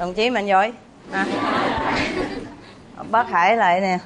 đồng 0.00 0.14
chí 0.14 0.30
mạnh 0.30 0.46
giỏi. 0.46 0.72
À. 1.12 1.26
bác 3.10 3.28
hải 3.28 3.56
lại 3.56 3.80
nè. 3.80 3.98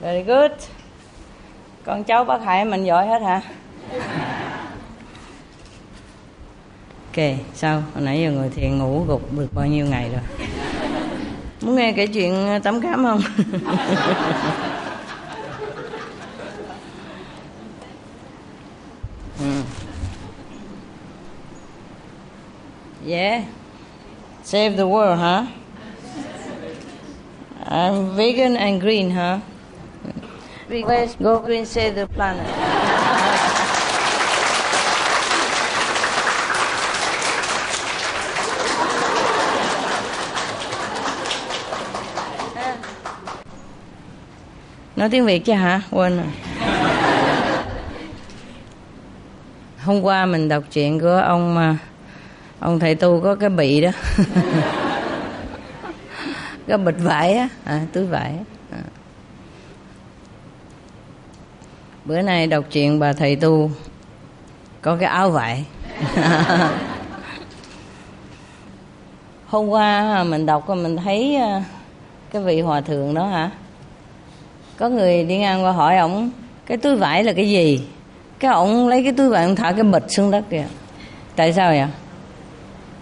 Very 0.00 0.22
good. 0.22 0.50
Con 1.84 2.04
cháu 2.04 2.24
bác 2.24 2.42
hải 2.42 2.64
mạnh 2.64 2.84
giỏi 2.84 3.06
hết 3.06 3.22
hả? 3.22 3.40
Ok 7.06 7.24
sao? 7.54 7.82
Hồi 7.94 8.04
nãy 8.04 8.20
giờ 8.20 8.30
ngồi 8.30 8.50
thiền 8.54 8.78
ngủ 8.78 9.04
gục 9.08 9.32
được 9.32 9.48
bao 9.54 9.66
nhiêu 9.66 9.86
ngày 9.86 10.10
rồi? 10.10 10.48
Muốn 11.60 11.76
nghe 11.76 11.92
kể 11.92 12.06
chuyện 12.06 12.60
tắm 12.62 12.80
cám 12.80 13.04
không 13.04 13.20
Yeah. 23.06 23.44
Save 24.42 24.76
the 24.76 24.88
world, 24.88 25.20
huh? 25.20 25.46
I'm 27.64 28.16
vegan 28.16 28.56
and 28.56 28.80
green, 28.80 29.10
huh? 29.10 29.38
Let's 30.68 31.14
go 31.14 31.38
green, 31.38 31.64
save 31.66 31.94
the 31.94 32.06
planet. 32.06 32.46
Nói 44.96 45.08
tiếng 45.10 45.26
Việt 45.26 45.44
chứ 45.44 45.52
hả? 45.52 45.80
Quên 45.90 46.16
rồi. 46.16 46.26
Hôm 49.84 50.02
qua 50.02 50.26
mình 50.26 50.48
đọc 50.48 50.62
chuyện 50.72 51.00
của 51.00 51.22
ông 51.26 51.58
à, 51.58 51.76
ông 52.60 52.78
thầy 52.78 52.94
tu 52.94 53.20
có 53.20 53.34
cái 53.34 53.50
bị 53.50 53.80
đó. 53.80 53.90
Cái 56.66 56.78
bịch 56.78 56.96
vải 56.98 57.34
á. 57.34 57.48
À, 57.64 57.80
túi 57.92 58.04
vải 58.04 58.34
à. 58.70 58.78
bữa 62.04 62.22
nay 62.22 62.46
đọc 62.46 62.64
chuyện 62.72 62.98
bà 62.98 63.12
thầy 63.12 63.36
tu 63.36 63.70
có 64.82 64.96
cái 64.96 65.08
áo 65.08 65.30
vải. 65.30 65.64
Hôm 69.46 69.68
qua 69.68 70.24
mình 70.24 70.46
đọc 70.46 70.68
mình 70.68 70.96
thấy 70.96 71.36
à, 71.36 71.64
cái 72.32 72.42
vị 72.42 72.60
hòa 72.60 72.80
thượng 72.80 73.14
đó 73.14 73.26
hả? 73.26 73.50
Có 74.76 74.88
người 74.88 75.24
đi 75.24 75.36
ngang 75.36 75.64
qua 75.64 75.72
hỏi 75.72 75.96
ổng 75.96 76.30
cái 76.66 76.76
túi 76.76 76.96
vải 76.96 77.24
là 77.24 77.32
cái 77.32 77.50
gì? 77.50 77.86
Cái 78.38 78.52
ổng 78.52 78.88
lấy 78.88 79.02
cái 79.04 79.12
túi 79.12 79.28
vải 79.28 79.44
ông 79.44 79.56
thả 79.56 79.72
cái 79.72 79.82
bịch 79.82 80.04
xuống 80.08 80.30
đất 80.30 80.44
kìa. 80.50 80.66
Tại 81.36 81.52
sao 81.52 81.70
vậy 81.70 81.86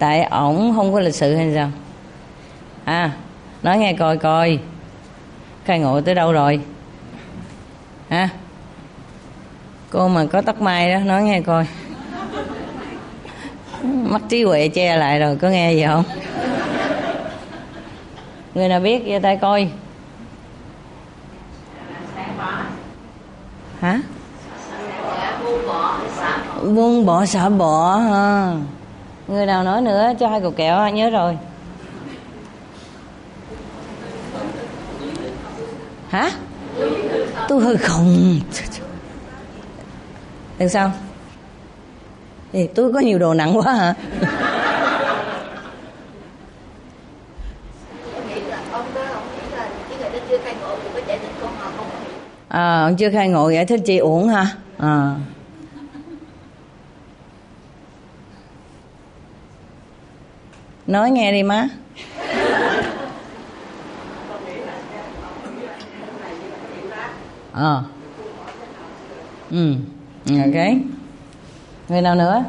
tại 0.05 0.25
ổng 0.25 0.73
không 0.77 0.93
có 0.93 1.01
lịch 1.01 1.15
sự 1.15 1.35
hay 1.35 1.53
sao? 1.55 1.71
À 2.85 3.11
nói 3.63 3.79
nghe 3.79 3.93
coi 3.93 4.17
coi. 4.17 4.59
Khai 5.65 5.79
ngộ 5.79 6.01
tới 6.01 6.15
đâu 6.15 6.33
rồi? 6.33 6.61
Hả? 8.09 8.29
Cô 9.91 10.09
mà 10.09 10.25
có 10.33 10.43
tóc 10.43 10.61
mai 10.61 10.91
đó, 10.93 10.99
nói 10.99 11.23
nghe 11.23 11.41
coi. 11.41 11.67
Mắt 13.83 14.23
trí 14.29 14.45
huệ 14.45 14.69
che 14.69 14.97
lại 14.97 15.19
rồi, 15.19 15.37
có 15.37 15.49
nghe 15.49 15.73
gì 15.73 15.85
không? 15.87 16.05
Người 18.55 18.69
nào 18.69 18.81
biết, 18.81 19.03
giơ 19.09 19.19
tay 19.23 19.37
coi. 19.37 19.69
Hả? 23.81 24.01
Buông 26.63 27.07
bỏ, 27.07 27.27
xả 27.27 27.49
bỏ, 27.49 27.97
ha 27.97 28.53
người 29.29 29.47
nào 29.47 29.65
nói 29.65 29.81
nữa 29.81 30.13
cho 30.21 30.29
hai 30.29 30.41
cục 30.41 30.57
kẹo 30.57 30.89
nhớ 30.89 31.11
rồi. 31.11 31.39
Hả? 36.09 36.31
Tôi 37.49 37.61
hơi 37.61 37.77
khùng 37.77 38.41
đằng 40.59 40.69
sao? 40.69 40.93
Ê, 42.53 42.69
tôi 42.75 42.93
có 42.93 43.01
nhiều 43.01 43.19
đồ 43.19 43.35
nặng 43.35 43.57
quá 43.57 43.73
hả? 43.73 43.95
À 52.49 52.83
ông 52.85 52.97
chưa 52.97 53.11
khai 53.11 53.29
ngộ 53.29 53.51
giải 53.51 53.67
thích 53.67 53.81
chị 53.87 53.99
uổng 53.99 54.29
ha 54.29 54.47
à. 54.79 55.15
Nói 60.87 61.11
nghe 61.11 61.33
đi 61.33 61.43
má. 61.43 61.69
Ờ. 67.53 67.77
À. 67.77 67.83
ừ 69.51 69.75
ok. 70.29 70.75
Người 71.89 72.01
nào 72.01 72.15
nữa? 72.15 72.45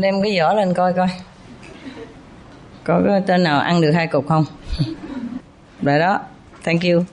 Đem 0.00 0.22
cái 0.22 0.40
vỏ 0.40 0.54
lên 0.54 0.74
coi 0.74 0.92
coi. 0.92 1.08
Có 2.84 3.02
cái 3.06 3.20
tên 3.26 3.42
nào 3.42 3.60
ăn 3.60 3.80
được 3.80 3.90
hai 3.92 4.06
cục 4.06 4.28
không? 4.28 4.44
Rồi 5.82 5.98
đó. 5.98 6.20
Thank 6.64 6.82
you. 6.82 7.04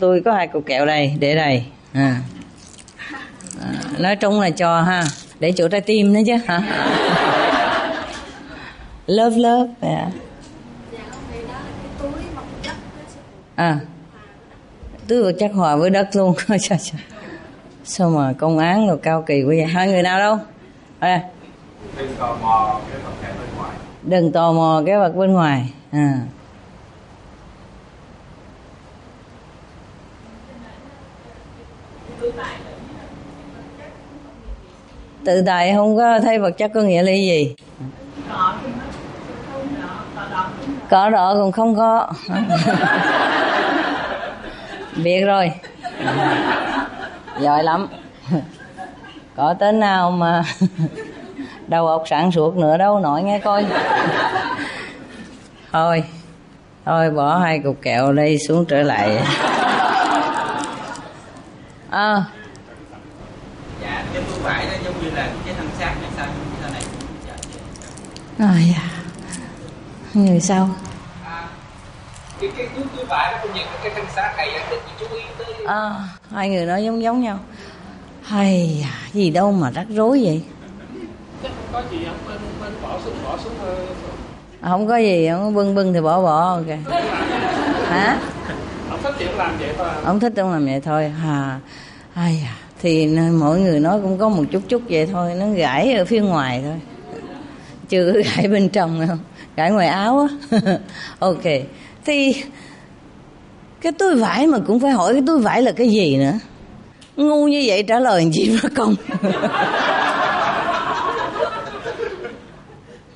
Tôi 0.00 0.22
có 0.24 0.32
hai 0.32 0.46
cục 0.46 0.66
kẹo 0.66 0.86
đây, 0.86 1.16
để 1.18 1.34
đây. 1.34 1.64
À. 1.92 2.20
à 3.62 3.72
nói 3.98 4.16
chung 4.16 4.40
là 4.40 4.50
cho 4.50 4.82
ha. 4.82 5.04
Để 5.40 5.52
chỗ 5.56 5.68
trái 5.68 5.80
tim 5.80 6.12
nữa 6.12 6.20
chứ, 6.26 6.36
hả? 6.46 6.62
love 9.06 9.36
love 9.36 9.70
yeah. 9.80 10.12
à. 13.56 13.80
Túi 15.08 15.22
vật 15.22 15.32
chất 15.38 15.50
hòa 15.54 15.76
với 15.76 15.90
đất 15.90 16.08
luôn. 16.12 16.34
Sao 17.84 18.10
mà 18.10 18.32
công 18.38 18.58
án 18.58 18.88
rồi 18.88 18.98
cao 19.02 19.24
kỳ 19.26 19.42
quá 19.42 19.48
vậy? 19.48 19.64
Hai 19.64 19.88
người 19.88 20.02
nào 20.02 20.18
đâu? 20.18 20.38
À. 20.98 21.22
đừng 21.98 22.14
tò 22.18 22.36
mò 22.42 22.80
cái 22.88 22.98
vật 23.02 23.12
bên 23.16 23.56
ngoài. 23.56 23.76
Đừng 24.02 24.32
tò 24.32 24.52
mò 24.52 24.82
cái 24.86 24.98
vật 24.98 25.16
bên 25.16 25.32
ngoài. 25.32 25.72
À. 25.90 26.20
Tự 35.24 35.42
tại 35.46 35.74
không 35.74 35.96
có 35.96 36.20
thấy 36.20 36.38
vật 36.38 36.50
chất 36.50 36.70
có 36.74 36.80
nghĩa 36.80 37.02
là 37.02 37.12
gì 37.12 37.54
có 40.90 41.10
đó 41.10 41.34
cũng 41.38 41.52
không 41.52 41.76
có. 41.76 42.12
Biết 44.96 45.24
rồi. 45.24 45.52
Giỏi 47.40 47.64
lắm. 47.64 47.88
Có 49.36 49.54
tên 49.58 49.80
nào 49.80 50.10
mà 50.10 50.42
đầu 51.66 51.86
óc 51.86 52.02
sáng 52.10 52.32
suốt 52.32 52.56
nữa 52.56 52.76
đâu 52.76 53.00
nói 53.00 53.22
nghe 53.22 53.38
coi. 53.38 53.66
Thôi 55.72 56.04
thôi 56.84 57.10
bỏ 57.10 57.38
hai 57.38 57.58
cục 57.58 57.82
kẹo 57.82 58.12
đây 58.12 58.38
xuống 58.38 58.64
trở 58.64 58.82
lại. 58.82 59.22
À, 61.90 62.24
dạ 63.82 64.04
cái 64.14 64.22
nó 64.66 64.76
giống 64.84 65.04
như 65.04 65.10
là 65.10 65.28
cái 65.44 65.54
thân 65.58 65.68
xác 65.78 65.94
hay 66.00 66.10
sao 66.16 66.26
như 66.26 66.68
này. 66.72 66.82
À, 68.38 68.54
dạ 68.74 68.85
người 70.24 70.40
sau. 70.40 70.68
à, 71.24 71.48
cái 72.40 72.50
cái 72.56 72.66
túi 72.76 72.84
túi 72.96 73.04
vải 73.04 73.32
nó 73.32 73.38
cũng 73.42 73.52
như 73.54 73.60
cái 73.82 73.92
thân 73.94 74.04
xác 74.14 74.34
này 74.36 74.48
được 74.70 74.80
chú 75.00 75.06
ý 75.16 75.22
tới 75.38 75.66
à, 75.66 75.94
hai 76.30 76.48
người 76.48 76.66
nói 76.66 76.84
giống 76.84 77.02
giống 77.02 77.20
nhau. 77.20 77.38
Hay 78.22 78.84
à, 78.92 78.96
gì 79.12 79.30
đâu 79.30 79.52
mà 79.52 79.70
rắc 79.70 79.86
rối 79.88 80.22
vậy? 80.24 80.42
Không 81.42 81.52
có 81.72 81.82
gì 81.90 81.98
không 82.04 82.18
bên 82.28 82.38
bên 82.60 82.72
bỏ 82.82 82.98
xuống 83.04 83.14
bỏ 83.24 83.38
xuống 83.44 83.54
à, 84.60 84.70
không 84.70 84.88
có 84.88 84.96
gì 84.96 85.28
không 85.28 85.54
bưng 85.54 85.74
bưng 85.74 85.92
thì 85.92 86.00
bỏ 86.00 86.22
bỏ 86.22 86.54
ok. 86.54 86.66
Hả? 87.88 88.18
Ông 88.90 89.00
thích 89.02 89.14
chuyện 89.18 89.36
làm 89.36 89.58
vậy 89.58 89.74
thôi 89.78 89.88
ông 90.04 90.20
thích 90.20 90.32
ông 90.36 90.52
làm 90.52 90.64
vậy 90.64 90.80
thôi. 90.80 91.08
Hà 91.08 91.60
ai 92.14 92.42
à 92.46 92.56
thì 92.82 93.06
mỗi 93.32 93.60
người 93.60 93.80
nói 93.80 94.00
cũng 94.02 94.18
có 94.18 94.28
một 94.28 94.44
chút 94.50 94.62
chút 94.68 94.82
vậy 94.88 95.06
thôi 95.12 95.34
nó 95.34 95.46
gãi 95.50 95.92
ở 95.92 96.04
phía 96.04 96.20
ngoài 96.20 96.62
thôi. 96.64 96.80
Chưa 97.88 98.12
gãi 98.22 98.48
bên 98.48 98.68
trong 98.68 99.06
không 99.08 99.18
gãi 99.56 99.70
ngoài 99.70 99.88
áo 99.88 100.28
á. 100.50 100.58
Ok. 101.18 101.42
Thì 102.04 102.44
cái 103.80 103.92
túi 103.92 104.14
vải 104.14 104.46
mà 104.46 104.58
cũng 104.66 104.80
phải 104.80 104.90
hỏi 104.90 105.12
cái 105.12 105.22
túi 105.26 105.38
vải 105.38 105.62
là 105.62 105.72
cái 105.72 105.88
gì 105.88 106.16
nữa? 106.16 106.32
Ngu 107.16 107.48
như 107.48 107.64
vậy 107.66 107.82
trả 107.82 107.98
lời 107.98 108.30
gì 108.32 108.58
mà 108.62 108.68
công? 108.76 108.94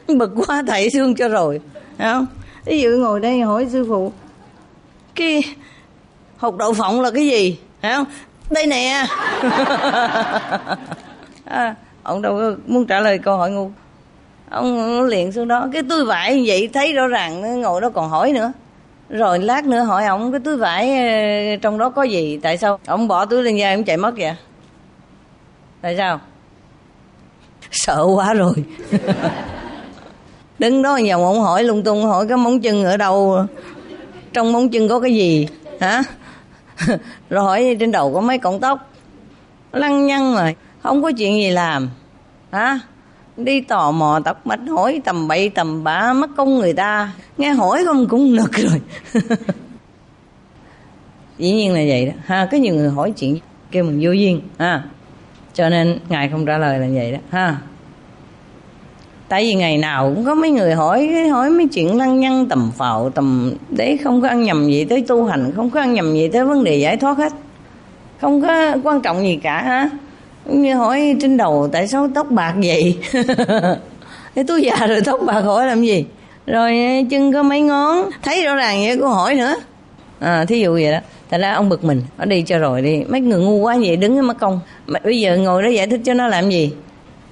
Bực 0.19 0.31
quá 0.47 0.63
thầy 0.67 0.91
xương 0.91 1.15
cho 1.15 1.29
rồi. 1.29 1.61
Thấy 1.99 2.13
không? 2.13 2.27
Ví 2.65 2.81
dụ 2.81 2.89
ngồi 2.91 3.21
đây 3.21 3.41
hỏi 3.41 3.67
sư 3.73 3.87
phụ 3.89 4.13
cái 5.15 5.45
hột 6.37 6.57
đậu 6.57 6.73
phộng 6.73 7.01
là 7.01 7.11
cái 7.11 7.27
gì? 7.27 7.59
Thấy 7.83 7.95
không? 7.95 8.07
Đây 8.51 8.67
nè. 8.67 9.07
À, 11.45 11.75
ông 12.03 12.23
đâu 12.23 12.37
có 12.37 12.57
muốn 12.67 12.87
trả 12.87 13.01
lời 13.01 13.19
câu 13.19 13.37
hỏi 13.37 13.51
ngu 13.51 13.71
ông 14.50 15.02
liền 15.02 15.32
xuống 15.32 15.49
đó. 15.49 15.69
Cái 15.73 15.82
túi 15.82 16.05
vải 16.05 16.44
vậy 16.47 16.70
thấy 16.73 16.93
rõ 16.93 17.06
ràng 17.06 17.61
ngồi 17.61 17.81
đó 17.81 17.91
còn 17.91 18.08
hỏi 18.08 18.32
nữa. 18.32 18.52
Rồi 19.08 19.38
lát 19.38 19.64
nữa 19.64 19.82
hỏi 19.82 20.05
ông, 20.05 20.32
cái 20.32 20.41
túi 20.44 20.56
vải 20.56 20.97
ờ, 20.97 21.56
trong 21.62 21.79
đó 21.79 21.91
có 21.91 22.02
gì? 22.02 22.38
Tại 22.43 22.56
sao? 22.56 22.79
Ông 22.87 23.08
bỏ 23.08 23.25
túi 23.25 23.43
lên 23.43 23.56
da 23.56 23.75
ông 23.75 23.85
chạy 23.85 23.97
mất 23.97 24.14
vậy? 24.17 24.35
Tại 25.81 25.97
sao? 25.97 26.20
Sợ 27.70 28.06
quá 28.14 28.35
rồi. 28.35 28.52
Đứng 30.58 30.82
đó 30.82 30.99
vòng 31.08 31.25
ông 31.25 31.41
hỏi 31.41 31.64
lung 31.64 31.82
tung, 31.82 32.05
hỏi 32.05 32.26
cái 32.29 32.37
móng 32.37 32.61
chân 32.61 32.85
ở 32.85 32.97
đâu? 32.97 33.47
Trong 34.32 34.52
móng 34.52 34.69
chân 34.69 34.88
có 34.88 35.00
cái 35.00 35.14
gì? 35.14 35.49
Hả? 35.81 36.02
Rồi 37.31 37.44
hỏi 37.44 37.76
trên 37.81 37.93
đầu 37.93 38.14
có 38.14 38.20
mấy 38.20 38.38
cọng 38.38 38.61
tóc. 38.61 38.91
Lăng 39.73 40.06
nhăng 40.06 40.35
rồi, 40.35 40.56
không 40.82 41.02
có 41.02 41.12
chuyện 41.19 41.35
gì 41.35 41.50
làm. 41.50 41.91
Hả? 42.52 42.79
Đi 43.45 43.61
tò 43.61 43.91
mò 43.91 44.21
tóc 44.25 44.47
mắt 44.47 44.61
hỏi 44.69 45.01
tầm 45.05 45.29
bậy, 45.29 45.49
tầm 45.49 45.85
bạ 45.85 46.13
mất 46.13 46.31
công 46.37 46.59
người 46.59 46.73
ta. 46.73 47.13
Nghe 47.39 47.51
hỏi 47.51 47.85
không 47.87 48.09
cũng 48.09 48.37
nực 48.37 48.53
rồi. 48.53 48.81
Dĩ 51.39 51.53
nhiên 51.53 51.75
là 51.75 51.81
vậy 51.89 52.07
đó. 52.07 52.13
Ha, 52.25 52.49
có 52.53 52.59
nhiều 52.59 52.75
người 52.75 52.89
hỏi 52.89 53.13
chuyện 53.17 53.39
kêu 53.71 53.85
mình 53.85 53.99
vô 54.03 54.11
duyên, 54.11 54.41
ha. 54.59 54.83
Cho 55.55 55.69
nên 55.69 55.99
ngài 56.09 56.29
không 56.29 56.47
trả 56.47 56.59
lời 56.59 56.79
là 56.79 56.87
vậy 56.95 57.13
đó, 57.13 57.19
ha. 57.31 57.57
Tại 59.29 59.43
vì 59.43 59.55
ngày 59.55 59.79
nào 59.79 60.13
cũng 60.15 60.25
có 60.25 60.35
mấy 60.35 60.51
người 60.51 60.75
hỏi 60.75 61.29
hỏi 61.31 61.51
mấy 61.51 61.69
chuyện 61.73 61.99
lăng 61.99 62.21
nhăng, 62.21 62.47
tầm 62.49 62.71
phào, 62.77 63.11
tầm 63.11 63.53
để 63.71 63.97
không 64.05 64.23
có 64.23 64.29
ăn 64.29 64.43
nhầm 64.43 64.67
gì 64.67 64.85
tới 64.85 65.05
tu 65.09 65.25
hành, 65.25 65.53
không 65.57 65.71
có 65.71 65.81
ăn 65.81 65.95
nhầm 65.95 66.13
gì 66.13 66.29
tới 66.29 66.45
vấn 66.45 66.65
đề 66.65 66.77
giải 66.77 66.97
thoát 66.97 67.19
hết. 67.19 67.33
Không 68.21 68.43
có 68.43 68.77
quan 68.83 69.01
trọng 69.01 69.23
gì 69.23 69.37
cả, 69.43 69.63
ha 69.63 69.91
như 70.50 70.75
hỏi 70.75 71.17
trên 71.20 71.37
đầu 71.37 71.69
tại 71.73 71.88
sao 71.88 72.08
tóc 72.14 72.31
bạc 72.31 72.55
vậy? 72.56 72.99
Cái 74.35 74.44
tôi 74.49 74.62
già 74.62 74.87
rồi 74.87 75.00
tóc 75.05 75.20
bạc 75.26 75.41
hỏi 75.41 75.67
làm 75.67 75.82
gì? 75.82 76.05
Rồi 76.47 76.70
ờ, 76.70 77.08
chân 77.11 77.32
có 77.32 77.43
mấy 77.43 77.61
ngón? 77.61 78.11
Thấy 78.23 78.44
rõ 78.44 78.55
ràng 78.55 78.81
vậy 78.81 78.99
cô 79.00 79.08
hỏi 79.08 79.35
nữa. 79.35 79.55
À, 80.20 80.44
thí 80.44 80.61
dụ 80.61 80.73
vậy 80.73 80.93
đó. 80.93 80.99
Tại 81.29 81.41
ra 81.41 81.52
ông 81.52 81.69
bực 81.69 81.85
mình. 81.85 82.02
Ở 82.17 82.25
đi 82.25 82.43
cho 82.43 82.58
rồi 82.58 82.82
đi. 82.82 83.05
Mấy 83.08 83.20
người 83.20 83.41
ngu 83.41 83.56
quá 83.56 83.76
vậy 83.81 83.97
đứng 83.97 84.26
mất 84.26 84.38
công. 84.41 84.61
Mà 84.87 85.00
bây 85.05 85.20
giờ 85.20 85.37
ngồi 85.37 85.62
đó 85.62 85.69
giải 85.69 85.87
thích 85.87 86.00
cho 86.05 86.14
nó 86.14 86.29
làm 86.29 86.50
gì? 86.50 86.73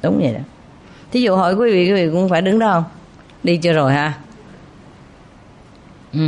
Đúng 0.02 0.18
vậy 0.22 0.32
đó. 0.34 0.40
Thí 1.12 1.22
dụ 1.22 1.36
hỏi 1.36 1.54
quý 1.54 1.70
vị 1.70 1.86
quý 1.86 1.92
vị 1.92 2.10
cũng 2.12 2.28
phải 2.28 2.42
đứng 2.42 2.58
đó 2.58 2.72
không? 2.72 2.84
Đi 3.42 3.56
chưa 3.56 3.72
rồi 3.72 3.92
ha 3.92 4.12
ừ. 6.12 6.20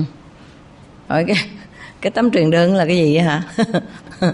hỏi 1.08 1.25
cái 1.26 1.37
cái 2.00 2.10
tấm 2.10 2.31
truyền 2.31 2.50
đơn 2.50 2.75
là 2.75 2.87
cái 2.87 2.96
gì 2.96 3.14
vậy 3.14 3.22
hả? 3.22 3.42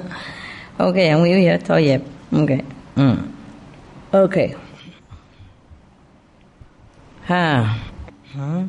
Ok 0.76 0.94
không 1.12 1.24
hiểu 1.24 1.38
gì 1.38 1.46
hết 1.46 1.58
thôi 1.66 1.84
dẹp. 1.88 2.00
Okay. 2.36 2.58
Mm. 2.96 3.16
Okay. 4.10 4.54
ha 7.22 7.74
Hả? 8.24 8.62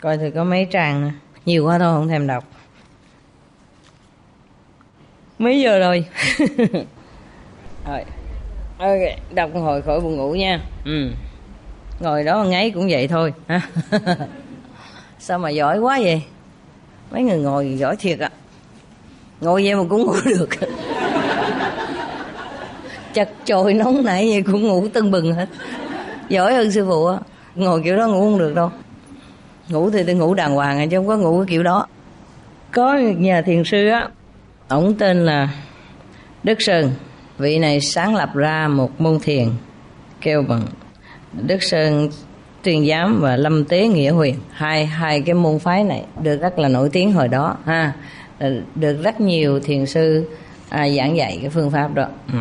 coi 0.00 0.18
thử 0.18 0.30
có 0.34 0.44
mấy 0.44 0.64
trang 0.70 1.02
nữa 1.02 1.10
nhiều 1.46 1.66
quá 1.66 1.78
thôi, 1.78 1.94
không 1.94 2.08
thèm 2.08 2.26
đọc 2.26 2.44
mấy 5.38 5.60
giờ 5.60 5.78
rồi 5.78 6.04
rồi 7.86 8.04
ok, 8.78 9.34
đọc 9.34 9.54
một 9.54 9.60
hồi 9.60 9.82
khỏi 9.82 10.00
buồn 10.00 10.16
ngủ 10.16 10.34
nha 10.34 10.60
ừ 10.84 11.10
ngồi 12.00 12.24
đó 12.24 12.44
ngáy 12.44 12.70
cũng 12.70 12.88
vậy 12.90 13.08
thôi 13.08 13.32
sao 15.18 15.38
mà 15.38 15.50
giỏi 15.50 15.78
quá 15.78 15.98
vậy 16.02 16.22
mấy 17.10 17.22
người 17.22 17.38
ngồi 17.38 17.76
giỏi 17.78 17.96
thiệt 17.96 18.18
ạ 18.18 18.30
à. 18.32 18.36
ngồi 19.40 19.64
vậy 19.64 19.74
mà 19.74 19.82
cũng 19.88 20.02
ngủ 20.06 20.14
được 20.24 20.48
chật 23.14 23.28
chội 23.44 23.74
nóng 23.74 24.04
nảy 24.04 24.28
vậy 24.30 24.42
cũng 24.42 24.62
ngủ 24.62 24.88
tưng 24.88 25.10
bừng 25.10 25.32
hết. 25.32 25.48
Giỏi 26.28 26.54
hơn 26.54 26.72
sư 26.72 26.86
phụ 26.88 27.06
á 27.06 27.18
ngồi 27.54 27.82
kiểu 27.82 27.96
đó 27.96 28.08
ngủ 28.08 28.20
không 28.20 28.38
được 28.38 28.54
đâu. 28.54 28.70
Ngủ 29.68 29.90
thì 29.90 30.04
tôi 30.04 30.14
ngủ 30.14 30.34
đàng 30.34 30.54
hoàng 30.54 30.78
à, 30.78 30.86
chứ 30.86 30.96
không 30.96 31.06
có 31.06 31.16
ngủ 31.16 31.38
cái 31.38 31.46
kiểu 31.50 31.62
đó. 31.62 31.86
Có 32.72 32.98
nhà 33.18 33.42
thiền 33.42 33.64
sư 33.64 33.88
á 33.88 34.08
ổng 34.68 34.94
tên 34.94 35.26
là 35.26 35.48
đức 36.42 36.62
sơn. 36.62 36.90
Vị 37.38 37.58
này 37.58 37.80
sáng 37.80 38.14
lập 38.14 38.30
ra 38.34 38.68
một 38.68 39.00
môn 39.00 39.18
thiền 39.22 39.48
kêu 40.20 40.42
bằng 40.48 40.62
đức 41.32 41.62
sơn 41.62 42.08
tuyên 42.62 42.86
giám 42.86 43.20
và 43.20 43.36
lâm 43.36 43.64
tế 43.64 43.88
nghĩa 43.88 44.10
huyền. 44.10 44.34
Hai 44.50 44.86
hai 44.86 45.20
cái 45.20 45.34
môn 45.34 45.58
phái 45.58 45.84
này 45.84 46.04
được 46.22 46.36
rất 46.36 46.58
là 46.58 46.68
nổi 46.68 46.88
tiếng 46.92 47.12
hồi 47.12 47.28
đó 47.28 47.56
ha. 47.64 47.92
Được 48.74 49.02
rất 49.02 49.20
nhiều 49.20 49.60
thiền 49.60 49.86
sư 49.86 50.28
à, 50.68 50.88
giảng 50.88 51.16
dạy 51.16 51.38
cái 51.40 51.50
phương 51.50 51.70
pháp 51.70 51.94
đó. 51.94 52.06
Ừ 52.32 52.38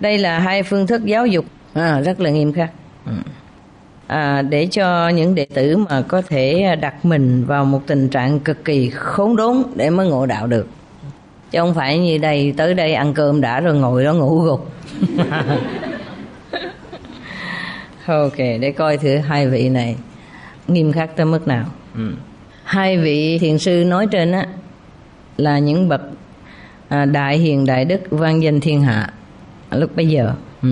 đây 0.00 0.18
là 0.18 0.38
hai 0.38 0.62
phương 0.62 0.86
thức 0.86 1.04
giáo 1.04 1.26
dục 1.26 1.44
à, 1.74 2.00
rất 2.00 2.20
là 2.20 2.30
nghiêm 2.30 2.52
khắc. 2.52 2.70
Ừ. 3.06 3.12
à, 4.06 4.42
để 4.42 4.66
cho 4.70 5.08
những 5.08 5.34
đệ 5.34 5.46
tử 5.54 5.76
mà 5.76 6.02
có 6.08 6.22
thể 6.22 6.76
đặt 6.80 7.04
mình 7.04 7.44
vào 7.44 7.64
một 7.64 7.82
tình 7.86 8.08
trạng 8.08 8.40
cực 8.40 8.64
kỳ 8.64 8.90
khốn 8.90 9.36
đốn 9.36 9.62
để 9.74 9.90
mới 9.90 10.08
ngộ 10.08 10.26
đạo 10.26 10.46
được. 10.46 10.68
Chứ 11.50 11.58
không 11.58 11.74
phải 11.74 11.98
như 11.98 12.18
đây 12.18 12.54
tới 12.56 12.74
đây 12.74 12.94
ăn 12.94 13.14
cơm 13.14 13.40
đã 13.40 13.60
rồi 13.60 13.74
ngồi 13.74 14.04
đó 14.04 14.12
ngủ 14.12 14.38
gục. 14.40 14.72
Ok 18.06 18.38
để 18.38 18.72
coi 18.76 18.98
thử 18.98 19.16
hai 19.16 19.48
vị 19.48 19.68
này 19.68 19.96
nghiêm 20.68 20.92
khắc 20.92 21.16
tới 21.16 21.26
mức 21.26 21.48
nào. 21.48 21.64
Ừ. 21.94 22.12
hai 22.64 22.98
vị 22.98 23.38
thiền 23.38 23.58
sư 23.58 23.84
nói 23.86 24.06
trên 24.10 24.32
á 24.32 24.46
là 25.36 25.58
những 25.58 25.88
bậc 25.88 26.00
à, 26.88 27.04
đại 27.04 27.38
hiền 27.38 27.66
đại 27.66 27.84
đức 27.84 28.00
vang 28.10 28.42
danh 28.42 28.60
thiên 28.60 28.82
hạ 28.82 29.12
lúc 29.70 29.96
bây 29.96 30.08
giờ. 30.08 30.32
Ừ. 30.62 30.68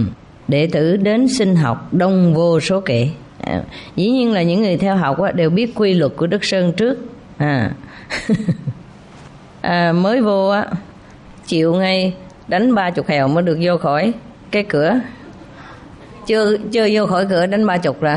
đệ 0.49 0.67
tử 0.67 0.97
đến 0.97 1.29
sinh 1.29 1.57
học 1.57 1.89
đông 1.93 2.35
vô 2.35 2.61
số 2.61 2.81
kể. 2.81 3.09
À, 3.41 3.63
dĩ 3.97 4.11
nhiên 4.11 4.33
là 4.33 4.43
những 4.43 4.63
người 4.63 4.77
theo 4.77 4.97
học 4.97 5.21
á, 5.21 5.33
đều 5.33 5.51
biết 5.51 5.75
quy 5.75 5.95
luật 5.95 6.13
của 6.17 6.27
đức 6.27 6.45
sơn 6.45 6.73
trước. 6.73 6.99
À. 7.37 7.71
À, 9.61 9.93
mới 9.93 10.21
vô 10.21 10.49
á 10.49 10.67
chịu 11.47 11.75
ngay 11.75 12.15
đánh 12.49 12.75
ba 12.75 12.91
chục 12.91 13.07
hèo 13.09 13.29
mới 13.29 13.43
được 13.43 13.59
vô 13.63 13.77
khỏi 13.77 14.13
cái 14.51 14.63
cửa. 14.63 15.01
Chưa 16.27 16.57
chưa 16.73 16.89
vô 16.93 17.07
khỏi 17.07 17.27
cửa 17.31 17.47
đánh 17.47 17.67
ba 17.67 17.77
chục 17.77 18.01
rồi. 18.01 18.17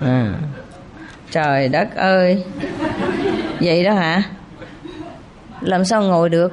À. 0.00 0.34
trời 1.30 1.68
đất 1.68 1.96
ơi. 1.96 2.44
Vậy 3.60 3.84
đó 3.84 3.92
hả? 3.92 4.22
Làm 5.60 5.84
sao 5.84 6.02
ngồi 6.02 6.28
được? 6.28 6.52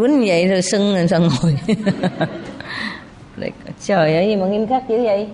Quýnh 0.00 0.24
vậy 0.26 0.48
rồi 0.48 0.62
sưng 0.62 0.94
rồi 0.94 1.08
sao 1.08 1.20
ngồi? 1.20 1.58
Trời 3.84 4.16
ơi 4.16 4.26
gì 4.26 4.36
mà 4.36 4.46
nghiêm 4.46 4.66
khắc 4.66 4.88
dữ 4.88 5.02
vậy? 5.02 5.28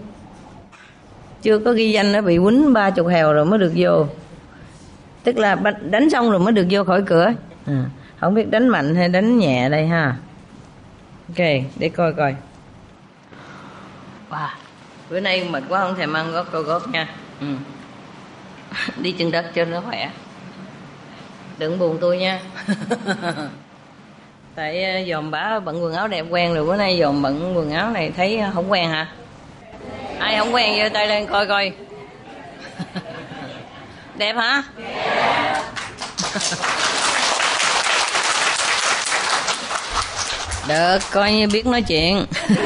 Chưa 1.43 1.59
có 1.59 1.73
ghi 1.73 1.91
danh 1.91 2.13
nó 2.13 2.21
bị 2.21 2.39
quýnh 2.39 2.73
ba 2.73 2.91
chục 2.91 3.07
hèo 3.07 3.33
rồi 3.33 3.45
mới 3.45 3.59
được 3.59 3.73
vô. 3.77 4.07
Tức 5.25 5.39
là 5.39 5.55
đánh 5.91 6.11
xong 6.11 6.31
rồi 6.31 6.41
mới 6.41 6.53
được 6.53 6.67
vô 6.71 6.85
khỏi 6.85 7.03
cửa. 7.07 7.33
À, 7.67 7.85
không 8.21 8.35
biết 8.35 8.51
đánh 8.51 8.69
mạnh 8.69 8.95
hay 8.95 9.09
đánh 9.09 9.39
nhẹ 9.39 9.69
đây 9.69 9.87
ha. 9.87 10.17
Ok 11.29 11.47
để 11.77 11.89
coi 11.89 12.13
coi. 12.13 12.35
Wow. 14.31 14.49
bữa 15.11 15.21
nay 15.21 15.45
mệt 15.51 15.63
quá 15.69 15.81
không 15.81 15.95
thèm 15.97 16.13
ăn 16.13 16.33
gót 16.33 16.47
câu 16.53 16.63
gót 16.63 16.89
nha. 16.89 17.09
Ừ. 17.41 17.47
đi 19.03 19.13
chân 19.13 19.31
đất 19.31 19.55
cho 19.55 19.65
nó 19.65 19.81
khỏe. 19.81 20.11
Đừng 21.59 21.79
buồn 21.79 21.99
tôi 22.01 22.19
nha 22.19 22.41
tại 24.57 24.85
ờ, 24.85 25.05
dòm 25.09 25.31
bả 25.31 25.59
bận 25.59 25.83
quần 25.83 25.95
áo 25.95 26.09
đẹp 26.09 26.25
quen 26.31 26.55
rồi, 26.55 26.65
bữa 26.65 26.77
nay 26.77 26.99
dòm 27.01 27.23
bận 27.23 27.57
quần 27.57 27.71
áo 27.71 27.91
này 27.91 28.13
thấy 28.17 28.39
ờ, 28.39 28.51
không 28.55 28.73
quen 28.73 28.91
hả? 28.91 29.07
Ai 30.19 30.39
không 30.39 30.55
quen 30.55 30.79
giơ 30.79 30.89
tay 30.89 31.09
lên 31.09 31.27
coi 31.27 31.47
coi. 31.47 31.73
Đẹp 34.17 34.37
hả? 34.37 34.63
Được, 40.69 40.99
coi 41.11 41.33
như 41.33 41.49
biết 41.53 41.67
nói 41.67 41.83
chuyện. 41.83 42.27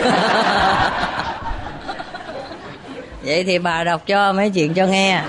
Vậy 3.22 3.44
thì 3.44 3.58
bà 3.58 3.84
đọc 3.84 4.02
cho 4.06 4.32
mấy 4.32 4.50
chuyện 4.50 4.74
cho 4.74 4.86
nghe. 4.86 5.22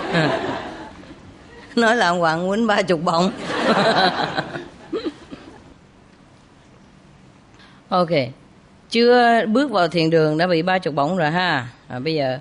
Nói 1.76 1.96
là 1.96 2.10
hoàng 2.10 2.50
quýnh 2.50 2.68
ba 2.68 2.82
chục 2.82 3.02
bọng. 3.02 3.32
Ok. 7.92 8.10
Chưa 8.90 9.46
bước 9.46 9.72
vào 9.72 9.88
thiền 9.88 10.10
đường 10.10 10.38
đã 10.38 10.48
bị 10.48 10.62
ba 10.62 10.80
chục 10.80 10.96
bổng 10.96 11.18
rồi 11.18 11.32
ha. 11.32 11.68
À, 11.88 12.00
bây 12.00 12.14
giờ 12.16 12.40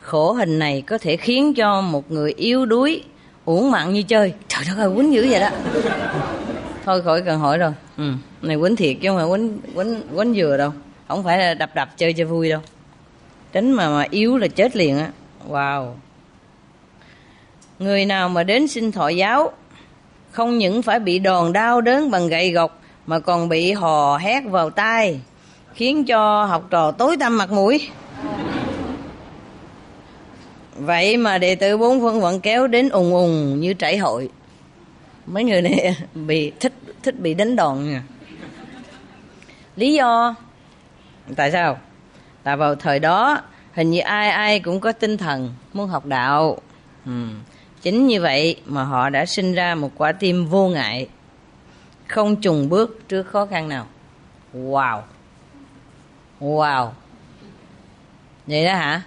khổ 0.00 0.32
hình 0.32 0.58
này 0.58 0.82
có 0.86 0.98
thể 0.98 1.16
khiến 1.16 1.54
cho 1.54 1.80
một 1.80 2.10
người 2.10 2.32
yếu 2.32 2.66
đuối 2.66 3.02
uổng 3.44 3.70
mạng 3.70 3.92
như 3.92 4.02
chơi. 4.02 4.32
Trời 4.48 4.62
đất 4.68 4.82
ơi 4.82 4.90
quýnh 4.96 5.12
dữ 5.12 5.26
vậy 5.30 5.40
đó. 5.40 5.50
Thôi 6.84 7.02
khỏi 7.02 7.22
cần 7.22 7.40
hỏi 7.40 7.58
rồi. 7.58 7.72
Ừ. 7.96 8.12
này 8.42 8.56
quýnh 8.60 8.76
thiệt 8.76 8.96
chứ 9.02 9.08
không 9.08 9.16
phải 9.16 9.26
quýnh 9.28 9.58
quýnh 9.74 10.02
quýnh 10.16 10.34
dừa 10.34 10.56
đâu. 10.56 10.72
Không 11.08 11.24
phải 11.24 11.38
là 11.38 11.54
đập 11.54 11.70
đập 11.74 11.88
chơi 11.96 12.12
cho 12.12 12.24
vui 12.24 12.50
đâu. 12.50 12.60
Tránh 13.52 13.72
mà 13.72 13.88
mà 13.88 14.06
yếu 14.10 14.38
là 14.38 14.48
chết 14.48 14.76
liền 14.76 14.98
á. 14.98 15.10
Wow. 15.48 15.92
Người 17.78 18.04
nào 18.06 18.28
mà 18.28 18.42
đến 18.42 18.68
xin 18.68 18.92
thọ 18.92 19.08
giáo 19.08 19.52
không 20.30 20.58
những 20.58 20.82
phải 20.82 21.00
bị 21.00 21.18
đòn 21.18 21.52
đau 21.52 21.80
đớn 21.80 22.10
bằng 22.10 22.28
gậy 22.28 22.50
gộc 22.50 22.81
mà 23.06 23.18
còn 23.18 23.48
bị 23.48 23.72
hò 23.72 24.16
hét 24.16 24.40
vào 24.40 24.70
tai, 24.70 25.20
khiến 25.74 26.04
cho 26.04 26.44
học 26.44 26.66
trò 26.70 26.90
tối 26.90 27.16
tăm 27.16 27.38
mặt 27.38 27.50
mũi. 27.50 27.88
Vậy 30.76 31.16
mà 31.16 31.38
đệ 31.38 31.54
tử 31.54 31.78
bốn 31.78 32.00
phương 32.00 32.20
vẫn 32.20 32.40
kéo 32.40 32.66
đến 32.66 32.88
ùng 32.88 33.14
ùng 33.14 33.60
như 33.60 33.74
trải 33.74 33.98
hội. 33.98 34.28
Mấy 35.26 35.44
người 35.44 35.62
này 35.62 35.96
bị 36.14 36.52
thích 36.60 36.72
thích 37.02 37.20
bị 37.20 37.34
đánh 37.34 37.56
đòn 37.56 37.90
nha. 37.90 38.02
Lý 39.76 39.92
do? 39.92 40.34
Tại 41.36 41.50
sao? 41.50 41.78
Tại 42.42 42.56
vào 42.56 42.74
thời 42.74 42.98
đó, 42.98 43.40
hình 43.72 43.90
như 43.90 44.00
ai 44.00 44.30
ai 44.30 44.60
cũng 44.60 44.80
có 44.80 44.92
tinh 44.92 45.16
thần, 45.16 45.54
muốn 45.72 45.88
học 45.88 46.06
đạo. 46.06 46.58
Ừ. 47.06 47.12
chính 47.82 48.06
như 48.06 48.20
vậy 48.20 48.56
mà 48.66 48.84
họ 48.84 49.08
đã 49.08 49.26
sinh 49.26 49.54
ra 49.54 49.74
một 49.74 49.90
quả 49.96 50.12
tim 50.12 50.46
vô 50.46 50.68
ngại 50.68 51.08
không 52.12 52.36
trùng 52.36 52.68
bước 52.68 52.98
trước 53.08 53.22
khó 53.22 53.46
khăn 53.46 53.68
nào. 53.68 53.86
Wow. 54.54 55.00
Wow. 56.40 56.88
Vậy 58.46 58.64
đó 58.64 58.74
hả? 58.74 59.02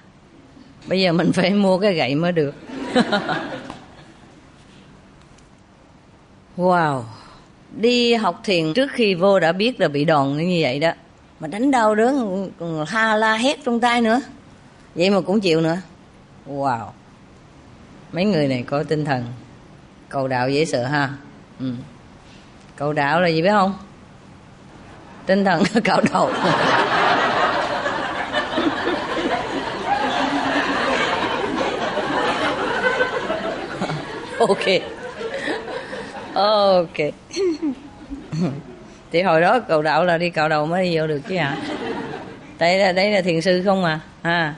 Bây 0.87 1.01
giờ 1.01 1.13
mình 1.13 1.31
phải 1.31 1.49
mua 1.49 1.77
cái 1.77 1.93
gậy 1.93 2.15
mới 2.15 2.31
được. 2.31 2.55
Wow. 6.57 7.01
Đi 7.75 8.13
học 8.13 8.41
thiền 8.43 8.73
trước 8.73 8.91
khi 8.91 9.15
vô 9.15 9.39
đã 9.39 9.51
biết 9.51 9.79
là 9.79 9.87
bị 9.87 10.05
đòn 10.05 10.37
như 10.37 10.57
vậy 10.61 10.79
đó. 10.79 10.91
Mà 11.39 11.47
đánh 11.47 11.71
đau 11.71 11.95
đớn 11.95 12.49
còn 12.59 12.85
ha 12.85 13.15
la 13.15 13.35
hét 13.35 13.59
trong 13.65 13.79
tay 13.79 14.01
nữa. 14.01 14.21
Vậy 14.95 15.09
mà 15.09 15.21
cũng 15.21 15.39
chịu 15.39 15.61
nữa. 15.61 15.77
Wow. 16.47 16.87
Mấy 18.11 18.25
người 18.25 18.47
này 18.47 18.63
có 18.67 18.83
tinh 18.83 19.05
thần. 19.05 19.25
Cầu 20.09 20.27
đạo 20.27 20.49
dễ 20.49 20.65
sợ 20.65 20.85
ha. 20.85 21.13
Ừ 21.59 21.73
cầu 22.75 22.93
đạo 22.93 23.21
là 23.21 23.27
gì 23.27 23.41
biết 23.41 23.51
không? 23.51 23.73
Tinh 25.25 25.45
thần 25.45 25.63
cạo 25.83 26.01
đầu. 26.13 26.31
Ok. 34.39 34.65
Ok. 36.33 37.13
Thì 39.11 39.21
hồi 39.21 39.41
đó 39.41 39.59
cầu 39.59 39.81
đạo 39.81 40.05
là 40.05 40.17
đi 40.17 40.29
cạo 40.29 40.49
đầu 40.49 40.65
mới 40.65 40.83
đi 40.83 40.97
vô 40.97 41.07
được 41.07 41.21
chứ 41.29 41.37
hả? 41.37 41.57
Đây 42.57 42.79
là 42.79 42.91
đây 42.91 43.11
là 43.11 43.21
thiền 43.21 43.41
sư 43.41 43.61
không 43.65 43.83
à? 43.83 43.99
À. 44.21 44.55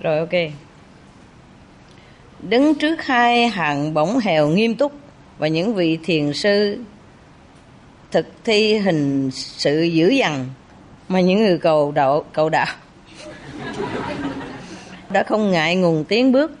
Rồi, 0.00 0.18
ok. 0.18 0.52
Đứng 2.40 2.74
trước 2.74 3.04
hai 3.04 3.48
hàng 3.48 3.94
bổng 3.94 4.18
hèo 4.18 4.48
nghiêm 4.48 4.74
túc 4.74 4.92
và 5.38 5.48
những 5.48 5.74
vị 5.74 5.98
thiền 6.02 6.32
sư 6.32 6.78
thực 8.10 8.26
thi 8.44 8.78
hình 8.78 9.30
sự 9.32 9.82
dữ 9.82 10.08
dằn 10.08 10.46
mà 11.08 11.20
những 11.20 11.44
người 11.44 11.58
cầu 11.58 11.92
đạo 11.92 12.24
cầu 12.32 12.48
đạo 12.48 12.66
đã 15.10 15.22
không 15.22 15.50
ngại 15.50 15.76
ngùng 15.76 16.04
tiến 16.04 16.32
bước, 16.32 16.52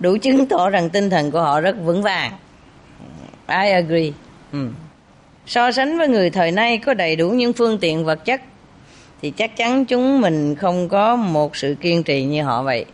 đủ 0.00 0.16
chứng 0.16 0.46
tỏ 0.46 0.70
rằng 0.70 0.90
tinh 0.90 1.10
thần 1.10 1.30
của 1.30 1.40
họ 1.40 1.60
rất 1.60 1.76
vững 1.84 2.02
vàng. 2.02 2.32
I 3.48 3.70
agree. 3.70 4.10
Ừ. 4.52 4.68
so 5.46 5.72
sánh 5.72 5.98
với 5.98 6.08
người 6.08 6.30
thời 6.30 6.50
nay 6.50 6.78
có 6.78 6.94
đầy 6.94 7.16
đủ 7.16 7.30
những 7.30 7.52
phương 7.52 7.78
tiện 7.78 8.04
vật 8.04 8.24
chất, 8.24 8.40
thì 9.22 9.30
chắc 9.30 9.56
chắn 9.56 9.84
chúng 9.84 10.20
mình 10.20 10.54
không 10.54 10.88
có 10.88 11.16
một 11.16 11.56
sự 11.56 11.76
kiên 11.80 12.02
trì 12.02 12.24
như 12.24 12.42
họ 12.42 12.62
vậy. 12.62 12.84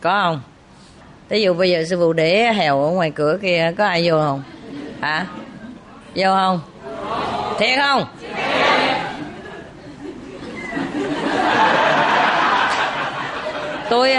Có 0.00 0.20
không? 0.22 0.40
Ví 1.28 1.42
dụ 1.42 1.54
bây 1.54 1.70
giờ 1.70 1.84
sư 1.84 1.96
phụ 2.00 2.12
để 2.12 2.52
hèo 2.52 2.82
ở 2.82 2.90
ngoài 2.90 3.10
cửa 3.10 3.38
kia, 3.42 3.72
có 3.78 3.86
ai 3.86 4.10
vô 4.10 4.18
không? 4.18 4.42
Hả? 5.00 5.26
Vô 6.14 6.26
không? 6.34 6.60
Thiệt 7.58 7.78
không? 7.78 8.04
Tôi 13.90 14.16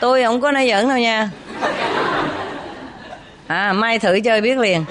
tôi 0.00 0.24
không 0.24 0.40
có 0.40 0.52
nói 0.52 0.68
giỡn 0.68 0.88
đâu 0.88 0.98
nha. 0.98 1.30
À 3.46 3.72
mai 3.72 3.98
thử 3.98 4.20
chơi 4.24 4.40
biết 4.40 4.58
liền. 4.58 4.84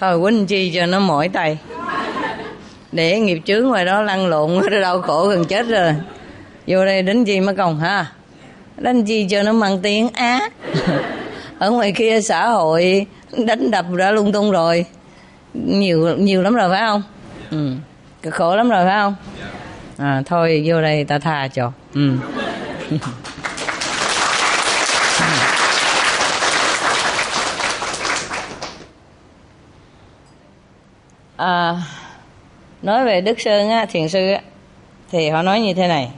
Thôi, 0.00 0.20
quýnh 0.20 0.46
chi 0.46 0.72
cho 0.74 0.86
nó 0.86 0.98
mỏi 0.98 1.28
tay. 1.28 1.58
Để 2.92 3.20
nghiệp 3.20 3.40
chướng 3.44 3.68
ngoài 3.68 3.84
đó 3.84 4.02
lăn 4.02 4.26
lộn, 4.26 4.60
đau 4.82 5.02
khổ 5.02 5.26
gần 5.28 5.44
chết 5.44 5.66
rồi 5.66 5.94
vô 6.72 6.84
đây 6.84 7.02
đánh 7.02 7.24
chi 7.24 7.40
mất 7.40 7.54
công 7.56 7.78
ha 7.80 8.06
đánh 8.76 9.04
chi 9.04 9.26
cho 9.30 9.42
nó 9.42 9.52
mang 9.52 9.78
tiếng 9.82 10.08
ác 10.08 10.52
ở 11.58 11.70
ngoài 11.70 11.92
kia 11.92 12.20
xã 12.20 12.48
hội 12.48 13.06
đánh 13.36 13.70
đập 13.70 13.84
đã 13.98 14.10
lung 14.10 14.32
tung 14.32 14.50
rồi. 14.50 14.86
Nhiều 15.54 16.16
nhiều 16.16 16.42
lắm 16.42 16.54
rồi 16.54 16.70
phải 16.70 16.80
không? 16.80 17.02
Ừ. 17.50 17.70
Cực 18.22 18.34
khổ 18.34 18.56
lắm 18.56 18.68
rồi 18.70 18.84
phải 18.84 18.94
không? 18.94 19.14
À 19.98 20.22
thôi 20.26 20.62
vô 20.66 20.82
đây 20.82 21.04
ta 21.04 21.18
tha 21.18 21.48
cho. 21.48 21.72
Ừ. 21.94 22.10
À, 31.36 31.74
nói 32.82 33.04
về 33.04 33.20
đức 33.20 33.40
sơn 33.40 33.70
á, 33.70 33.86
thiền 33.86 34.08
sư 34.08 34.30
á, 34.30 34.40
thì 35.10 35.28
họ 35.28 35.42
nói 35.42 35.60
như 35.60 35.74
thế 35.74 35.88
này 35.88 36.10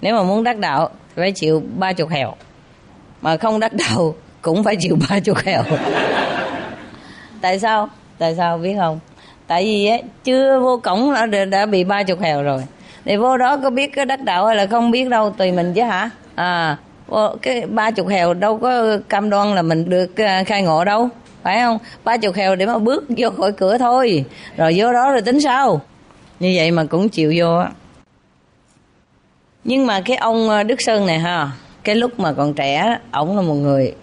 nếu 0.00 0.16
mà 0.16 0.22
muốn 0.22 0.44
đắc 0.44 0.58
đạo 0.58 0.88
thì 0.88 1.22
phải 1.22 1.32
chịu 1.32 1.62
ba 1.76 1.92
chục 1.92 2.08
hèo. 2.08 2.34
Mà 3.22 3.36
không 3.36 3.60
đắc 3.60 3.72
đạo 3.72 4.14
cũng 4.42 4.64
phải 4.64 4.76
chịu 4.80 4.98
ba 5.10 5.20
chục 5.20 5.38
hèo. 5.38 5.62
Tại 7.40 7.58
sao? 7.58 7.88
Tại 8.18 8.34
sao 8.34 8.58
biết 8.58 8.74
không? 8.78 8.98
Tại 9.46 9.64
vì 9.64 9.86
ấy, 9.86 10.02
chưa 10.24 10.60
vô 10.60 10.80
cổng 10.82 11.14
đã, 11.30 11.44
đã 11.44 11.66
bị 11.66 11.84
ba 11.84 12.02
chục 12.02 12.20
hèo 12.20 12.42
rồi. 12.42 12.62
Thì 13.04 13.16
vô 13.16 13.36
đó 13.36 13.56
có 13.56 13.70
biết 13.70 13.92
cái 13.92 14.04
đắc 14.04 14.20
đạo 14.20 14.46
hay 14.46 14.56
là 14.56 14.66
không 14.66 14.90
biết 14.90 15.08
đâu 15.08 15.30
tùy 15.30 15.52
mình 15.52 15.74
chứ 15.74 15.82
hả? 15.82 16.10
À 16.34 16.76
cái 17.42 17.66
ba 17.66 17.90
chục 17.90 18.08
hèo 18.08 18.34
đâu 18.34 18.58
có 18.58 18.98
cam 19.08 19.30
đoan 19.30 19.54
là 19.54 19.62
mình 19.62 19.88
được 19.88 20.16
à, 20.16 20.44
khai 20.44 20.62
ngộ 20.62 20.84
đâu. 20.84 21.08
Phải 21.42 21.60
không? 21.60 21.78
Ba 22.04 22.16
chục 22.16 22.34
hèo 22.34 22.56
để 22.56 22.66
mà 22.66 22.78
bước 22.78 23.04
vô 23.16 23.30
khỏi 23.30 23.52
cửa 23.52 23.78
thôi. 23.78 24.24
Rồi 24.56 24.74
vô 24.76 24.92
đó 24.92 25.10
rồi 25.10 25.22
tính 25.22 25.40
sao? 25.40 25.80
Như 26.40 26.52
vậy 26.56 26.70
mà 26.70 26.84
cũng 26.84 27.08
chịu 27.08 27.32
vô 27.36 27.56
á 27.58 27.68
nhưng 29.68 29.86
mà 29.86 30.00
cái 30.00 30.16
ông 30.16 30.48
ờ, 30.48 30.62
đức 30.62 30.82
sơn 30.82 31.06
này 31.06 31.18
ha 31.18 31.50
cái 31.84 31.94
lúc 31.94 32.20
mà 32.20 32.32
còn 32.32 32.54
trẻ 32.54 32.98
ổng 33.12 33.36
là 33.36 33.42
một 33.42 33.54
người 33.54 33.94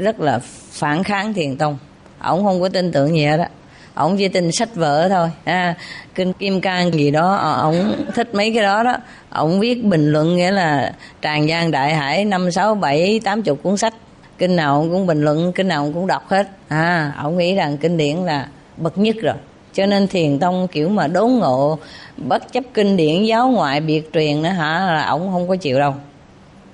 rất 0.00 0.20
là 0.20 0.40
phản 0.72 1.04
kháng 1.04 1.34
thiền 1.34 1.56
tông. 1.56 1.78
Ổng 2.20 2.44
không 2.44 2.60
có 2.60 2.68
tin 2.68 2.92
tưởng 2.92 3.16
gì 3.16 3.24
hết 3.24 3.36
á. 3.40 3.48
Ổng 3.94 4.16
chỉ 4.16 4.28
tin 4.28 4.52
sách 4.52 4.74
vở 4.74 5.08
thôi 5.08 5.30
à, 5.44 5.74
kinh 6.14 6.32
kim 6.32 6.60
cang 6.60 6.94
gì 6.94 7.10
đó 7.10 7.34
ờ, 7.34 7.60
ổng 7.62 7.94
thích 8.14 8.34
mấy 8.34 8.54
cái 8.54 8.62
đó 8.62 8.82
đó. 8.82 8.96
Ổng 9.30 9.60
viết 9.60 9.84
bình 9.84 10.12
luận 10.12 10.36
nghĩa 10.36 10.50
là 10.50 10.92
tràn 11.22 11.48
gian 11.48 11.70
đại 11.70 11.94
hải 11.94 12.24
năm 12.24 12.50
sáu 12.50 12.74
bảy 12.74 13.20
tám 13.24 13.42
chục 13.42 13.62
cuốn 13.62 13.76
sách. 13.76 13.94
Kinh 14.38 14.56
nào 14.56 14.74
ổng 14.74 14.90
cũng 14.90 15.06
bình 15.06 15.22
luận 15.22 15.52
kinh 15.52 15.68
nào 15.68 15.84
ổng 15.84 15.92
cũng 15.92 16.06
đọc 16.06 16.28
hết 16.28 16.48
à 16.68 17.12
ổng 17.22 17.38
nghĩ 17.38 17.54
rằng 17.54 17.76
kinh 17.76 17.96
điển 17.96 18.16
là 18.16 18.46
bậc 18.76 18.98
nhất 18.98 19.16
rồi 19.22 19.34
cho 19.74 19.86
nên 19.86 20.08
thiền 20.08 20.38
tông 20.38 20.68
kiểu 20.68 20.88
mà 20.88 21.06
đốn 21.06 21.30
ngộ 21.30 21.78
bất 22.16 22.52
chấp 22.52 22.64
kinh 22.74 22.96
điển 22.96 23.24
giáo 23.24 23.48
ngoại 23.48 23.80
biệt 23.80 24.12
truyền 24.12 24.42
nữa 24.42 24.48
hả? 24.48 24.86
Là 24.86 25.06
ổng 25.06 25.32
không 25.32 25.48
có 25.48 25.56
chịu 25.56 25.78
đâu. 25.78 25.94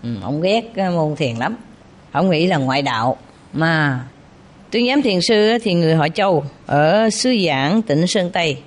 Ừ, 0.02 0.08
ổng 0.22 0.42
ghét 0.42 0.70
cái 0.74 0.90
môn 0.90 1.16
thiền 1.16 1.36
lắm. 1.36 1.56
Ổng 2.12 2.30
nghĩ 2.30 2.46
là 2.46 2.56
ngoại 2.56 2.82
đạo. 2.82 3.16
Mà 3.52 4.00
tuyên 4.70 4.88
giám 4.88 5.02
thiền 5.02 5.20
sư 5.20 5.58
thì 5.62 5.74
người 5.74 5.94
họ 5.94 6.08
châu 6.08 6.44
ở 6.66 7.10
xứ 7.10 7.36
giảng 7.46 7.82
tỉnh 7.82 8.06
sơn 8.06 8.30
tây. 8.30 8.58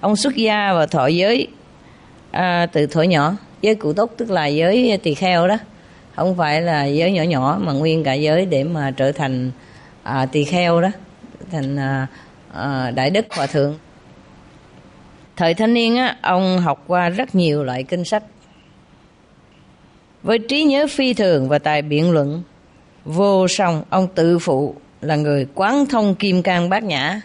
Ông 0.00 0.16
xuất 0.16 0.36
gia 0.36 0.72
và 0.72 0.86
thọ 0.86 1.06
giới 1.06 1.48
à, 2.30 2.66
từ 2.72 2.86
thuở 2.86 3.02
nhỏ. 3.02 3.36
Giới 3.62 3.74
cụ 3.74 3.92
túc 3.92 4.16
tức 4.16 4.30
là 4.30 4.46
giới 4.46 4.98
tỳ 5.02 5.14
kheo 5.14 5.48
đó. 5.48 5.56
Không 6.16 6.36
phải 6.36 6.62
là 6.62 6.84
giới 6.84 7.12
nhỏ 7.12 7.22
nhỏ 7.22 7.58
mà 7.60 7.72
nguyên 7.72 8.04
cả 8.04 8.14
giới 8.14 8.46
để 8.46 8.64
mà 8.64 8.90
trở 8.90 9.12
thành 9.12 9.50
à, 10.02 10.26
tỳ 10.26 10.44
kheo 10.44 10.80
đó. 10.80 10.88
Thành 11.52 11.76
à, 11.76 12.06
à, 12.54 12.90
đại 12.90 13.10
đức 13.10 13.26
hòa 13.30 13.46
thượng 13.46 13.78
thời 15.36 15.54
thanh 15.54 15.74
niên 15.74 15.96
á, 15.96 16.16
ông 16.22 16.58
học 16.58 16.84
qua 16.86 17.08
rất 17.08 17.34
nhiều 17.34 17.64
loại 17.64 17.82
kinh 17.82 18.04
sách 18.04 18.22
với 20.22 20.38
trí 20.38 20.64
nhớ 20.64 20.86
phi 20.90 21.14
thường 21.14 21.48
và 21.48 21.58
tài 21.58 21.82
biện 21.82 22.10
luận 22.10 22.42
vô 23.04 23.48
song 23.48 23.82
ông 23.90 24.08
tự 24.14 24.38
phụ 24.38 24.74
là 25.00 25.16
người 25.16 25.46
quán 25.54 25.86
thông 25.86 26.14
kim 26.14 26.42
cang 26.42 26.68
bát 26.68 26.82
nhã 26.82 27.20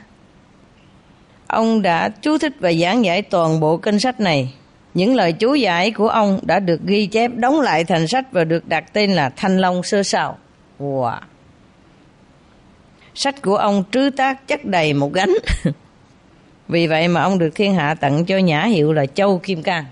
ông 1.47 1.81
đã 1.81 2.09
chú 2.21 2.37
thích 2.37 2.53
và 2.59 2.73
giảng 2.73 3.05
giải 3.05 3.21
toàn 3.21 3.59
bộ 3.59 3.77
kinh 3.77 3.99
sách 3.99 4.19
này 4.19 4.53
những 4.93 5.15
lời 5.15 5.33
chú 5.33 5.53
giải 5.53 5.91
của 5.91 6.09
ông 6.09 6.39
đã 6.43 6.59
được 6.59 6.81
ghi 6.85 7.07
chép 7.07 7.31
đóng 7.35 7.61
lại 7.61 7.83
thành 7.83 8.07
sách 8.07 8.31
và 8.31 8.43
được 8.43 8.67
đặt 8.67 8.93
tên 8.93 9.11
là 9.11 9.29
Thanh 9.29 9.57
Long 9.57 9.83
Sơ 9.83 10.03
Sào. 10.03 10.37
Wow. 10.79 11.19
Sách 13.21 13.41
của 13.41 13.55
ông 13.55 13.83
trứ 13.91 14.09
tác 14.09 14.47
chất 14.47 14.65
đầy 14.65 14.93
một 14.93 15.13
gánh. 15.13 15.33
Vì 16.67 16.87
vậy 16.87 17.07
mà 17.07 17.21
ông 17.21 17.39
được 17.39 17.49
thiên 17.55 17.73
hạ 17.73 17.93
tặng 17.93 18.25
cho 18.25 18.37
nhã 18.37 18.63
hiệu 18.63 18.93
là 18.93 19.05
Châu 19.05 19.39
Kim 19.39 19.63
Cang. 19.63 19.85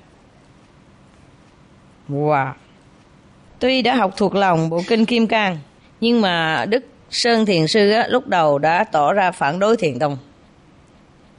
Wow. 2.10 2.52
Tuy 3.60 3.82
đã 3.82 3.96
học 3.96 4.14
thuộc 4.18 4.36
lòng 4.36 4.70
bộ 4.70 4.82
kinh 4.88 5.06
Kim 5.06 5.28
Cang, 5.28 5.58
nhưng 6.02 6.22
mà 6.22 6.66
Đức 6.66 6.86
Sơn 7.10 7.46
Thiền 7.46 7.68
Sư 7.68 7.92
á, 7.92 8.08
lúc 8.10 8.28
đầu 8.28 8.60
đã 8.60 8.84
tỏ 8.84 9.14
ra 9.14 9.32
phản 9.32 9.60
đối 9.60 9.78
Thiền 9.78 10.00
Tông. 10.00 10.18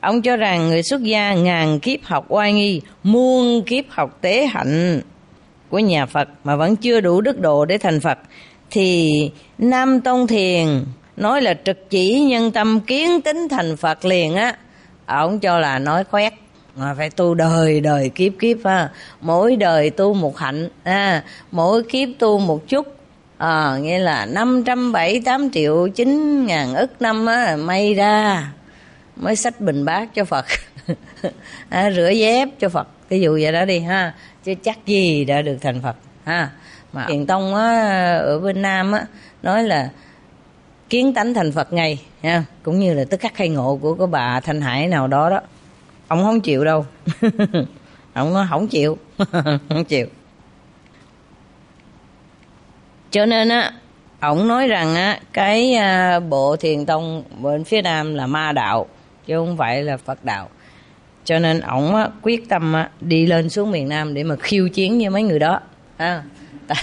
ông 0.01 0.23
cho 0.23 0.37
rằng 0.37 0.69
người 0.69 0.83
xuất 0.83 1.03
gia 1.03 1.35
ngàn 1.35 1.81
kiếp 1.81 2.01
học 2.03 2.25
oai 2.29 2.53
nghi 2.53 2.81
muôn 3.03 3.63
kiếp 3.63 3.85
học 3.89 4.19
tế 4.21 4.47
hạnh 4.47 5.01
của 5.69 5.79
nhà 5.79 6.07
phật 6.07 6.29
mà 6.45 6.57
vẫn 6.57 6.77
chưa 6.77 7.01
đủ 7.01 7.21
đức 7.21 7.41
độ 7.41 7.65
để 7.65 7.79
thành 7.79 8.01
phật 8.01 8.19
thì 8.71 9.11
nam 9.59 10.01
tông 10.01 10.27
thiền 10.27 10.85
nói 11.19 11.43
là 11.43 11.55
trực 11.65 11.91
chỉ 11.91 12.21
nhân 12.21 12.51
tâm 12.51 12.81
kiến 12.81 13.23
tính 13.23 13.49
thành 13.51 13.77
phật 13.77 14.05
liền 14.05 14.35
á. 14.35 14.57
Ông 15.07 15.41
cho 15.41 15.59
là 15.59 15.79
nói 15.79 16.05
khoét 16.05 16.33
mà 16.77 16.95
phải 16.95 17.11
tu 17.11 17.35
đời 17.35 17.81
đời 17.81 18.09
kiếp 18.09 18.33
kiếp 18.41 18.57
ha 18.65 18.91
mỗi 19.21 19.57
đời 19.57 19.91
tu 19.91 20.15
một 20.15 20.39
hạnh 20.39 20.69
ha 20.85 21.23
mỗi 21.51 21.83
kiếp 21.83 22.09
tu 22.19 22.39
một 22.39 22.69
chút. 22.69 22.87
À, 23.39 23.77
nghĩa 23.81 23.99
là 23.99 24.27
năm 24.27 24.63
trăm 24.67 24.93
bảy 24.93 25.23
tám 25.25 25.51
triệu 25.51 25.89
chín 25.89 26.47
ngàn 26.47 26.75
ức 26.75 27.03
năm 27.03 27.27
á 27.27 27.57
may 27.57 27.95
ra 27.95 28.49
mới 29.17 29.37
sách 29.37 29.61
bình 29.61 29.85
bát 29.85 30.15
cho 30.15 30.25
phật. 30.25 30.45
À, 31.69 31.91
rửa 31.91 32.11
dép 32.11 32.49
cho 32.59 32.69
phật 32.69 32.89
ví 33.09 33.21
dụ 33.21 33.39
vậy 33.43 33.53
đó 33.53 33.65
đi 33.65 33.79
ha. 33.79 34.15
Chứ 34.45 34.55
chắc 34.63 34.87
gì 34.87 35.25
đã 35.25 35.43
được 35.43 35.57
thành 35.61 35.81
phật 35.83 35.97
ha. 36.25 36.51
Mà 36.93 37.05
thiền 37.09 37.27
tông 37.27 37.55
á, 37.55 38.17
ở 38.17 38.41
bên 38.41 38.63
nam 38.63 38.93
á 38.93 39.07
nói 39.43 39.63
là 39.63 39.89
kiến 40.89 41.15
tánh 41.15 41.35
thành 41.35 41.53
phật 41.53 41.73
ngày 41.73 42.01
nha. 42.23 42.45
cũng 42.63 42.79
như 42.79 42.95
là 42.95 43.05
tức 43.11 43.21
khắc 43.21 43.35
khai 43.35 43.49
ngộ 43.49 43.79
của 43.83 43.95
cái 43.95 44.07
bà 44.07 44.41
thanh 44.41 44.61
hải 44.61 44.87
nào 44.89 45.07
đó 45.07 45.31
đó. 45.31 45.41
Ông 46.09 46.23
không 46.23 46.41
chịu 46.41 46.65
đâu. 46.65 46.87
Ông 48.13 48.35
nói 48.35 48.47
không 48.51 48.69
chịu 48.69 48.99
không 49.69 49.85
chịu. 49.89 50.07
Cho 53.11 53.27
nên 53.27 53.49
á 53.49 53.73
ông 54.21 54.49
nói 54.49 54.69
rằng 54.69 54.95
á 54.95 55.21
cái 55.33 55.75
à, 55.75 56.21
bộ 56.21 56.57
thiền 56.57 56.87
tông 56.87 57.23
bên 57.41 57.65
phía 57.65 57.83
nam 57.83 58.15
là 58.15 58.27
ma 58.27 58.53
đạo 58.53 58.87
chứ 59.27 59.37
không 59.37 59.57
phải 59.57 59.83
là 59.83 59.97
phật 59.97 60.25
đạo. 60.25 60.49
Cho 61.25 61.39
nên 61.39 61.61
ổng 61.61 61.95
á, 61.95 62.09
quyết 62.23 62.49
tâm 62.49 62.73
á, 62.73 62.91
đi 63.01 63.27
lên 63.27 63.51
xuống 63.51 63.71
miền 63.71 63.89
nam 63.89 64.15
để 64.15 64.25
mà 64.25 64.37
khiêu 64.37 64.69
chiến 64.69 64.99
với 64.99 65.11
mấy 65.11 65.23
người 65.23 65.39
đó 65.39 65.61
à, 65.97 66.23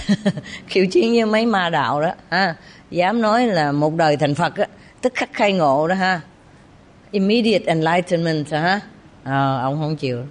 khiêu 0.66 0.86
chiến 0.86 1.12
với 1.12 1.26
mấy 1.26 1.46
ma 1.46 1.70
đạo 1.70 2.00
đó 2.00 2.12
à, 2.28 2.54
dám 2.90 3.22
nói 3.22 3.46
là 3.46 3.72
một 3.72 3.94
đời 3.94 4.16
thành 4.16 4.34
phật 4.34 4.56
á, 4.56 4.66
tức 5.00 5.12
khắc 5.14 5.32
khai 5.32 5.52
ngộ 5.52 5.88
đó 5.88 5.94
ha. 5.94 6.20
Immediate 7.10 7.64
enlightenment 7.66 8.50
ha 8.50 8.60
à, 8.60 8.80
ờ, 9.24 9.58
ông 9.62 9.78
không 9.80 9.96
chịu. 9.96 10.22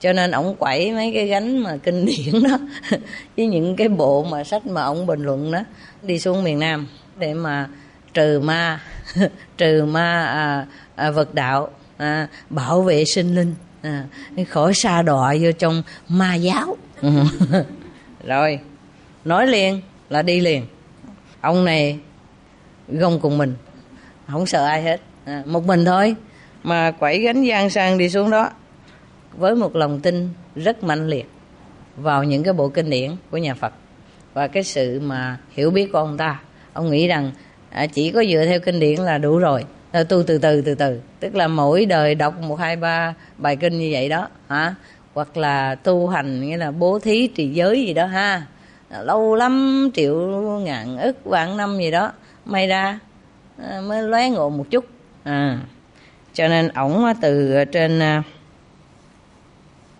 Cho 0.00 0.12
nên 0.12 0.30
ông 0.30 0.56
quẩy 0.56 0.92
mấy 0.92 1.12
cái 1.14 1.26
gánh 1.26 1.58
mà 1.58 1.76
kinh 1.76 2.06
điển 2.06 2.42
đó 2.42 2.58
với 3.36 3.46
những 3.46 3.76
cái 3.76 3.88
bộ 3.88 4.24
mà 4.24 4.44
sách 4.44 4.66
mà 4.66 4.82
ông 4.82 5.06
bình 5.06 5.20
luận 5.20 5.52
đó 5.52 5.60
đi 6.02 6.18
xuống 6.18 6.44
miền 6.44 6.58
nam 6.58 6.86
để 7.18 7.34
mà 7.34 7.68
trừ 8.14 8.40
ma 8.40 8.80
trừ 9.56 9.84
ma 9.84 10.24
à, 10.24 10.66
à, 10.96 11.10
vật 11.10 11.34
đạo 11.34 11.68
à, 11.96 12.28
bảo 12.50 12.82
vệ 12.82 13.04
sinh 13.04 13.34
linh 13.34 13.54
à, 13.82 14.04
khỏi 14.48 14.74
xa 14.74 15.02
đọa 15.02 15.34
vô 15.40 15.52
trong 15.52 15.82
ma 16.08 16.34
giáo. 16.34 16.76
Rồi 18.26 18.60
nói 19.24 19.46
liền 19.46 19.80
là 20.10 20.22
đi 20.22 20.40
liền 20.40 20.66
ông 21.40 21.64
này 21.64 21.98
gông 22.88 23.20
cùng 23.20 23.38
mình. 23.38 23.54
Không 24.28 24.46
sợ 24.46 24.64
ai 24.64 24.82
hết. 24.82 25.00
À, 25.24 25.42
một 25.46 25.66
mình 25.66 25.84
thôi. 25.84 26.14
Mà 26.62 26.90
quẩy 26.90 27.18
gánh 27.20 27.42
gian 27.42 27.70
sang 27.70 27.98
đi 27.98 28.10
xuống 28.10 28.30
đó 28.30 28.50
với 29.36 29.54
một 29.54 29.76
lòng 29.76 30.00
tin 30.00 30.28
rất 30.56 30.84
mạnh 30.84 31.08
liệt 31.08 31.30
vào 31.96 32.24
những 32.24 32.42
cái 32.42 32.52
bộ 32.52 32.68
kinh 32.68 32.90
điển 32.90 33.10
của 33.30 33.36
nhà 33.36 33.54
Phật. 33.54 33.72
Và 34.34 34.48
cái 34.48 34.62
sự 34.62 35.00
mà 35.00 35.38
hiểu 35.50 35.70
biết 35.70 35.92
của 35.92 35.98
ông 35.98 36.16
ta 36.16 36.40
ông 36.72 36.90
nghĩ 36.90 37.08
rằng 37.08 37.30
à, 37.70 37.86
chỉ 37.86 38.10
có 38.10 38.24
dựa 38.24 38.44
theo 38.46 38.60
kinh 38.60 38.80
điển 38.80 39.00
là 39.00 39.18
đủ 39.18 39.38
rồi. 39.38 39.64
À, 39.92 40.02
tu 40.04 40.22
từ 40.22 40.38
từ 40.38 40.60
từ 40.60 40.74
từ. 40.74 41.00
Tức 41.20 41.34
là 41.34 41.48
mỗi 41.48 41.86
đời 41.86 42.14
đọc 42.14 42.40
một 42.40 42.56
hai 42.56 42.76
ba 42.76 43.14
bài 43.38 43.56
kinh 43.56 43.78
như 43.78 43.88
vậy 43.92 44.08
đó 44.08 44.28
hả? 44.48 44.74
Hoặc 45.14 45.36
là 45.36 45.74
tu 45.74 46.08
hành 46.08 46.40
nghĩa 46.40 46.56
là 46.56 46.70
bố 46.70 46.98
thí 46.98 47.26
trì 47.26 47.48
giới 47.48 47.86
gì 47.86 47.94
đó 47.94 48.06
ha? 48.06 48.46
Lâu 48.90 49.34
lắm 49.34 49.88
triệu 49.94 50.16
ngàn 50.64 50.98
ức 50.98 51.24
vạn 51.24 51.56
năm 51.56 51.78
gì 51.78 51.90
đó. 51.90 52.12
May 52.44 52.66
ra 52.66 52.98
ờ, 53.62 53.80
mới 53.80 54.02
lóe 54.02 54.30
ngộ 54.30 54.50
một 54.50 54.64
chút. 54.70 54.84
À 55.24 55.58
cho 56.38 56.48
nên 56.48 56.68
ổng 56.68 57.04
từ 57.20 57.64
trên 57.72 57.98
à, 57.98 58.22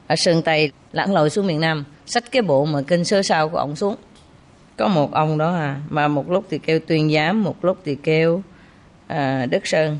ở 0.06 0.16
sơn 0.16 0.42
tây 0.42 0.72
lãng 0.92 1.14
lội 1.14 1.30
xuống 1.30 1.46
miền 1.46 1.60
nam 1.60 1.84
xách 2.06 2.32
cái 2.32 2.42
bộ 2.42 2.64
mà 2.64 2.80
kinh 2.86 3.04
sơ 3.04 3.22
sao 3.22 3.48
của 3.48 3.58
ổng 3.58 3.76
xuống. 3.76 3.96
Có 4.76 4.88
một 4.88 5.12
ông 5.12 5.38
đó 5.38 5.54
à 5.54 5.80
mà 5.88 6.08
một 6.08 6.30
lúc 6.30 6.44
thì 6.50 6.58
kêu 6.58 6.78
tuyên 6.86 7.12
giám 7.14 7.44
một 7.44 7.64
lúc 7.64 7.78
thì 7.84 7.94
kêu 7.94 8.42
à, 9.06 9.46
đức 9.50 9.66
sơn. 9.66 9.98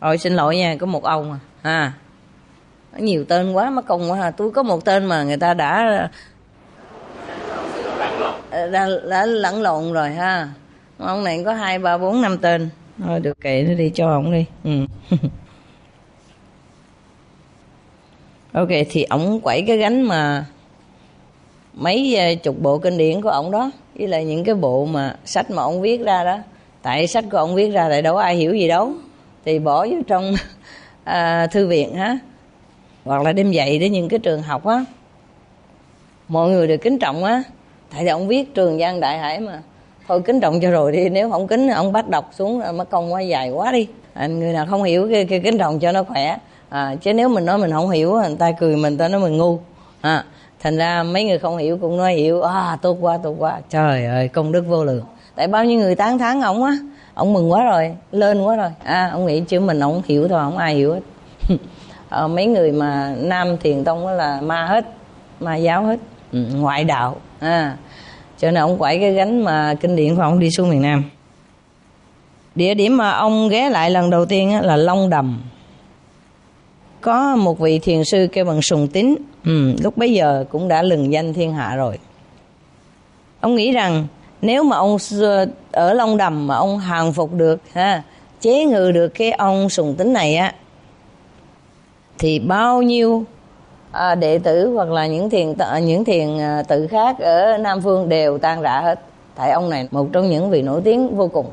Ôi 0.00 0.18
xin 0.18 0.32
lỗi 0.32 0.56
nha 0.56 0.76
có 0.80 0.86
một 0.86 1.04
ông 1.04 1.32
à. 1.32 1.38
À 1.62 1.92
nhiều 2.98 3.24
tên 3.24 3.52
quá 3.52 3.70
mất 3.70 3.86
công 3.86 4.10
quá 4.10 4.20
à. 4.20 4.30
tôi 4.30 4.50
có 4.50 4.62
một 4.62 4.84
tên 4.84 5.04
mà 5.04 5.22
người 5.22 5.36
ta 5.36 5.54
đã 5.54 6.08
đã, 8.52 8.88
đã 9.08 9.26
lẫn 9.26 9.62
lộn 9.62 9.92
rồi 9.92 10.10
ha. 10.10 10.48
Ông 10.98 11.24
này 11.24 11.42
có 11.44 11.52
hai 11.54 11.78
ba 11.78 11.98
bốn 11.98 12.22
năm 12.22 12.38
tên. 12.38 12.68
Thôi 12.98 13.20
được 13.20 13.40
kệ 13.40 13.64
nó 13.68 13.74
đi 13.74 13.90
cho 13.94 14.08
ông 14.10 14.32
đi. 14.32 14.44
Ừ. 14.64 14.70
ok 18.52 18.68
thì 18.90 19.02
ổng 19.02 19.40
quẩy 19.40 19.64
cái 19.66 19.76
gánh 19.76 20.02
mà 20.02 20.46
mấy 21.74 22.16
ờ, 22.16 22.34
chục 22.34 22.56
bộ 22.60 22.78
kinh 22.78 22.98
điển 22.98 23.22
của 23.22 23.28
ổng 23.28 23.50
đó 23.50 23.70
với 23.94 24.08
lại 24.08 24.24
những 24.24 24.44
cái 24.44 24.54
bộ 24.54 24.84
mà 24.84 25.16
sách 25.24 25.50
mà 25.50 25.62
ông 25.62 25.80
viết 25.80 26.00
ra 26.00 26.24
đó. 26.24 26.38
Tại 26.82 27.06
sách 27.06 27.24
của 27.30 27.38
ông 27.38 27.54
viết 27.54 27.70
ra 27.70 27.88
tại 27.88 28.02
đâu 28.02 28.16
ai 28.16 28.36
hiểu 28.36 28.54
gì 28.54 28.68
đâu. 28.68 28.92
Thì 29.44 29.58
bỏ 29.58 29.86
vô 29.86 29.96
trong 30.06 30.34
à, 31.04 31.46
thư 31.46 31.66
viện 31.66 31.94
ha. 31.94 32.18
Hoặc 33.04 33.22
là 33.22 33.32
đem 33.32 33.50
dạy 33.50 33.78
đến 33.78 33.92
những 33.92 34.08
cái 34.08 34.18
trường 34.18 34.42
học 34.42 34.66
á. 34.66 34.84
Mọi 36.28 36.50
người 36.50 36.66
đều 36.66 36.78
kính 36.78 36.98
trọng 36.98 37.24
á 37.24 37.42
tại 37.92 38.04
vì 38.04 38.10
ông 38.10 38.28
viết 38.28 38.54
trường 38.54 38.78
giang 38.78 39.00
đại 39.00 39.18
hải 39.18 39.40
mà. 39.40 39.62
Thôi 40.08 40.22
kính 40.24 40.40
trọng 40.40 40.60
cho 40.60 40.70
rồi 40.70 40.92
đi 40.92 41.08
nếu 41.08 41.30
không 41.30 41.46
kính 41.46 41.68
ông 41.68 41.92
bắt 41.92 42.08
đọc 42.08 42.30
xuống 42.32 42.60
là 42.60 42.72
mất 42.72 42.90
công 42.90 43.12
quá 43.12 43.20
dài 43.20 43.50
quá 43.50 43.72
đi. 43.72 43.88
À, 44.14 44.26
người 44.26 44.52
nào 44.52 44.66
không 44.70 44.82
hiểu 44.82 45.08
cái, 45.12 45.24
cái 45.24 45.40
kính 45.40 45.58
trọng 45.58 45.78
cho 45.78 45.92
nó 45.92 46.02
khỏe. 46.02 46.36
À, 46.68 46.94
chứ 47.00 47.14
nếu 47.14 47.28
mình 47.28 47.44
nói 47.44 47.58
mình 47.58 47.70
không 47.72 47.90
hiểu 47.90 48.12
người 48.12 48.36
ta 48.38 48.52
cười 48.52 48.76
mình 48.76 48.98
ta 48.98 49.08
nói 49.08 49.20
mình 49.20 49.36
ngu. 49.36 49.58
À, 50.00 50.24
thành 50.60 50.76
ra 50.76 51.02
mấy 51.02 51.24
người 51.24 51.38
không 51.38 51.56
hiểu 51.56 51.78
cũng 51.80 51.96
nói 51.96 52.14
hiểu 52.14 52.42
à 52.42 52.78
tốt 52.82 52.96
quá 53.00 53.18
tốt 53.22 53.34
quá. 53.38 53.60
Trời 53.70 54.06
ơi 54.06 54.28
công 54.28 54.52
đức 54.52 54.64
vô 54.68 54.84
lượng. 54.84 55.04
Tại 55.34 55.46
bao 55.48 55.64
nhiêu 55.64 55.80
người 55.80 55.94
tán 55.94 56.18
thán 56.18 56.40
ông 56.40 56.64
á 56.64 56.72
ông 57.14 57.32
mừng 57.32 57.52
quá 57.52 57.64
rồi 57.64 57.96
lên 58.12 58.42
quá 58.42 58.56
rồi. 58.56 58.70
À 58.84 59.08
ông 59.12 59.26
nghĩ 59.26 59.40
chứ 59.40 59.60
mình 59.60 59.80
ông 59.80 60.02
hiểu 60.04 60.28
thôi 60.28 60.40
không 60.44 60.58
ai 60.58 60.74
hiểu 60.74 60.94
hết. 60.94 61.00
À, 62.08 62.26
mấy 62.26 62.46
người 62.46 62.72
mà 62.72 63.14
nam 63.18 63.56
thiền 63.58 63.84
tông 63.84 64.06
là 64.06 64.40
ma 64.40 64.66
hết 64.66 64.84
ma 65.40 65.56
giáo 65.56 65.84
hết. 65.84 65.98
Ừ, 66.32 66.38
ngoại 66.54 66.84
đạo 66.84 67.16
à 67.42 67.76
cho 68.38 68.50
nên 68.50 68.62
ông 68.62 68.78
quẩy 68.78 68.98
cái 68.98 69.12
gánh 69.12 69.44
mà 69.44 69.74
kinh 69.80 69.96
điển 69.96 70.16
của 70.16 70.22
ông 70.22 70.38
đi 70.38 70.50
xuống 70.50 70.70
miền 70.70 70.82
nam. 70.82 71.04
Địa 72.54 72.74
điểm 72.74 72.96
mà 72.96 73.10
ông 73.10 73.48
ghé 73.48 73.70
lại 73.70 73.90
lần 73.90 74.10
đầu 74.10 74.24
tiên 74.26 74.60
là 74.62 74.76
long 74.76 75.10
đầm. 75.10 75.42
Có 77.00 77.36
một 77.36 77.58
vị 77.58 77.78
thiền 77.78 78.04
sư 78.04 78.28
kêu 78.32 78.44
bằng 78.44 78.62
sùng 78.62 78.88
tín. 78.88 79.14
Ừ, 79.44 79.74
lúc 79.82 79.96
bấy 79.96 80.12
giờ 80.12 80.44
cũng 80.50 80.68
đã 80.68 80.82
lừng 80.82 81.12
danh 81.12 81.34
thiên 81.34 81.52
hạ 81.52 81.76
rồi. 81.76 81.98
Ông 83.40 83.54
nghĩ 83.54 83.72
rằng 83.72 84.06
nếu 84.42 84.64
mà 84.64 84.76
ông 84.76 84.96
ờ, 85.20 85.46
ở 85.72 85.94
long 85.94 86.16
đầm 86.16 86.46
mà 86.46 86.56
ông 86.56 86.78
hàng 86.78 87.12
phục 87.12 87.34
được 87.34 87.60
ha 87.72 88.02
chế 88.40 88.64
ngự 88.64 88.92
được 88.92 89.08
cái 89.08 89.32
ông 89.32 89.68
sùng 89.68 89.94
tính 89.94 90.12
này 90.12 90.36
á 90.36 90.54
thì 92.18 92.38
bao 92.38 92.82
nhiêu 92.82 93.24
à, 93.92 94.14
đệ 94.14 94.38
tử 94.38 94.70
hoặc 94.74 94.88
là 94.88 95.06
những 95.06 95.30
thiền 95.30 95.54
những 95.82 96.04
thiền 96.04 96.38
à, 96.38 96.62
tự 96.68 96.86
khác 96.86 97.18
ở 97.18 97.58
nam 97.58 97.80
phương 97.82 98.08
đều 98.08 98.38
tan 98.38 98.62
rã 98.62 98.80
hết. 98.80 99.00
Tại 99.34 99.50
ông 99.50 99.70
này 99.70 99.88
một 99.90 100.08
trong 100.12 100.30
những 100.30 100.50
vị 100.50 100.62
nổi 100.62 100.80
tiếng 100.84 101.16
vô 101.16 101.28
cùng. 101.28 101.46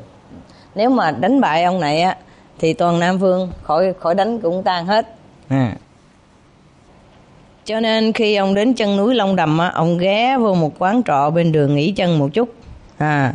Nếu 0.74 0.90
mà 0.90 1.10
đánh 1.10 1.40
bại 1.40 1.64
ông 1.64 1.80
này 1.80 2.00
á 2.00 2.16
thì 2.58 2.72
toàn 2.72 2.98
nam 2.98 3.18
phương 3.20 3.52
khỏi 3.62 3.92
khỏi 3.98 4.14
đánh 4.14 4.40
cũng 4.40 4.62
tan 4.62 4.86
hết. 4.86 5.06
À. 5.48 5.72
cho 7.64 7.80
nên 7.80 8.12
khi 8.12 8.36
ông 8.36 8.54
đến 8.54 8.74
chân 8.74 8.96
núi 8.96 9.14
long 9.14 9.36
đầm 9.36 9.58
á 9.58 9.70
ông 9.74 9.98
ghé 9.98 10.36
vô 10.38 10.54
một 10.54 10.72
quán 10.78 11.02
trọ 11.06 11.30
bên 11.30 11.52
đường 11.52 11.74
nghỉ 11.74 11.92
chân 11.92 12.18
một 12.18 12.28
chút. 12.32 12.48
À. 12.98 13.34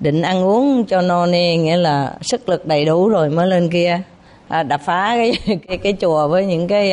Định 0.00 0.22
ăn 0.22 0.44
uống 0.44 0.84
cho 0.84 1.00
no 1.00 1.26
nê 1.26 1.56
nghĩa 1.56 1.76
là 1.76 2.14
sức 2.20 2.48
lực 2.48 2.66
đầy 2.66 2.84
đủ 2.84 3.08
rồi 3.08 3.30
mới 3.30 3.46
lên 3.46 3.70
kia. 3.70 3.90
à, 3.90 4.02
đập 4.48 4.80
phá 4.84 5.14
cái 5.16 5.32
cái, 5.68 5.78
cái 5.78 5.94
chùa 6.00 6.28
với 6.28 6.46
những 6.46 6.68
cái 6.68 6.92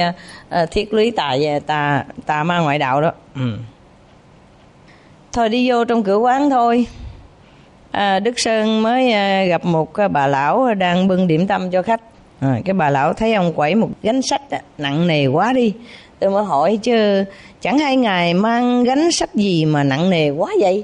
à, 0.50 0.66
thiết 0.72 0.94
lý 0.94 1.12
tà 1.12 1.36
tà 1.66 2.06
tà 2.26 2.44
ma 2.44 2.60
ngoại 2.60 2.80
đạo 2.80 3.02
đó. 3.02 3.12
Ừ. 3.36 3.58
thôi 5.34 5.50
đi 5.50 5.70
vô 5.70 5.86
trong 5.86 6.04
cửa 6.04 6.18
quán 6.18 6.50
thôi. 6.50 6.86
À, 7.92 8.20
đức 8.20 8.40
sơn 8.40 8.82
mới 8.82 9.12
à, 9.12 9.44
gặp 9.44 9.66
một 9.66 9.92
bà 10.12 10.28
lão 10.28 10.74
đang 10.74 11.08
bưng 11.08 11.28
điểm 11.28 11.48
tâm 11.48 11.72
cho 11.72 11.82
khách. 11.82 12.02
À, 12.40 12.60
cái 12.66 12.74
bà 12.74 12.90
lão 12.90 13.14
thấy 13.14 13.34
ông 13.34 13.54
quẩy 13.54 13.76
một 13.76 13.90
gánh 14.04 14.22
sách 14.22 14.42
á, 14.50 14.62
nặng 14.78 15.08
nề 15.08 15.28
quá 15.28 15.54
đi. 15.54 15.74
Tôi 16.20 16.32
mới 16.32 16.44
hỏi 16.44 16.80
chứ 16.84 17.24
chẳng 17.62 17.80
hay 17.80 17.96
ngài 17.96 18.34
mang 18.34 18.84
gánh 18.84 19.12
sách 19.12 19.36
gì 19.36 19.66
mà 19.66 19.84
nặng 19.84 20.10
nề 20.10 20.30
quá 20.30 20.52
vậy? 20.60 20.84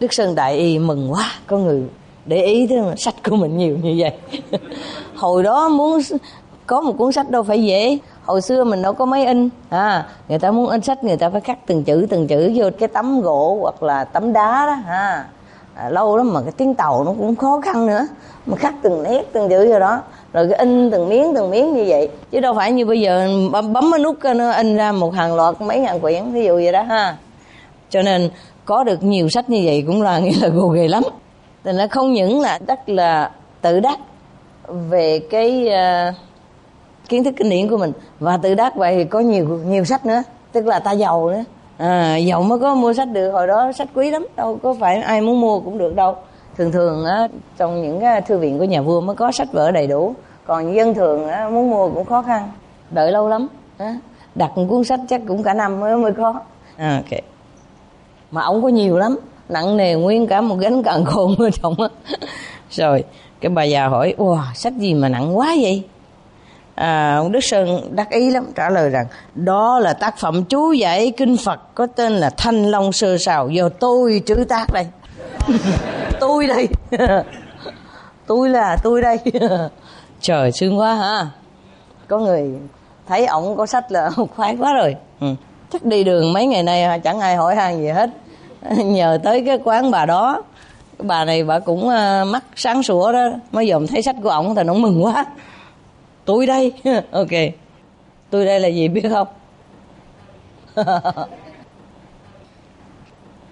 Đức 0.00 0.12
sơn 0.12 0.34
đại 0.34 0.56
y 0.56 0.78
mừng 0.78 1.12
quá 1.12 1.32
có 1.46 1.58
người 1.58 1.82
để 2.26 2.42
ý 2.42 2.66
tới 2.66 2.78
sách 2.96 3.14
của 3.30 3.36
mình 3.36 3.58
nhiều 3.58 3.76
như 3.82 3.94
vậy. 3.98 4.12
Hồi 5.16 5.42
đó 5.42 5.68
muốn 5.68 6.00
có 6.66 6.80
một 6.80 6.92
cuốn 6.98 7.12
sách 7.12 7.30
đâu 7.30 7.42
phải 7.42 7.64
dễ. 7.64 7.98
Hồi 8.24 8.40
xưa 8.42 8.64
mình 8.64 8.82
đâu 8.82 8.92
có 8.92 9.04
máy 9.04 9.26
in 9.26 9.48
à 9.68 10.06
người 10.28 10.38
ta 10.38 10.50
muốn 10.50 10.68
in 10.68 10.80
sách 10.80 11.04
người 11.04 11.16
ta 11.16 11.30
phải 11.30 11.40
khắc 11.40 11.66
từng 11.66 11.84
chữ 11.84 12.06
từng 12.10 12.26
chữ 12.26 12.52
vô 12.56 12.70
cái 12.78 12.88
tấm 12.88 13.20
gỗ 13.20 13.58
hoặc 13.60 13.82
là 13.82 14.04
tấm 14.04 14.32
đá 14.32 14.66
đó 14.66 14.72
ha. 14.72 15.24
À, 15.74 15.88
lâu 15.88 16.16
lắm 16.16 16.32
mà 16.32 16.40
cái 16.42 16.52
tiếng 16.56 16.74
tàu 16.74 17.04
nó 17.04 17.14
cũng 17.18 17.36
khó 17.36 17.60
khăn 17.60 17.86
nữa. 17.86 18.06
Mà 18.46 18.56
khắc 18.56 18.74
từng 18.82 19.02
nét 19.02 19.22
từng 19.32 19.48
chữ 19.48 19.72
vô 19.72 19.78
đó. 19.78 20.00
Rồi 20.32 20.48
cái 20.48 20.58
in 20.58 20.90
từng 20.90 21.08
miếng 21.08 21.34
từng 21.34 21.50
miếng 21.50 21.74
như 21.74 21.84
vậy. 21.88 22.08
Chứ 22.30 22.40
đâu 22.40 22.54
phải 22.54 22.72
như 22.72 22.86
bây 22.86 23.00
giờ 23.00 23.28
bấm, 23.52 23.72
bấm 23.72 23.90
cái 23.92 23.98
nút 23.98 24.16
nó 24.36 24.50
in 24.50 24.76
ra 24.76 24.92
một 24.92 25.14
hàng 25.14 25.34
loạt 25.34 25.60
mấy 25.60 25.80
ngàn 25.80 26.00
quyển 26.00 26.32
ví 26.32 26.44
dụ 26.44 26.54
vậy 26.54 26.72
đó 26.72 26.82
ha. 26.82 27.16
Cho 27.90 28.02
nên 28.02 28.30
có 28.64 28.84
được 28.84 29.02
nhiều 29.02 29.28
sách 29.28 29.50
như 29.50 29.62
vậy 29.64 29.84
cũng 29.86 30.02
là 30.02 30.18
nghĩa 30.18 30.36
là 30.40 30.48
gồ 30.48 30.68
ghề 30.68 30.88
lắm 30.88 31.02
thì 31.64 31.72
nó 31.72 31.86
không 31.90 32.12
những 32.12 32.40
là 32.40 32.58
rất 32.66 32.88
là 32.88 33.30
tự 33.60 33.80
đắc 33.80 33.98
về 34.68 35.18
cái 35.30 35.68
uh, 35.68 36.14
kiến 37.08 37.24
thức 37.24 37.34
kinh 37.36 37.50
điển 37.50 37.68
của 37.68 37.76
mình 37.76 37.92
và 38.20 38.36
tự 38.36 38.54
đắc 38.54 38.76
vậy 38.76 38.96
thì 38.96 39.04
có 39.04 39.20
nhiều 39.20 39.60
nhiều 39.66 39.84
sách 39.84 40.06
nữa 40.06 40.22
tức 40.52 40.66
là 40.66 40.78
ta 40.78 40.92
giàu 40.92 41.30
nữa. 41.30 41.44
À, 41.78 42.16
giàu 42.16 42.42
mới 42.42 42.58
có 42.58 42.74
mua 42.74 42.92
sách 42.92 43.08
được 43.08 43.30
hồi 43.30 43.46
đó 43.46 43.72
sách 43.72 43.88
quý 43.94 44.10
lắm 44.10 44.26
đâu 44.36 44.58
có 44.62 44.74
phải 44.80 44.96
ai 44.96 45.20
muốn 45.20 45.40
mua 45.40 45.60
cũng 45.60 45.78
được 45.78 45.94
đâu. 45.94 46.16
Thường 46.56 46.72
thường 46.72 47.04
á, 47.04 47.28
trong 47.56 47.82
những 47.82 48.00
cái 48.00 48.20
thư 48.20 48.38
viện 48.38 48.58
của 48.58 48.64
nhà 48.64 48.82
vua 48.82 49.00
mới 49.00 49.16
có 49.16 49.32
sách 49.32 49.48
vở 49.52 49.70
đầy 49.70 49.86
đủ 49.86 50.14
còn 50.46 50.74
dân 50.74 50.94
thường 50.94 51.28
á, 51.28 51.48
muốn 51.48 51.70
mua 51.70 51.88
cũng 51.88 52.04
khó 52.04 52.22
khăn 52.22 52.50
đợi 52.90 53.12
lâu 53.12 53.28
lắm 53.28 53.48
á. 53.78 53.96
đặt 54.34 54.50
một 54.58 54.66
cuốn 54.68 54.84
sách 54.84 55.00
chắc 55.08 55.20
cũng 55.28 55.42
cả 55.42 55.54
năm 55.54 55.80
mới 55.80 55.96
mới 55.96 56.12
có. 56.12 56.34
À, 56.76 57.02
ok. 57.04 57.20
Mà 58.30 58.42
ông 58.42 58.62
có 58.62 58.68
nhiều 58.68 58.98
lắm 58.98 59.18
nặng 59.52 59.76
nề 59.76 59.94
nguyên 59.94 60.26
cả 60.26 60.40
một 60.40 60.56
gánh 60.56 60.82
càng 60.82 61.04
khôn 61.04 61.36
ở 61.38 61.50
trong 61.62 61.74
á. 61.80 61.88
Rồi 62.70 63.04
cái 63.40 63.50
bà 63.50 63.62
già 63.64 63.88
hỏi 63.88 64.14
wow 64.18 64.54
sách 64.54 64.72
gì 64.78 64.94
mà 64.94 65.08
nặng 65.08 65.38
quá 65.38 65.54
vậy? 65.62 65.82
À, 66.74 67.16
ông 67.16 67.32
đức 67.32 67.40
sơn 67.40 67.96
đắc 67.96 68.10
ý 68.10 68.30
lắm 68.30 68.46
trả 68.56 68.70
lời 68.70 68.90
rằng 68.90 69.06
đó 69.34 69.78
là 69.78 69.92
tác 69.92 70.18
phẩm 70.18 70.44
chú 70.44 70.72
giải 70.72 71.12
kinh 71.16 71.36
phật 71.36 71.74
có 71.74 71.86
tên 71.86 72.12
là 72.12 72.30
thanh 72.30 72.70
long 72.70 72.92
sơ 72.92 73.18
sào 73.18 73.48
do 73.48 73.68
tôi 73.68 74.22
chữ 74.26 74.44
tác 74.48 74.66
đây. 74.72 74.86
Tôi 76.20 76.46
đây. 76.46 76.68
Tôi 78.26 78.48
là 78.48 78.76
tôi 78.82 79.02
đây. 79.02 79.18
Trời 80.20 80.52
sướng 80.52 80.78
quá 80.78 80.94
ha. 80.94 81.26
Có 82.08 82.18
người 82.18 82.50
thấy 83.08 83.26
ổng 83.26 83.56
có 83.56 83.66
sách 83.66 83.92
là 83.92 84.10
khoái 84.36 84.56
quá 84.56 84.74
rồi. 84.74 84.96
Ừ. 85.20 85.26
chắc 85.72 85.84
đi 85.84 86.04
đường 86.04 86.32
mấy 86.32 86.46
ngày 86.46 86.62
nay 86.62 87.00
chẳng 87.00 87.20
ai 87.20 87.36
hỏi 87.36 87.56
han 87.56 87.82
gì 87.82 87.88
hết. 87.88 88.10
nhờ 88.84 89.18
tới 89.22 89.42
cái 89.46 89.58
quán 89.64 89.90
bà 89.90 90.06
đó. 90.06 90.42
Bà 90.98 91.24
này 91.24 91.44
bà 91.44 91.58
cũng 91.58 91.86
uh, 91.86 92.28
mắt 92.28 92.44
sáng 92.56 92.82
sủa 92.82 93.12
đó 93.12 93.28
mới 93.52 93.68
dòm 93.68 93.86
thấy 93.86 94.02
sách 94.02 94.16
của 94.22 94.28
ổng 94.28 94.54
thì 94.54 94.62
nó 94.62 94.74
mừng 94.74 95.04
quá. 95.04 95.24
Tôi 96.24 96.46
đây. 96.46 96.72
Ok. 97.10 97.30
Tôi 98.30 98.44
đây 98.44 98.60
là 98.60 98.68
gì 98.68 98.88
biết 98.88 99.04
không? 99.10 99.28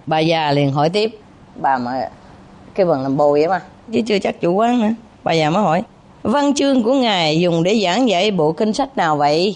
Bà 0.05 0.19
già 0.19 0.51
liền 0.51 0.71
hỏi 0.71 0.89
tiếp. 0.89 1.19
Bà 1.55 1.77
mà 1.77 2.09
cái 2.75 2.85
phần 2.85 3.01
làm 3.01 3.17
bồi 3.17 3.39
vậy 3.39 3.47
mà. 3.49 3.61
Chứ 3.91 4.01
chưa 4.07 4.19
chắc 4.19 4.41
chủ 4.41 4.53
quán 4.53 4.81
nữa. 4.81 4.93
Bà 5.23 5.33
già 5.33 5.49
mới 5.49 5.63
hỏi. 5.63 5.83
Văn 6.23 6.53
chương 6.53 6.83
của 6.83 6.93
ngài 6.93 7.39
dùng 7.39 7.63
để 7.63 7.81
giảng 7.83 8.09
dạy 8.09 8.31
bộ 8.31 8.51
kinh 8.51 8.73
sách 8.73 8.97
nào 8.97 9.17
vậy? 9.17 9.55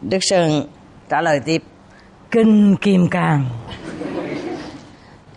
Đức 0.00 0.18
sơn 0.20 0.62
trả 1.08 1.20
lời 1.20 1.40
tiếp. 1.44 1.62
Kinh 2.30 2.76
kim 2.76 3.08
cang 3.08 3.44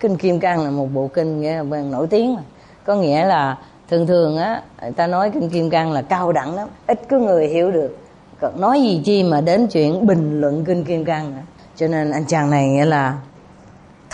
kinh 0.04 0.18
kim 0.18 0.39
cang 0.39 0.63
là 0.63 0.70
một 0.70 0.88
bộ 0.94 1.10
kinh 1.13 1.42
nghĩa 1.42 1.56
là 1.56 1.63
nổi 1.63 2.08
tiếng 2.08 2.36
mà 2.36 2.42
có 2.86 2.96
nghĩa 2.96 3.26
là 3.26 3.58
thường 3.89 4.08
thường 4.08 4.38
á 4.38 4.62
người 4.82 4.92
ta 4.92 5.08
nói 5.08 5.32
kinh 5.34 5.50
kim 5.50 5.70
cang 5.70 5.92
là 5.92 6.02
cao 6.02 6.32
đẳng 6.32 6.56
lắm 6.56 6.68
ít 6.88 7.02
có 7.10 7.18
người 7.18 7.48
hiểu 7.48 7.72
được. 7.72 7.98
Còn 8.42 8.62
nói 8.62 8.82
gì 8.82 9.02
chi 9.06 9.24
mà 9.24 9.42
đến 9.42 9.68
chuyện 9.68 10.08
bình 10.08 10.42
luận 10.42 10.66
kinh 10.66 10.84
kim 10.84 11.06
cang 11.06 11.36
nữa. 11.36 11.42
Cho 11.76 11.88
nên 11.88 12.12
anh 12.12 12.26
chàng 12.26 12.50
này 12.50 12.68
nghĩa 12.68 12.86
là 12.86 13.18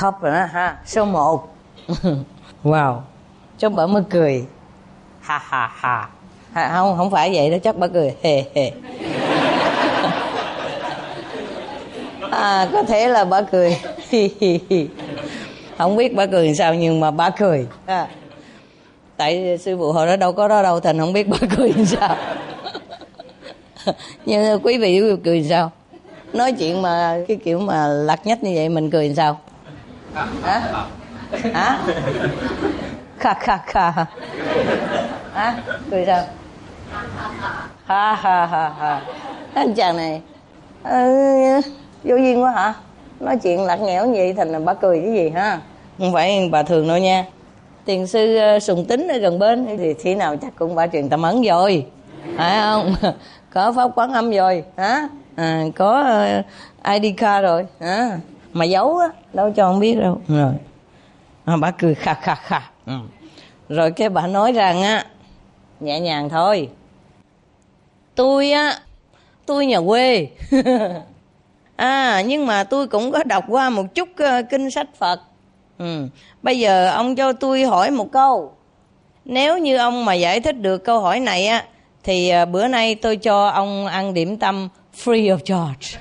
top 0.01 0.13
rồi 0.21 0.33
đó 0.33 0.45
ha 0.51 0.77
số 0.85 1.05
một. 1.05 1.55
Wow 2.63 2.99
chắc 3.57 3.71
bà 3.71 3.85
mới 3.87 4.03
cười. 4.09 4.45
Ha 5.21 5.37
ha 5.37 5.71
ha. 5.75 6.09
À, 6.53 6.71
không 6.73 6.97
không 6.97 7.11
phải 7.11 7.31
vậy 7.33 7.49
đó 7.51 7.57
chắc 7.63 7.77
bà 7.77 7.87
cười. 7.87 8.15
Hề 8.23 8.43
hề. 8.55 8.71
À 12.31 12.69
có 12.71 12.83
thể 12.83 13.07
là 13.07 13.25
bà 13.25 13.41
cười. 13.41 13.77
không 15.79 15.95
biết 15.95 16.15
bà 16.15 16.25
cười 16.25 16.55
sao 16.55 16.73
nhưng 16.73 16.99
mà 16.99 17.11
bà 17.11 17.29
cười. 17.29 17.67
À. 17.85 18.07
tại 19.17 19.57
sư 19.57 19.77
phụ 19.77 19.91
hồi 19.91 20.07
đó 20.07 20.15
đâu 20.15 20.33
có 20.33 20.47
đó 20.47 20.63
đâu 20.63 20.79
thành 20.79 20.99
không 20.99 21.13
biết 21.13 21.27
bà 21.27 21.37
cười 21.57 21.73
sao. 21.85 22.15
Nhưng 24.25 24.59
quý 24.63 24.77
vị 24.77 25.01
cười 25.23 25.43
sao? 25.49 25.71
Nói 26.33 26.51
chuyện 26.51 26.81
mà 26.81 27.17
cái 27.27 27.37
kiểu 27.43 27.59
mà 27.59 27.87
lặt 27.87 28.25
nhách 28.25 28.43
như 28.43 28.51
vậy 28.55 28.69
mình 28.69 28.89
cười 28.89 29.13
sao? 29.15 29.39
Hả? 30.43 30.61
Hả? 31.53 31.79
Kha 33.19 33.33
kha 33.33 33.57
kha. 33.65 33.91
Hả? 35.33 35.63
Cười 35.91 36.05
sao? 36.05 36.23
Ha 37.85 38.15
ha 38.15 38.45
ha 38.45 38.71
ha. 38.79 39.01
Anh 39.53 39.73
chàng 39.73 39.97
này 39.97 40.21
ừ, 40.83 41.61
vô 42.03 42.15
duyên 42.15 42.43
quá 42.43 42.51
hả 42.51 42.73
nói 43.19 43.37
chuyện 43.37 43.65
lặt 43.65 43.79
nghẽo 43.79 44.05
như 44.05 44.13
vậy 44.13 44.33
thành 44.33 44.51
là 44.51 44.59
bà 44.59 44.73
cười 44.73 45.01
cái 45.01 45.13
gì 45.13 45.29
ha? 45.29 45.61
Không 45.97 46.13
phải 46.13 46.49
bà 46.51 46.63
thường 46.63 46.87
đâu 46.87 46.97
nha. 46.97 47.25
Tiền 47.85 48.07
sư 48.07 48.35
ờ, 48.35 48.59
sùng 48.59 48.85
tính 48.85 49.07
ở 49.07 49.17
gần 49.17 49.39
bên. 49.39 49.77
Thì 49.77 49.93
khi 49.93 50.15
nào 50.15 50.35
chắc 50.41 50.55
cũng 50.55 50.75
bà 50.75 50.87
truyền 50.87 51.09
tâm 51.09 51.21
ấn 51.21 51.41
rồi. 51.41 51.85
Phải 52.37 52.59
không? 52.61 52.95
Có 53.53 53.73
pháp 53.73 53.91
quán 53.95 54.13
âm 54.13 54.31
rồi 54.31 54.63
hả? 54.77 55.07
À, 55.35 55.63
có 55.75 56.21
uh, 56.39 57.01
id 57.01 57.13
card 57.17 57.43
rồi 57.43 57.65
hả? 57.79 58.19
Mà 58.53 58.65
giấu 58.65 58.97
á 58.97 59.07
đâu 59.33 59.51
cho 59.51 59.71
không 59.71 59.79
biết 59.79 59.95
đâu. 59.99 60.21
Rồi. 60.27 60.53
À, 61.45 61.57
bà 61.57 61.71
cười 61.71 61.95
kha 61.95 62.13
kha 62.13 62.35
kha 62.35 62.61
ừ. 62.85 62.93
rồi 63.69 63.91
cái 63.91 64.09
bà 64.09 64.27
nói 64.27 64.51
rằng 64.51 64.81
á 64.81 65.05
nhẹ 65.79 65.99
nhàng 65.99 66.29
thôi. 66.29 66.69
Tôi 68.15 68.51
á 68.51 68.79
tôi 69.45 69.65
nhà 69.65 69.79
quê 69.87 70.27
à 71.79 72.21
nhưng 72.21 72.45
mà 72.45 72.63
tôi 72.63 72.87
cũng 72.87 73.11
có 73.11 73.23
đọc 73.23 73.43
qua 73.47 73.69
một 73.69 73.95
chút 73.95 74.09
uh, 74.09 74.49
kinh 74.49 74.71
sách 74.71 74.87
phật. 74.97 75.19
Ừ. 75.77 76.07
bây 76.41 76.59
giờ 76.59 76.89
ông 76.89 77.15
cho 77.15 77.33
tôi 77.33 77.63
hỏi 77.63 77.91
một 77.91 78.11
câu. 78.11 78.53
Nếu 79.25 79.57
như 79.57 79.77
ông 79.77 80.05
mà 80.05 80.13
giải 80.13 80.39
thích 80.39 80.61
được 80.61 80.77
câu 80.77 80.99
hỏi 80.99 81.19
này 81.19 81.47
á 81.47 81.63
thì 82.03 82.33
uh, 82.43 82.49
bữa 82.49 82.67
nay 82.67 82.95
tôi 82.95 83.17
cho 83.17 83.47
ông 83.47 83.85
ăn 83.85 84.13
điểm 84.13 84.37
tâm 84.37 84.69
free 85.03 85.37
of 85.37 85.39
charge. 85.39 85.99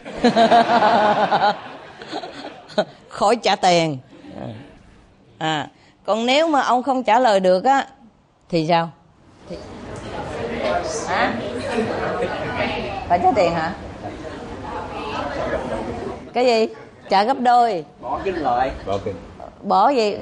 Khỏi 3.09 3.37
trả 3.37 3.57
tiền. 3.57 3.99
À 5.39 5.69
còn 6.05 6.27
nếu 6.27 6.49
mà 6.49 6.61
ông 6.61 6.83
không 6.83 7.03
trả 7.03 7.19
lời 7.19 7.41
được 7.41 7.65
á 7.65 7.87
thì 8.49 8.67
sao? 8.69 8.91
Thì... 9.51 9.57
hả? 11.09 11.33
Phải 13.09 13.21
trả 13.23 13.33
tiền 13.37 13.53
hả? 13.53 13.75
Cái 16.35 16.47
gì? 16.47 16.75
Trả 17.11 17.25
gấp 17.25 17.41
đôi. 17.41 17.85
Bỏ 18.01 18.21
kinh 18.25 18.35
lại. 18.35 18.71
Bỏ 18.87 18.99
kinh. 19.05 19.15
Bỏ 19.63 19.89
gì? 19.89 20.17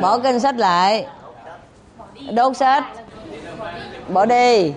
Bỏ 0.00 0.18
kinh 0.18 0.40
sách 0.40 0.56
lại. 0.56 1.06
Đốt 2.32 2.56
sách. 2.56 2.84
Bỏ 4.08 4.24
đi. 4.24 4.72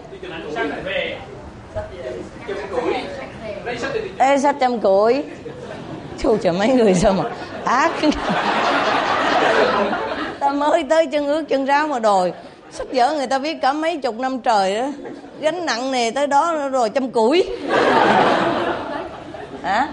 Ê 4.18 4.38
sách 4.38 4.56
trăm 4.60 4.80
củi. 4.80 5.24
Chu 6.20 6.38
trời 6.38 6.54
mấy 6.54 6.68
người 6.68 6.94
sao 6.94 7.14
mà 7.14 7.24
ác. 7.66 7.92
Ta 10.40 10.50
mới 10.50 10.84
tới 10.90 11.06
chân 11.06 11.28
ướt 11.28 11.44
chân 11.50 11.66
ráo 11.66 11.88
mà 11.88 12.00
đòi. 12.00 12.34
Sách 12.72 12.88
vở 12.94 13.14
người 13.14 13.28
ta 13.28 13.38
viết 13.38 13.58
cả 13.62 13.74
mấy 13.74 13.98
chục 13.98 14.20
năm 14.20 14.40
trời 14.40 14.76
đó 14.76 14.88
gánh 15.40 15.66
nặng 15.66 15.92
nề 15.92 16.12
tới 16.12 16.28
đó 16.28 16.70
rồi 16.70 16.90
chăm 16.90 17.10
củi. 17.10 17.50
Hả 19.64 19.88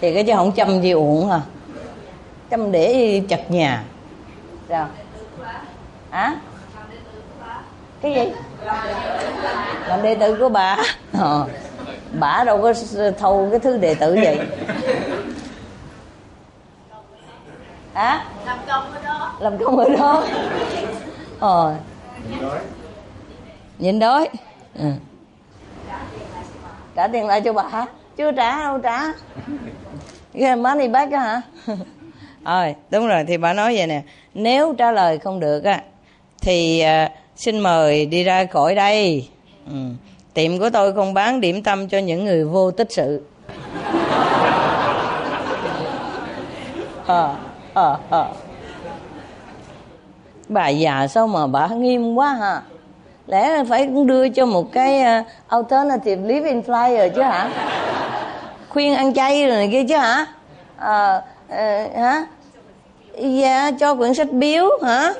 thì 0.00 0.14
cái 0.14 0.24
chứ 0.24 0.32
không 0.36 0.52
chăm 0.52 0.80
gì 0.82 0.90
uổng 0.90 1.30
à. 1.30 1.40
Chăm 2.50 2.72
để 2.72 3.22
chặt 3.28 3.50
nhà. 3.50 3.84
Sao? 4.68 4.88
Hả? 6.10 6.34
Cái 8.02 8.14
gì? 8.14 8.32
Làm 9.88 10.02
đệ 10.02 10.14
tử 10.14 10.36
của 10.40 10.48
bà. 10.48 10.76
Ờ. 11.12 11.46
bà 12.12 12.44
đâu 12.44 12.62
có 12.62 12.74
thâu 13.18 13.48
cái 13.50 13.60
thứ 13.60 13.76
đệ 13.76 13.94
tử 13.94 14.18
vậy. 14.22 14.38
Hả? 17.94 18.24
Làm 18.46 18.58
công 18.68 18.92
ở 18.92 19.02
đó. 19.04 19.32
Làm 19.40 19.58
công 19.58 19.78
ở 19.78 19.88
đó. 19.88 20.24
Ờ. 21.40 21.74
Nhìn 23.78 23.98
đói. 23.98 24.28
Ừ. 24.78 24.84
trả 26.96 27.08
tiền 27.08 27.26
lại 27.26 27.40
cho 27.40 27.52
bà 27.52 27.86
chưa 28.16 28.32
trả 28.32 28.58
đâu 28.62 28.78
trả. 28.78 29.02
Cái 30.34 30.56
money 30.56 30.88
back 30.88 31.12
á 31.12 31.20
hả? 31.20 31.42
Rồi 32.44 32.74
đúng 32.90 33.06
rồi 33.06 33.24
thì 33.28 33.36
bà 33.36 33.52
nói 33.52 33.76
vậy 33.76 33.86
nè. 33.86 34.02
Nếu 34.34 34.74
trả 34.78 34.92
lời 34.92 35.18
không 35.18 35.40
được 35.40 35.64
á 35.64 35.80
thì 36.40 36.84
uh, 37.04 37.10
xin 37.36 37.58
mời 37.58 38.06
đi 38.06 38.24
ra 38.24 38.44
khỏi 38.44 38.74
đây. 38.74 39.28
Ừ. 39.66 39.76
tiệm 40.34 40.58
của 40.58 40.70
tôi 40.70 40.92
không 40.92 41.14
bán 41.14 41.40
điểm 41.40 41.62
tâm 41.62 41.88
cho 41.88 41.98
những 41.98 42.24
người 42.24 42.44
vô 42.44 42.70
tích 42.70 42.92
sự. 42.92 43.22
À, 47.06 47.34
à, 47.74 47.96
à. 48.10 48.24
bà 50.48 50.68
già 50.68 51.06
sao 51.06 51.26
mà 51.26 51.46
bà 51.46 51.68
nghiêm 51.68 52.14
quá 52.14 52.34
ha 52.34 52.62
lẽ 53.30 53.50
là 53.50 53.64
phải 53.68 53.84
cũng 53.84 54.06
đưa 54.06 54.28
cho 54.28 54.46
một 54.46 54.72
cái 54.72 55.20
uh, 55.20 55.26
alternative 55.48 56.22
living 56.28 56.62
flyer 56.66 57.08
chứ 57.08 57.22
hả? 57.22 57.50
Khuyên 58.68 58.94
ăn 58.94 59.14
chay 59.14 59.46
rồi 59.46 59.56
này 59.56 59.68
kia 59.72 59.84
chứ 59.88 59.96
hả? 59.96 60.26
À, 60.76 61.22
à, 61.48 61.86
hả? 61.96 62.24
Dạ 63.18 63.70
cho 63.80 63.94
quyển 63.94 64.14
sách 64.14 64.32
biếu 64.32 64.64
hả? 64.82 65.12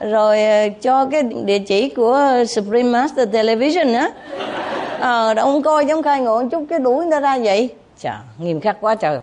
Rồi 0.00 0.38
uh, 0.66 0.82
cho 0.82 1.06
cái 1.06 1.22
địa 1.22 1.58
chỉ 1.58 1.88
của 1.88 2.28
Supreme 2.48 2.90
Master 2.90 3.28
Television 3.32 3.92
á. 3.92 4.10
Ờ 5.00 5.34
à, 5.36 5.42
ông 5.42 5.62
coi 5.62 5.86
giống 5.86 6.02
khai 6.02 6.20
ngộ 6.20 6.42
chút 6.50 6.64
cái 6.70 6.78
đuổi 6.78 7.04
người 7.04 7.10
ta 7.10 7.20
ra 7.20 7.38
vậy. 7.42 7.68
Chà 7.98 8.20
nghiêm 8.38 8.60
khắc 8.60 8.76
quá 8.80 8.94
trời. 8.94 9.18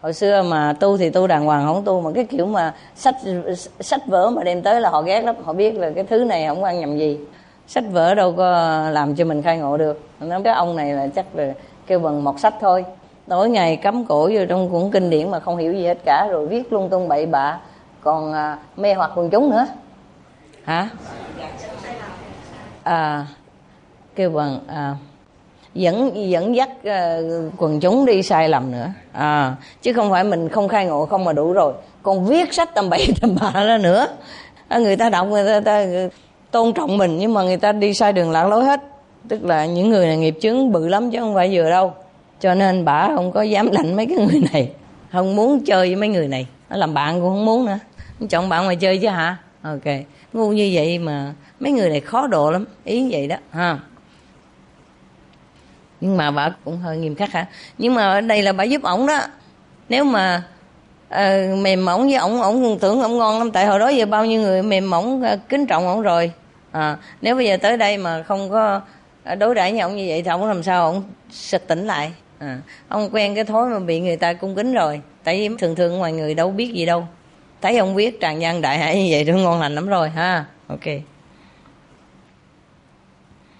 Hồi 0.00 0.12
xưa 0.12 0.42
mà 0.42 0.74
tu 0.80 0.96
thì 0.96 1.10
tu 1.10 1.26
đàng 1.26 1.44
hoàng 1.44 1.66
không 1.66 1.84
tu 1.84 2.00
mà 2.00 2.10
cái 2.14 2.24
kiểu 2.24 2.46
mà 2.46 2.74
sách 2.96 3.14
sách 3.80 4.00
vở 4.06 4.30
mà 4.30 4.44
đem 4.44 4.62
tới 4.62 4.80
là 4.80 4.90
họ 4.90 5.02
ghét 5.02 5.20
lắm. 5.20 5.34
Họ 5.44 5.52
biết 5.52 5.74
là 5.74 5.90
cái 5.94 6.04
thứ 6.04 6.24
này 6.24 6.46
không 6.48 6.64
ăn 6.64 6.80
nhầm 6.80 6.98
gì 6.98 7.18
sách 7.68 7.84
vở 7.90 8.14
đâu 8.14 8.34
có 8.36 8.50
làm 8.90 9.14
cho 9.14 9.24
mình 9.24 9.42
khai 9.42 9.58
ngộ 9.58 9.76
được. 9.76 10.08
Nói 10.20 10.42
cái 10.44 10.54
ông 10.54 10.76
này 10.76 10.92
là 10.92 11.08
chắc 11.16 11.26
là 11.34 11.52
kêu 11.86 11.98
bằng 11.98 12.24
một 12.24 12.40
sách 12.40 12.54
thôi. 12.60 12.84
Tối 13.28 13.48
ngày 13.48 13.76
cắm 13.76 14.04
cổ 14.04 14.30
vô 14.34 14.40
trong 14.48 14.70
cuốn 14.70 14.90
kinh 14.90 15.10
điển 15.10 15.30
mà 15.30 15.40
không 15.40 15.56
hiểu 15.56 15.72
gì 15.72 15.86
hết 15.86 15.98
cả 16.04 16.26
rồi 16.30 16.46
viết 16.46 16.72
lung 16.72 16.88
tung 16.88 17.08
bậy 17.08 17.26
bạ. 17.26 17.58
Còn 18.00 18.32
à, 18.32 18.58
mê 18.76 18.94
hoặc 18.94 19.10
quần 19.14 19.30
chúng 19.30 19.50
nữa. 19.50 19.66
Hả? 20.64 20.88
À 22.82 23.26
kêu 24.14 24.30
bằng 24.30 24.60
à, 24.66 24.96
dẫn 25.74 26.30
dẫn 26.30 26.56
dắt 26.56 26.68
à, 26.84 27.18
quần 27.56 27.80
chúng 27.80 28.06
đi 28.06 28.22
sai 28.22 28.48
lầm 28.48 28.70
nữa. 28.72 28.86
À, 29.12 29.56
chứ 29.82 29.92
không 29.92 30.10
phải 30.10 30.24
mình 30.24 30.48
không 30.48 30.68
khai 30.68 30.86
ngộ 30.86 31.06
không 31.06 31.24
mà 31.24 31.32
đủ 31.32 31.52
rồi. 31.52 31.72
Còn 32.02 32.24
viết 32.24 32.54
sách 32.54 32.74
tầm 32.74 32.90
bậy 32.90 33.08
tầm 33.20 33.36
bạ 33.40 33.64
ra 33.64 33.78
nữa. 33.78 34.06
À, 34.68 34.78
người 34.78 34.96
ta 34.96 35.10
đọc 35.10 35.26
người 35.26 35.46
ta, 35.46 35.60
ta 35.60 35.84
tôn 36.50 36.72
trọng 36.72 36.98
mình, 36.98 37.18
nhưng 37.18 37.34
mà 37.34 37.42
người 37.42 37.56
ta 37.56 37.72
đi 37.72 37.94
sai 37.94 38.12
đường 38.12 38.30
lạc 38.30 38.46
lối 38.46 38.64
hết. 38.64 38.80
Tức 39.28 39.44
là 39.44 39.66
những 39.66 39.90
người 39.90 40.06
này 40.06 40.16
nghiệp 40.16 40.34
chướng 40.40 40.72
bự 40.72 40.88
lắm 40.88 41.10
chứ 41.10 41.18
không 41.20 41.34
phải 41.34 41.50
vừa 41.52 41.70
đâu. 41.70 41.94
Cho 42.40 42.54
nên 42.54 42.84
bà 42.84 43.08
không 43.08 43.32
có 43.32 43.42
dám 43.42 43.70
lạnh 43.72 43.96
mấy 43.96 44.06
cái 44.06 44.16
người 44.16 44.42
này. 44.52 44.70
Không 45.12 45.36
muốn 45.36 45.64
chơi 45.64 45.88
với 45.88 45.96
mấy 45.96 46.08
người 46.08 46.28
này. 46.28 46.46
Nó 46.70 46.76
làm 46.76 46.94
bạn 46.94 47.20
cũng 47.20 47.28
không 47.28 47.44
muốn 47.44 47.66
nữa. 47.66 47.78
Chọn 48.28 48.48
bạn 48.48 48.64
ngoài 48.64 48.76
chơi 48.76 48.98
chứ 48.98 49.08
hả? 49.08 49.36
Ok. 49.62 49.84
Ngu 50.32 50.52
như 50.52 50.70
vậy 50.74 50.98
mà 50.98 51.34
mấy 51.60 51.72
người 51.72 51.90
này 51.90 52.00
khó 52.00 52.26
độ 52.26 52.50
lắm. 52.50 52.64
Ý 52.84 53.08
vậy 53.10 53.26
đó, 53.26 53.36
ha. 53.50 53.78
Nhưng 56.00 56.16
mà 56.16 56.30
bà 56.30 56.50
cũng 56.64 56.78
hơi 56.78 56.96
nghiêm 56.96 57.14
khắc 57.14 57.32
hả? 57.32 57.46
Nhưng 57.78 57.94
mà 57.94 58.12
ở 58.12 58.20
đây 58.20 58.42
là 58.42 58.52
bà 58.52 58.64
giúp 58.64 58.82
ổng 58.82 59.06
đó. 59.06 59.20
Nếu 59.88 60.04
mà 60.04 60.42
à, 61.08 61.54
mềm 61.58 61.84
mỏng 61.84 62.02
với 62.02 62.14
ổng 62.14 62.42
ổng 62.42 62.78
tưởng 62.78 63.02
ổng 63.02 63.18
ngon 63.18 63.38
lắm. 63.38 63.50
Tại 63.50 63.66
hồi 63.66 63.78
đó 63.78 63.88
giờ 63.88 64.06
bao 64.06 64.26
nhiêu 64.26 64.40
người 64.40 64.62
mềm 64.62 64.90
mỏng 64.90 65.22
ờ, 65.22 65.38
kính 65.48 65.66
trọng 65.66 65.86
ổng 65.86 66.02
rồi. 66.02 66.32
À, 66.72 66.96
nếu 67.20 67.36
bây 67.36 67.46
giờ 67.46 67.56
tới 67.56 67.76
đây 67.76 67.98
mà 67.98 68.22
không 68.22 68.50
có 68.50 68.80
đối 69.38 69.54
đãi 69.54 69.72
với 69.72 69.80
ổng 69.80 69.96
như 69.96 70.04
vậy 70.08 70.22
thì 70.22 70.30
ổng 70.30 70.46
làm 70.46 70.62
sao 70.62 70.86
ổng 70.86 71.02
sực 71.30 71.66
tỉnh 71.66 71.86
lại? 71.86 72.12
À, 72.38 72.58
ông 72.88 73.08
quen 73.12 73.34
cái 73.34 73.44
thói 73.44 73.68
mà 73.68 73.78
bị 73.78 74.00
người 74.00 74.16
ta 74.16 74.32
cung 74.32 74.54
kính 74.54 74.74
rồi. 74.74 75.00
Tại 75.24 75.36
vì 75.36 75.56
thường 75.58 75.74
thường 75.74 75.98
ngoài 75.98 76.12
người 76.12 76.34
đâu 76.34 76.50
biết 76.50 76.72
gì 76.74 76.86
đâu. 76.86 77.06
Thấy 77.62 77.78
ông 77.78 77.94
viết 77.94 78.20
tràn 78.20 78.40
gian 78.40 78.60
đại 78.60 78.78
hải 78.78 79.02
như 79.02 79.08
vậy 79.10 79.24
thì 79.24 79.32
ngon 79.32 79.60
lành 79.60 79.74
lắm 79.74 79.88
rồi 79.88 80.10
ha. 80.10 80.44
Ok 80.66 80.84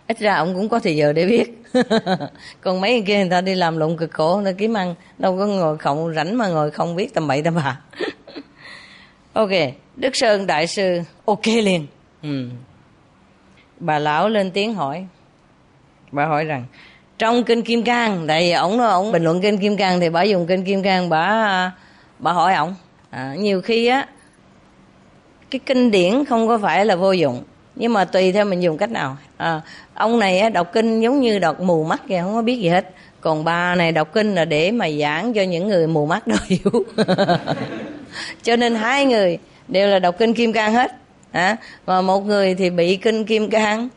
ít 0.08 0.18
ra 0.18 0.34
ông 0.34 0.54
cũng 0.54 0.68
có 0.68 0.78
thời 0.78 0.96
giờ 0.96 1.12
để 1.12 1.26
viết 1.26 1.62
còn 2.60 2.80
mấy 2.80 2.92
người 2.92 3.02
kia 3.06 3.18
người 3.18 3.30
ta 3.30 3.40
đi 3.40 3.54
làm 3.54 3.76
lụng 3.76 3.96
cực 3.96 4.10
khổ 4.10 4.40
người 4.42 4.52
ta 4.52 4.56
kiếm 4.58 4.74
ăn 4.74 4.94
đâu 5.18 5.38
có 5.38 5.46
ngồi 5.46 5.78
không 5.78 6.14
rảnh 6.14 6.38
mà 6.38 6.48
ngồi 6.48 6.70
không 6.70 6.96
biết 6.96 7.14
tầm 7.14 7.28
bậy 7.28 7.42
tầm 7.42 7.54
bạ. 7.54 7.80
Ok 9.32 9.50
đức 9.96 10.16
sơn 10.16 10.46
đại 10.46 10.66
sư 10.66 11.00
ok 11.24 11.46
liền. 11.46 11.86
Ừ. 12.22 12.48
bà 13.80 13.98
lão 13.98 14.28
lên 14.28 14.50
tiếng 14.50 14.74
hỏi. 14.74 15.06
Bà 16.12 16.26
hỏi 16.26 16.44
rằng 16.44 16.64
trong 17.18 17.44
kinh 17.44 17.62
kim 17.62 17.82
cang 17.82 18.24
tại 18.28 18.40
vì 18.40 18.52
ổng 18.52 18.80
ổng 18.80 19.12
bình 19.12 19.24
luận 19.24 19.40
kinh 19.40 19.58
kim 19.58 19.76
cang 19.76 20.00
thì 20.00 20.10
bà 20.10 20.22
dùng 20.22 20.46
kinh 20.46 20.64
kim 20.64 20.82
cang 20.82 21.08
bà 21.08 21.72
bà 22.18 22.32
hỏi 22.32 22.54
ổng. 22.54 22.74
À, 23.10 23.34
nhiều 23.38 23.60
khi 23.62 23.86
á 23.86 24.06
cái 25.50 25.60
kinh 25.66 25.90
điển 25.90 26.24
không 26.24 26.48
có 26.48 26.58
phải 26.58 26.86
là 26.86 26.96
vô 26.96 27.12
dụng 27.12 27.42
nhưng 27.78 27.92
mà 27.92 28.04
tùy 28.04 28.32
theo 28.32 28.44
mình 28.44 28.60
dùng 28.60 28.78
cách 28.78 28.90
nào. 28.90 29.16
À, 29.36 29.60
ông 29.94 30.18
này 30.18 30.50
đọc 30.50 30.72
kinh 30.72 31.00
giống 31.00 31.20
như 31.20 31.38
đọc 31.38 31.60
mù 31.60 31.84
mắt 31.84 32.02
kìa 32.08 32.20
không 32.22 32.34
có 32.34 32.42
biết 32.42 32.56
gì 32.56 32.68
hết. 32.68 32.90
Còn 33.20 33.44
bà 33.44 33.74
này 33.74 33.92
đọc 33.92 34.12
kinh 34.12 34.34
là 34.34 34.44
để 34.44 34.70
mà 34.70 34.90
giảng 34.90 35.32
cho 35.32 35.42
những 35.42 35.68
người 35.68 35.86
mù 35.86 36.06
mắt 36.06 36.26
đó 36.26 36.36
hiểu. 36.46 36.84
Cho 38.42 38.56
nên 38.56 38.74
hai 38.74 39.06
người 39.06 39.38
đều 39.68 39.88
là 39.88 39.98
đọc 39.98 40.14
kinh 40.18 40.34
kim 40.34 40.52
cang 40.52 40.72
hết. 40.72 40.92
À, 41.32 41.56
và 41.84 42.00
một 42.00 42.20
người 42.20 42.54
thì 42.54 42.70
bị 42.70 42.96
kinh 42.96 43.24
kim 43.24 43.50
cang. 43.50 43.88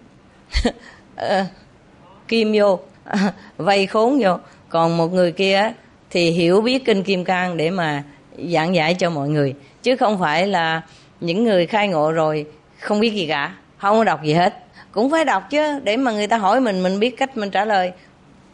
À, 1.16 1.46
kim 2.28 2.52
vô. 2.56 2.80
À, 3.04 3.34
vây 3.58 3.88
khốn 3.88 4.20
vô. 4.22 4.38
Còn 4.70 4.98
một 4.98 5.14
người 5.14 5.32
kia 5.32 5.72
thì 6.10 6.32
hiểu 6.32 6.62
biết 6.62 6.86
kinh 6.86 7.04
kim 7.04 7.24
cang 7.24 7.58
để 7.58 7.70
mà 7.70 8.04
giảng 8.50 8.76
giải 8.76 8.94
cho 8.94 9.10
mọi 9.10 9.30
người. 9.30 9.54
Chứ 9.84 9.96
không 9.96 10.20
phải 10.20 10.48
là 10.48 10.82
những 11.22 11.44
người 11.44 11.66
khai 11.66 11.88
ngộ 11.88 12.12
rồi 12.12 12.46
không 12.80 13.00
biết 13.00 13.14
gì 13.14 13.28
cả 13.28 13.56
không 13.82 13.98
có 13.98 14.04
đọc 14.04 14.24
gì 14.24 14.34
hết. 14.34 14.54
Cũng 14.92 15.12
phải 15.12 15.26
đọc 15.26 15.44
chứ 15.50 15.80
để 15.84 15.98
mà 15.98 16.12
người 16.12 16.28
ta 16.28 16.38
hỏi 16.38 16.62
mình 16.62 16.84
mình 16.84 17.00
biết 17.00 17.18
cách 17.18 17.38
mình 17.38 17.52
trả 17.52 17.66
lời. 17.66 17.92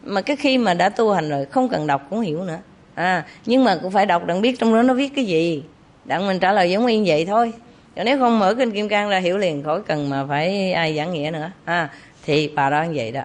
Mà 0.03 0.21
cái 0.21 0.35
khi 0.35 0.57
mà 0.57 0.73
đã 0.73 0.89
tu 0.89 1.11
hành 1.11 1.29
rồi 1.29 1.45
không 1.45 1.69
cần 1.69 1.87
đọc 1.87 2.01
cũng 2.09 2.21
hiểu 2.21 2.43
nữa. 2.43 2.59
À 2.95 3.23
nhưng 3.45 3.63
mà 3.63 3.75
cũng 3.81 3.91
phải 3.91 4.05
đọc 4.05 4.25
đặng 4.25 4.41
biết 4.41 4.59
trong 4.59 4.73
đó 4.73 4.81
nó 4.81 4.93
viết 4.93 5.09
cái 5.15 5.25
gì. 5.25 5.63
Đặng 6.05 6.27
mình 6.27 6.39
trả 6.39 6.51
lời 6.51 6.71
giống 6.71 6.85
như 6.85 7.03
vậy 7.07 7.25
thôi. 7.25 7.53
Còn 7.95 8.05
nếu 8.05 8.19
không 8.19 8.39
mở 8.39 8.53
kinh 8.53 8.71
kim 8.71 8.89
cang 8.89 9.09
ra 9.09 9.17
hiểu 9.17 9.37
liền 9.37 9.63
khỏi 9.63 9.81
cần 9.87 10.09
mà 10.09 10.25
phải 10.25 10.73
ai 10.73 10.95
giảng 10.97 11.13
nghĩa 11.13 11.31
nữa. 11.33 11.51
À 11.65 11.89
thì 12.23 12.51
bà 12.55 12.69
đó 12.69 12.83
như 12.83 12.93
vậy 12.95 13.11
đó. 13.11 13.21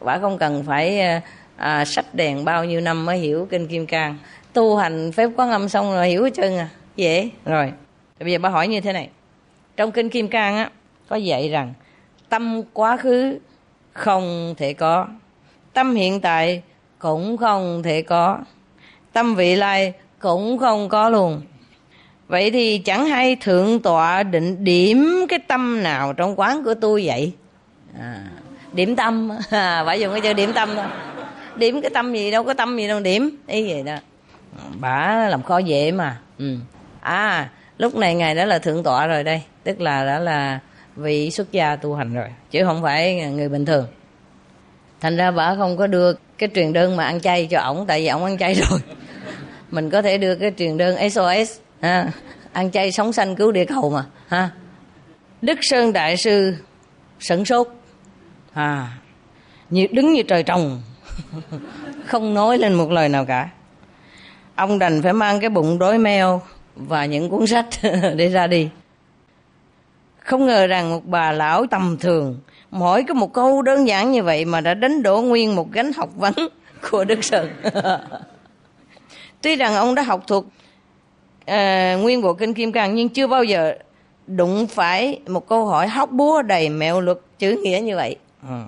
Bà 0.00 0.18
không 0.18 0.38
cần 0.38 0.64
phải 0.66 1.00
à, 1.00 1.20
à 1.56 1.84
sách 1.84 2.06
đèn 2.12 2.44
bao 2.44 2.64
nhiêu 2.64 2.80
năm 2.80 3.06
mới 3.06 3.18
hiểu 3.18 3.46
kinh 3.50 3.66
kim 3.66 3.86
cang. 3.86 4.16
Tu 4.52 4.76
hành 4.76 5.12
phép 5.12 5.28
quán 5.36 5.50
âm 5.50 5.68
xong 5.68 5.92
rồi 5.92 6.08
hiểu 6.08 6.24
hết 6.24 6.34
trơn 6.34 6.58
à. 6.58 6.68
Dễ. 6.96 7.28
Rồi 7.44 7.72
bây 8.20 8.32
giờ 8.32 8.38
bà 8.38 8.48
hỏi 8.48 8.68
như 8.68 8.80
thế 8.80 8.92
này. 8.92 9.08
Trong 9.76 9.92
kinh 9.92 10.08
kim 10.10 10.28
cang 10.28 10.56
á 10.56 10.70
có 11.08 11.16
dạy 11.16 11.48
rằng 11.48 11.74
tâm 12.28 12.62
quá 12.72 12.96
khứ 12.96 13.38
không 13.92 14.54
thể 14.56 14.72
có. 14.72 15.06
Tâm 15.72 15.94
hiện 15.94 16.20
tại 16.20 16.62
cũng 16.98 17.36
không 17.36 17.82
thể 17.82 18.02
có. 18.02 18.38
Tâm 19.12 19.34
vị 19.34 19.56
lai 19.56 19.92
cũng 20.18 20.58
không 20.58 20.88
có 20.88 21.08
luôn. 21.08 21.42
Vậy 22.28 22.50
thì 22.50 22.78
chẳng 22.78 23.06
hay 23.06 23.36
thượng 23.36 23.80
tọa 23.80 24.22
định 24.22 24.64
điểm 24.64 25.26
cái 25.28 25.38
tâm 25.38 25.82
nào 25.82 26.12
trong 26.12 26.40
quán 26.40 26.64
của 26.64 26.74
tôi 26.74 27.02
vậy? 27.06 27.32
À, 28.00 28.24
điểm 28.72 28.96
tâm. 28.96 29.30
À, 29.50 29.82
phải 29.86 30.00
dùng 30.00 30.12
cái 30.12 30.20
chữ 30.20 30.32
điểm 30.32 30.52
tâm 30.52 30.68
thôi 30.76 30.86
điểm 31.56 31.80
cái 31.82 31.90
tâm 31.90 32.12
gì 32.12 32.30
đâu 32.30 32.44
có 32.44 32.54
tâm 32.54 32.76
gì 32.76 32.88
đâu 32.88 33.00
điểm. 33.00 33.30
Ý 33.46 33.72
vậy 33.72 33.82
đó. 33.82 33.96
Bà 34.80 35.28
làm 35.28 35.42
khó 35.42 35.58
dễ 35.58 35.92
mà. 35.92 36.18
Ừ. 36.38 36.56
à 37.00 37.48
lúc 37.78 37.96
này 37.96 38.14
ngài 38.14 38.34
đã 38.34 38.44
là 38.44 38.58
thượng 38.58 38.82
tọa 38.82 39.06
rồi 39.06 39.24
đây. 39.24 39.42
Tức 39.64 39.80
là 39.80 40.04
đã 40.04 40.18
là 40.18 40.58
vị 40.96 41.30
xuất 41.30 41.52
gia 41.52 41.76
tu 41.76 41.94
hành 41.94 42.14
rồi, 42.14 42.28
chứ 42.50 42.64
không 42.64 42.82
phải 42.82 43.30
người 43.30 43.48
bình 43.48 43.64
thường. 43.64 43.86
Thành 45.00 45.16
ra 45.16 45.30
bà 45.30 45.54
không 45.54 45.76
có 45.76 45.86
đưa 45.86 46.12
cái 46.38 46.48
truyền 46.54 46.72
đơn 46.72 46.96
mà 46.96 47.04
ăn 47.04 47.20
chay 47.20 47.46
cho 47.46 47.60
ổng, 47.60 47.84
tại 47.86 48.00
vì 48.00 48.06
ổng 48.06 48.24
ăn 48.24 48.38
chay 48.38 48.54
rồi. 48.70 48.80
Mình 49.70 49.90
có 49.90 50.02
thể 50.02 50.18
đưa 50.18 50.34
cái 50.34 50.52
truyền 50.58 50.76
đơn 50.76 51.10
sos 51.10 51.58
ha, 51.80 52.10
ăn 52.52 52.70
chay 52.70 52.92
sống 52.92 53.12
xanh 53.12 53.36
cứu 53.36 53.52
địa 53.52 53.64
cầu 53.64 53.90
mà, 53.90 54.04
ha. 54.28 54.50
Đức 55.42 55.58
sơn 55.62 55.92
đại 55.92 56.16
sư 56.16 56.54
sửng 57.20 57.44
sốt 57.44 57.68
à 58.52 58.88
như 59.70 59.86
đứng 59.90 60.12
như 60.12 60.22
trời 60.22 60.42
trồng, 60.42 60.82
không 62.06 62.34
nói 62.34 62.58
lên 62.58 62.74
một 62.74 62.90
lời 62.90 63.08
nào 63.08 63.24
cả. 63.24 63.48
Ông 64.54 64.78
đành 64.78 65.02
phải 65.02 65.12
mang 65.12 65.40
cái 65.40 65.50
bụng 65.50 65.78
đói 65.78 65.98
meo 65.98 66.42
và 66.76 67.04
những 67.04 67.30
cuốn 67.30 67.46
sách 67.46 67.66
để 68.16 68.28
ra 68.28 68.46
đi 68.46 68.68
không 70.24 70.46
ngờ 70.46 70.66
rằng 70.66 70.90
một 70.90 71.06
bà 71.06 71.32
lão 71.32 71.66
tầm 71.66 71.96
thường 72.00 72.38
mỗi 72.70 73.04
có 73.04 73.14
một 73.14 73.32
câu 73.32 73.62
đơn 73.62 73.88
giản 73.88 74.12
như 74.12 74.22
vậy 74.22 74.44
mà 74.44 74.60
đã 74.60 74.74
đánh 74.74 75.02
đổ 75.02 75.22
nguyên 75.22 75.56
một 75.56 75.72
gánh 75.72 75.92
học 75.92 76.10
vấn 76.16 76.34
của 76.90 77.04
Đức 77.04 77.24
Sơn. 77.24 77.48
Tuy 79.42 79.56
rằng 79.56 79.74
ông 79.74 79.94
đã 79.94 80.02
học 80.02 80.24
thuộc 80.26 80.44
uh, 80.44 82.02
nguyên 82.02 82.22
bộ 82.22 82.34
kinh 82.34 82.54
Kim 82.54 82.72
Cang 82.72 82.94
nhưng 82.94 83.08
chưa 83.08 83.26
bao 83.26 83.44
giờ 83.44 83.74
đụng 84.26 84.66
phải 84.66 85.20
một 85.26 85.48
câu 85.48 85.66
hỏi 85.66 85.88
hóc 85.88 86.10
búa 86.10 86.42
đầy 86.42 86.68
mẹo 86.68 87.00
luật 87.00 87.18
chữ 87.38 87.60
nghĩa 87.62 87.80
như 87.84 87.96
vậy. 87.96 88.16
Ừ. 88.48 88.62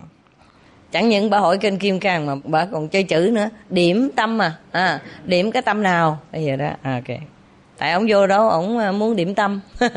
Chẳng 0.93 1.09
những 1.09 1.31
bà 1.31 1.39
hỏi 1.39 1.59
kinh 1.59 1.79
Kim 1.79 2.01
Cang 2.01 2.27
mà 2.27 2.35
bà 2.45 2.65
còn 2.65 2.89
chơi 2.89 3.03
chữ 3.03 3.31
nữa. 3.33 3.49
Điểm 3.71 4.11
tâm 4.17 4.39
mà. 4.39 4.59
À, 4.73 5.01
điểm 5.25 5.53
cái 5.53 5.63
tâm 5.63 5.83
nào? 5.83 6.19
Bây 6.33 6.45
giờ 6.45 6.57
đó. 6.57 6.71
À, 6.83 7.03
ok 7.07 7.36
tại 7.79 7.93
ông 7.93 8.07
vô 8.09 8.27
đó 8.27 8.49
ông 8.49 8.79
à, 8.79 8.93
muốn 8.93 9.17
điểm 9.17 9.35
tâm. 9.35 9.61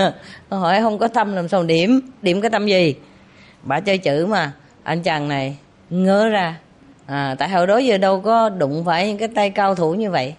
Hỏi 0.49 0.81
không 0.81 0.97
có 0.97 1.07
tâm 1.07 1.35
làm 1.35 1.47
sao 1.47 1.63
điểm. 1.63 2.01
Điểm 2.21 2.41
cái 2.41 2.49
tâm 2.49 2.67
gì? 2.67 2.95
Bà 3.63 3.79
chơi 3.79 3.97
chữ 3.97 4.25
mà. 4.25 4.51
Anh 4.83 5.01
chàng 5.01 5.27
này 5.27 5.57
ngớ 5.89 6.29
ra. 6.29 6.55
À, 7.05 7.35
tại 7.39 7.49
hồi 7.49 7.67
đó 7.67 7.77
giờ 7.77 7.97
đâu 7.97 8.21
có 8.21 8.49
đụng 8.49 8.83
phải 8.85 9.07
những 9.07 9.17
cái 9.17 9.27
tay 9.27 9.49
cao 9.49 9.75
thủ 9.75 9.93
như 9.93 10.11
vậy. 10.11 10.33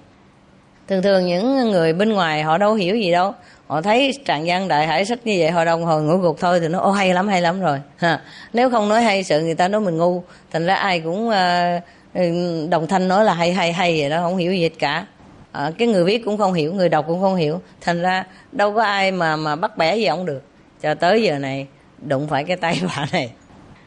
Thường 0.89 1.03
thường 1.03 1.27
những 1.27 1.71
người 1.71 1.93
bên 1.93 2.13
ngoài 2.13 2.43
họ 2.43 2.59
đâu 2.59 2.75
hiểu 2.75 2.97
gì 2.97 3.13
đâu. 3.13 3.33
Họ 3.67 3.83
thấy 3.83 4.13
tràng 4.27 4.43
văn 4.47 4.69
đại 4.69 4.87
hải 4.87 5.05
sách 5.05 5.19
như 5.25 5.37
vậy 5.39 5.51
họ 5.51 5.65
đồng 5.65 5.85
hồi 5.85 6.03
ngủ 6.03 6.17
gục 6.17 6.41
thôi 6.41 6.61
thì 6.61 6.69
nó 6.69 6.79
ô 6.79 6.91
hay 6.91 7.15
lắm 7.15 7.29
hay 7.29 7.43
lắm 7.43 7.61
rồi. 7.61 7.79
Ha. 7.99 8.21
nếu 8.53 8.71
không 8.71 8.89
nói 8.89 9.03
hay 9.03 9.25
sự 9.25 9.41
người 9.41 9.55
ta 9.55 9.69
nói 9.69 9.81
mình 9.81 9.99
ngu 9.99 10.23
thành 10.51 10.67
ra 10.67 10.75
ai 10.75 11.01
cũng 11.01 11.29
uh, 11.29 12.71
đồng 12.71 12.87
thanh 12.87 13.09
nói 13.09 13.25
là 13.25 13.35
hay 13.35 13.53
hay 13.53 13.73
hay 13.73 14.01
vậy 14.01 14.11
đó 14.11 14.21
không 14.23 14.37
hiểu 14.37 14.53
gì 14.53 14.63
hết 14.63 14.79
cả 14.79 15.07
à, 15.53 15.73
cái 15.79 15.89
người 15.89 16.05
viết 16.05 16.25
cũng 16.25 16.39
không 16.39 16.53
hiểu 16.53 16.73
người 16.73 16.89
đọc 16.89 17.05
cũng 17.09 17.21
không 17.21 17.37
hiểu. 17.37 17.61
Thành 17.81 18.03
ra 18.03 18.25
đâu 18.53 18.75
có 18.75 18.83
ai 18.83 19.13
mà 19.13 19.37
mà 19.37 19.57
bắt 19.57 19.77
bẻ 19.77 19.97
gì 19.97 20.05
ông 20.05 20.27
được. 20.27 20.43
Cho 20.83 20.95
tới 20.95 21.23
giờ 21.23 21.39
này 21.39 21.67
đụng 21.99 22.29
phải 22.29 22.45
cái 22.45 22.57
tay 22.57 22.81
bà 22.97 23.07
này. 23.13 23.33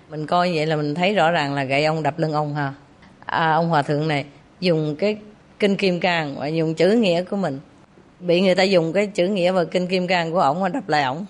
Mình 0.10 0.26
coi 0.26 0.56
vậy 0.56 0.66
là 0.66 0.76
mình 0.76 0.96
thấy 0.96 1.14
rõ 1.14 1.32
ràng 1.32 1.54
là 1.54 1.64
gậy 1.64 1.86
ông 1.86 2.04
đập 2.04 2.20
lưng 2.20 2.34
ông 2.34 2.56
ha. 2.56 2.74
À, 3.26 3.52
ông 3.52 3.70
hòa 3.70 3.82
thượng 3.82 4.08
này 4.08 4.26
dùng 4.60 4.96
cái 4.96 5.18
kinh 5.60 5.76
kim 5.76 6.00
cang 6.00 6.36
và 6.40 6.48
dùng 6.48 6.74
chữ 6.74 6.92
nghĩa 6.92 7.24
của 7.24 7.38
mình. 7.38 7.60
Bị 8.20 8.42
người 8.42 8.56
ta 8.56 8.64
dùng 8.64 8.94
cái 8.94 9.08
chữ 9.08 9.28
nghĩa 9.28 9.52
và 9.52 9.64
kinh 9.64 9.88
kim 9.88 10.08
cang 10.08 10.32
của 10.32 10.40
ổng 10.40 10.62
mà 10.62 10.70
đập 10.70 10.90
lại 10.90 11.04
ổng. 11.04 11.26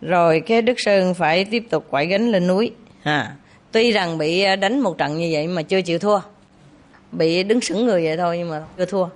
Rồi 0.00 0.40
cái 0.40 0.62
đức 0.62 0.80
sơn 0.80 1.14
phải 1.14 1.44
tiếp 1.44 1.64
tục 1.70 1.86
quậy 1.90 2.06
gánh 2.06 2.30
lên 2.30 2.46
núi. 2.46 2.72
À, 3.02 3.36
tuy 3.72 3.92
rằng 3.92 4.18
bị 4.18 4.42
à, 4.42 4.56
đánh 4.56 4.80
một 4.80 4.98
trận 4.98 5.18
như 5.18 5.28
vậy 5.32 5.46
mà 5.46 5.62
chưa 5.62 5.82
chịu 5.82 5.98
thua. 5.98 6.20
Bị 7.12 7.42
đứng 7.42 7.60
sững 7.60 7.84
người 7.86 8.04
vậy 8.04 8.16
thôi 8.16 8.38
nhưng 8.38 8.50
mà 8.50 8.62
chưa 8.76 8.84
thua 8.84 9.06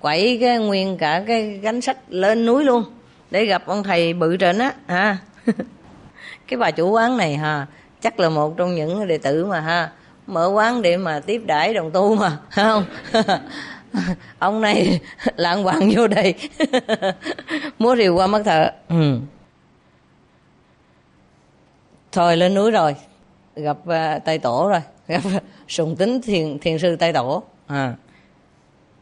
quậy 0.00 0.38
cái 0.40 0.58
nguyên 0.58 0.98
cả 0.98 1.24
cái 1.26 1.58
gánh 1.62 1.80
sách 1.80 1.98
lên 2.08 2.46
núi 2.46 2.64
luôn 2.64 2.84
để 3.30 3.44
gặp 3.44 3.62
ông 3.66 3.82
thầy 3.82 4.14
bự 4.14 4.36
trên 4.36 4.58
á 4.58 4.72
ha 4.86 5.18
cái 6.48 6.58
bà 6.58 6.70
chủ 6.70 6.90
quán 6.90 7.16
này 7.16 7.36
ha 7.36 7.66
chắc 8.00 8.20
là 8.20 8.28
một 8.28 8.56
trong 8.56 8.74
những 8.74 9.06
đệ 9.06 9.18
tử 9.18 9.44
mà 9.46 9.60
ha 9.60 9.90
mở 10.26 10.50
quán 10.54 10.82
để 10.82 10.96
mà 10.96 11.20
tiếp 11.20 11.42
đãi 11.46 11.74
đồng 11.74 11.90
tu 11.90 12.14
mà 12.14 12.38
không 12.50 12.84
ông 14.38 14.60
này 14.60 15.00
lạng 15.36 15.62
hoàng 15.62 15.90
vô 15.94 16.06
đây 16.06 16.34
múa 17.78 17.96
rìu 17.96 18.16
qua 18.16 18.26
mắt 18.26 18.42
thợ 18.44 18.70
ừ. 18.88 19.18
thôi 22.12 22.36
lên 22.36 22.54
núi 22.54 22.70
rồi 22.70 22.96
gặp 23.56 23.76
uh, 23.88 24.24
tây 24.24 24.38
tổ 24.38 24.68
rồi 24.68 24.80
gặp 25.08 25.22
sùng 25.68 25.96
tính 25.96 26.20
thiền 26.22 26.58
thiền 26.58 26.78
sư 26.78 26.96
tây 26.96 27.12
tổ 27.12 27.42
à. 27.66 27.94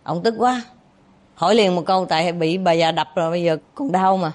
ông 0.03 0.23
tức 0.23 0.35
quá 0.39 0.63
hỏi 1.35 1.55
liền 1.55 1.75
một 1.75 1.83
câu 1.87 2.07
tại 2.07 2.33
bị 2.33 2.59
bà 2.59 2.73
già 2.73 2.93
đập 2.93 3.09
rồi 3.15 3.31
bây 3.31 3.43
giờ 3.43 3.57
còn 3.75 3.93
đau 3.93 4.17
mà. 4.17 4.33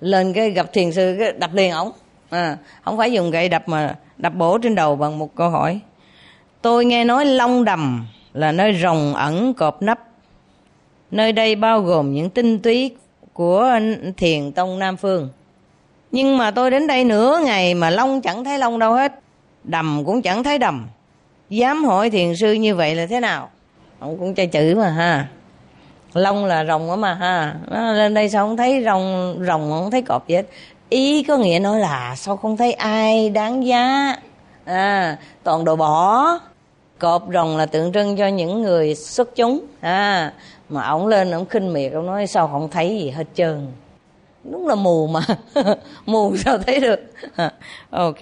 Lên 0.00 0.32
cái 0.32 0.50
gặp 0.50 0.72
thiền 0.72 0.92
sư 0.92 1.16
cái 1.18 1.32
đập 1.32 1.50
liền 1.54 1.70
ổng. 1.70 1.92
À, 2.30 2.56
không 2.84 2.96
phải 2.96 3.12
dùng 3.12 3.30
gậy 3.30 3.48
đập 3.48 3.62
mà 3.66 3.96
đập 4.18 4.34
bổ 4.34 4.58
trên 4.58 4.74
đầu 4.74 4.96
bằng 4.96 5.18
một 5.18 5.34
câu 5.34 5.50
hỏi. 5.50 5.80
Tôi 6.62 6.84
nghe 6.84 7.04
nói 7.04 7.24
long 7.24 7.64
đầm 7.64 8.06
là 8.32 8.52
nơi 8.52 8.78
rồng 8.82 9.14
ẩn 9.14 9.54
cọp 9.54 9.82
nấp 9.82 9.98
nơi 11.10 11.32
đây 11.32 11.56
bao 11.56 11.80
gồm 11.80 12.12
những 12.12 12.30
tinh 12.30 12.58
túy 12.58 12.90
của 13.32 13.70
thiền 14.16 14.52
tông 14.52 14.78
nam 14.78 14.96
phương. 14.96 15.28
Nhưng 16.12 16.38
mà 16.38 16.50
tôi 16.50 16.70
đến 16.70 16.86
đây 16.86 17.04
nửa 17.04 17.40
ngày 17.44 17.74
mà 17.74 17.90
long 17.90 18.20
chẳng 18.20 18.44
thấy 18.44 18.58
long 18.58 18.78
đâu 18.78 18.92
hết. 18.92 19.20
Đầm 19.64 20.04
cũng 20.04 20.22
chẳng 20.22 20.44
thấy 20.44 20.58
đầm. 20.58 20.88
Dám 21.50 21.84
hỏi 21.84 22.10
thiền 22.10 22.36
sư 22.36 22.52
như 22.52 22.74
vậy 22.74 22.94
là 22.94 23.06
thế 23.06 23.20
nào? 23.20 23.50
Ông 23.98 24.18
cũng 24.18 24.34
chơi 24.34 24.46
chữ 24.46 24.74
mà 24.78 24.88
ha 24.88 25.28
long 26.14 26.44
là 26.44 26.64
rồng 26.64 26.90
á 26.90 26.96
mà, 26.96 27.14
ha. 27.14 27.54
Nó 27.70 27.92
lên 27.92 28.14
đây 28.14 28.28
sao 28.28 28.46
không 28.46 28.56
thấy 28.56 28.82
rồng 28.84 29.38
rồng 29.46 29.70
không 29.70 29.90
thấy 29.90 30.02
cọp 30.02 30.28
gì 30.28 30.34
hết. 30.34 30.46
Ý 30.88 31.22
có 31.22 31.36
nghĩa 31.36 31.58
nói 31.58 31.80
là 31.80 32.14
sao 32.16 32.36
không 32.36 32.56
thấy 32.56 32.72
ai 32.72 33.30
đáng 33.30 33.66
giá. 33.66 34.16
À 34.64 35.16
toàn 35.42 35.64
đồ 35.64 35.76
bỏ. 35.76 36.38
Cọp 36.98 37.24
rồng 37.32 37.56
là 37.56 37.66
tượng 37.66 37.92
trưng 37.92 38.16
cho 38.16 38.26
những 38.26 38.62
người 38.62 38.94
xuất 38.94 39.36
chúng 39.36 39.60
à 39.80 40.32
mà 40.68 40.82
ổng 40.82 41.06
lên 41.06 41.30
ổng 41.30 41.46
khinh 41.46 41.72
miệt, 41.72 41.92
ổng 41.92 42.06
nói 42.06 42.26
sao 42.26 42.48
không 42.48 42.68
thấy 42.70 42.88
gì 42.88 43.10
hết 43.10 43.24
trơn. 43.34 43.66
Đúng 44.44 44.68
là 44.68 44.74
mù 44.74 45.06
mà. 45.06 45.20
Mù 46.06 46.36
sao 46.36 46.58
thấy 46.58 46.80
được. 46.80 47.00
Ok. 47.90 48.18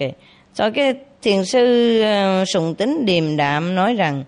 Sau 0.53 0.71
cái 0.71 0.93
thiền 1.21 1.45
sư 1.45 2.01
ờ, 2.01 2.45
sùng 2.45 2.75
tính 2.75 3.05
điềm 3.05 3.37
đạm 3.37 3.75
nói 3.75 3.93
rằng, 3.93 4.23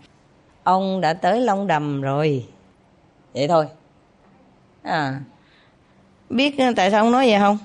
ông 0.64 1.02
đã 1.02 1.14
tới 1.14 1.42
long 1.42 1.68
đầm 1.68 2.02
rồi 2.02 2.46
vậy 3.34 3.48
thôi. 3.48 3.66
À. 4.84 5.20
Biết 6.30 6.56
tại 6.76 6.92
sao 6.92 7.04
ông 7.04 7.12
nói 7.12 7.30
vậy 7.30 7.40
không? 7.40 7.58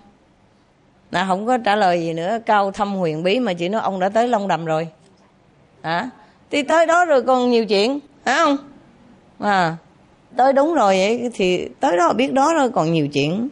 Là 1.10 1.26
không 1.26 1.46
có 1.46 1.58
trả 1.58 1.76
lời 1.76 2.00
gì 2.00 2.12
nữa. 2.12 2.38
Cao 2.46 2.70
thâm 2.70 2.94
huyền 2.94 3.22
bí 3.22 3.40
mà 3.40 3.52
chỉ 3.52 3.68
nói 3.68 3.80
ông 3.80 4.00
đã 4.00 4.08
tới 4.08 4.28
long 4.28 4.48
đầm 4.48 4.64
rồi. 4.64 4.88
Hả? 5.82 5.98
À? 5.98 6.10
thì 6.50 6.62
tới 6.62 6.86
đó 6.86 7.04
rồi 7.04 7.22
còn 7.22 7.50
nhiều 7.50 7.66
chuyện 7.66 7.98
phải 8.24 8.36
không 8.36 8.56
à. 9.38 9.76
Tới 10.36 10.52
đúng 10.52 10.74
rồi 10.74 10.96
vậy 10.96 11.30
thì 11.34 11.68
tới 11.80 11.96
đó 11.96 12.12
biết 12.12 12.32
đó 12.32 12.54
rồi 12.54 12.70
còn 12.70 12.92
nhiều 12.92 13.08
chuyện. 13.08 13.48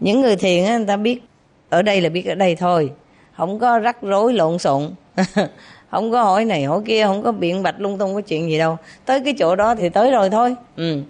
Những 0.00 0.20
người 0.20 0.36
thiền 0.36 0.64
á 0.64 0.76
người 0.78 0.86
ta 0.86 0.96
biết 0.96 1.22
ở 1.68 1.82
đây 1.82 2.00
là 2.00 2.08
biết 2.08 2.26
ở 2.26 2.34
đây 2.34 2.56
thôi. 2.56 2.90
Không 3.36 3.58
có 3.58 3.78
rắc 3.78 4.02
rối 4.02 4.32
lộn 4.32 4.58
xộn. 4.58 4.90
Không 5.90 6.12
có 6.12 6.22
hỏi 6.22 6.44
này 6.44 6.64
hỏi 6.64 6.80
kia 6.86 7.06
không 7.06 7.22
có 7.22 7.32
biện 7.32 7.62
bạch 7.62 7.74
lung 7.78 7.98
tung 7.98 8.14
có 8.14 8.20
chuyện 8.20 8.50
gì 8.50 8.58
đâu. 8.58 8.76
Tới 9.04 9.20
cái 9.24 9.34
chỗ 9.38 9.56
đó 9.56 9.74
thì 9.74 9.88
tới 9.88 10.10
rồi 10.10 10.30
thôi. 10.30 10.56
Ừ 10.76 11.02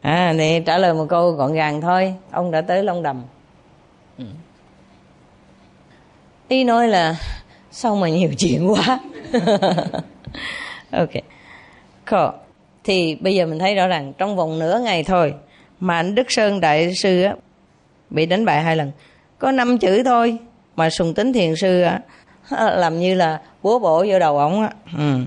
à 0.00 0.32
này 0.32 0.62
trả 0.66 0.78
lời 0.78 0.94
một 0.94 1.06
câu 1.08 1.32
gọn 1.32 1.52
gàng 1.52 1.80
thôi 1.80 2.14
ông 2.30 2.50
đã 2.50 2.60
tới 2.60 2.84
long 2.84 3.02
đầm 3.02 3.22
ừ. 4.18 4.24
ý 6.48 6.64
nói 6.64 6.88
là, 6.88 7.16
sao 7.70 7.96
mà 7.96 8.08
nhiều 8.08 8.30
chuyện 8.38 8.70
quá 8.72 8.98
ok 10.90 11.10
cool. 12.10 12.28
thì 12.84 13.14
bây 13.14 13.34
giờ 13.34 13.46
mình 13.46 13.58
thấy 13.58 13.74
rõ 13.74 13.86
ràng, 13.86 14.12
trong 14.18 14.36
vòng 14.36 14.58
nửa 14.58 14.80
ngày 14.84 15.04
thôi, 15.04 15.34
mà 15.80 15.96
anh 15.96 16.14
đức 16.14 16.32
sơn 16.32 16.60
đại 16.60 16.94
sư 16.94 17.22
á, 17.22 17.34
bị 18.10 18.26
đánh 18.26 18.44
bại 18.44 18.62
hai 18.62 18.76
lần 18.76 18.92
có 19.38 19.52
năm 19.52 19.78
chữ 19.78 20.02
thôi, 20.02 20.38
mà 20.76 20.90
sùng 20.90 21.14
tính 21.14 21.32
thiền 21.32 21.56
sư 21.56 21.82
á, 21.82 22.00
làm 22.76 22.98
như 22.98 23.14
là 23.14 23.40
búa 23.62 23.78
bổ 23.78 24.06
vô 24.08 24.18
đầu 24.18 24.38
ổng 24.38 24.62
á 24.62 24.70
ừ. 24.96 25.18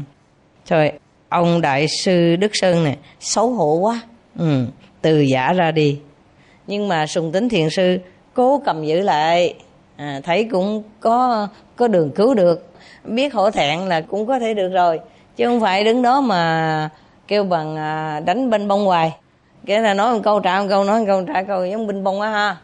trời, 0.65 0.91
ông 1.29 1.61
đại 1.61 1.87
sư 1.87 2.35
đức 2.35 2.51
sơn 2.53 2.83
này 2.83 2.97
xấu 3.19 3.49
hổ 3.49 3.75
quá 3.75 4.01
ừ. 4.37 4.65
từ 5.01 5.19
giả 5.19 5.53
ra 5.53 5.71
đi. 5.71 5.99
Nhưng 6.67 6.87
mà 6.87 7.07
sùng 7.07 7.31
tính 7.31 7.49
thiền 7.49 7.69
sư 7.69 7.97
cố 8.33 8.61
cầm 8.65 8.83
giữ 8.85 8.99
lại. 8.99 9.53
À, 9.95 10.21
thấy 10.23 10.47
cũng 10.51 10.83
có 10.99 11.47
có 11.75 11.87
đường 11.87 12.11
cứu 12.11 12.33
được. 12.33 12.69
Biết 13.03 13.33
hổ 13.33 13.51
thẹn 13.51 13.79
là 13.79 14.01
cũng 14.01 14.25
có 14.25 14.39
thể 14.39 14.53
được 14.53 14.69
rồi. 14.69 14.99
Chứ 15.35 15.45
không 15.45 15.59
phải 15.59 15.83
đứng 15.83 16.01
đó 16.01 16.21
mà 16.21 16.89
kêu 17.27 17.43
bằng 17.43 17.75
à, 17.75 18.19
đánh 18.25 18.49
binh 18.49 18.67
bông 18.67 18.85
hoài. 18.85 19.15
Cái 19.65 19.81
là 19.81 19.93
nói 19.93 20.13
một 20.13 20.19
câu 20.23 20.39
trả 20.39 20.61
một 20.61 20.67
câu 20.69 20.83
nói 20.83 20.99
một 20.99 21.05
câu 21.07 21.23
trả 21.33 21.43
câu 21.43 21.65
giống 21.65 21.87
binh 21.87 22.03
bông 22.03 22.21
á 22.21 22.29
ha. 22.29 22.57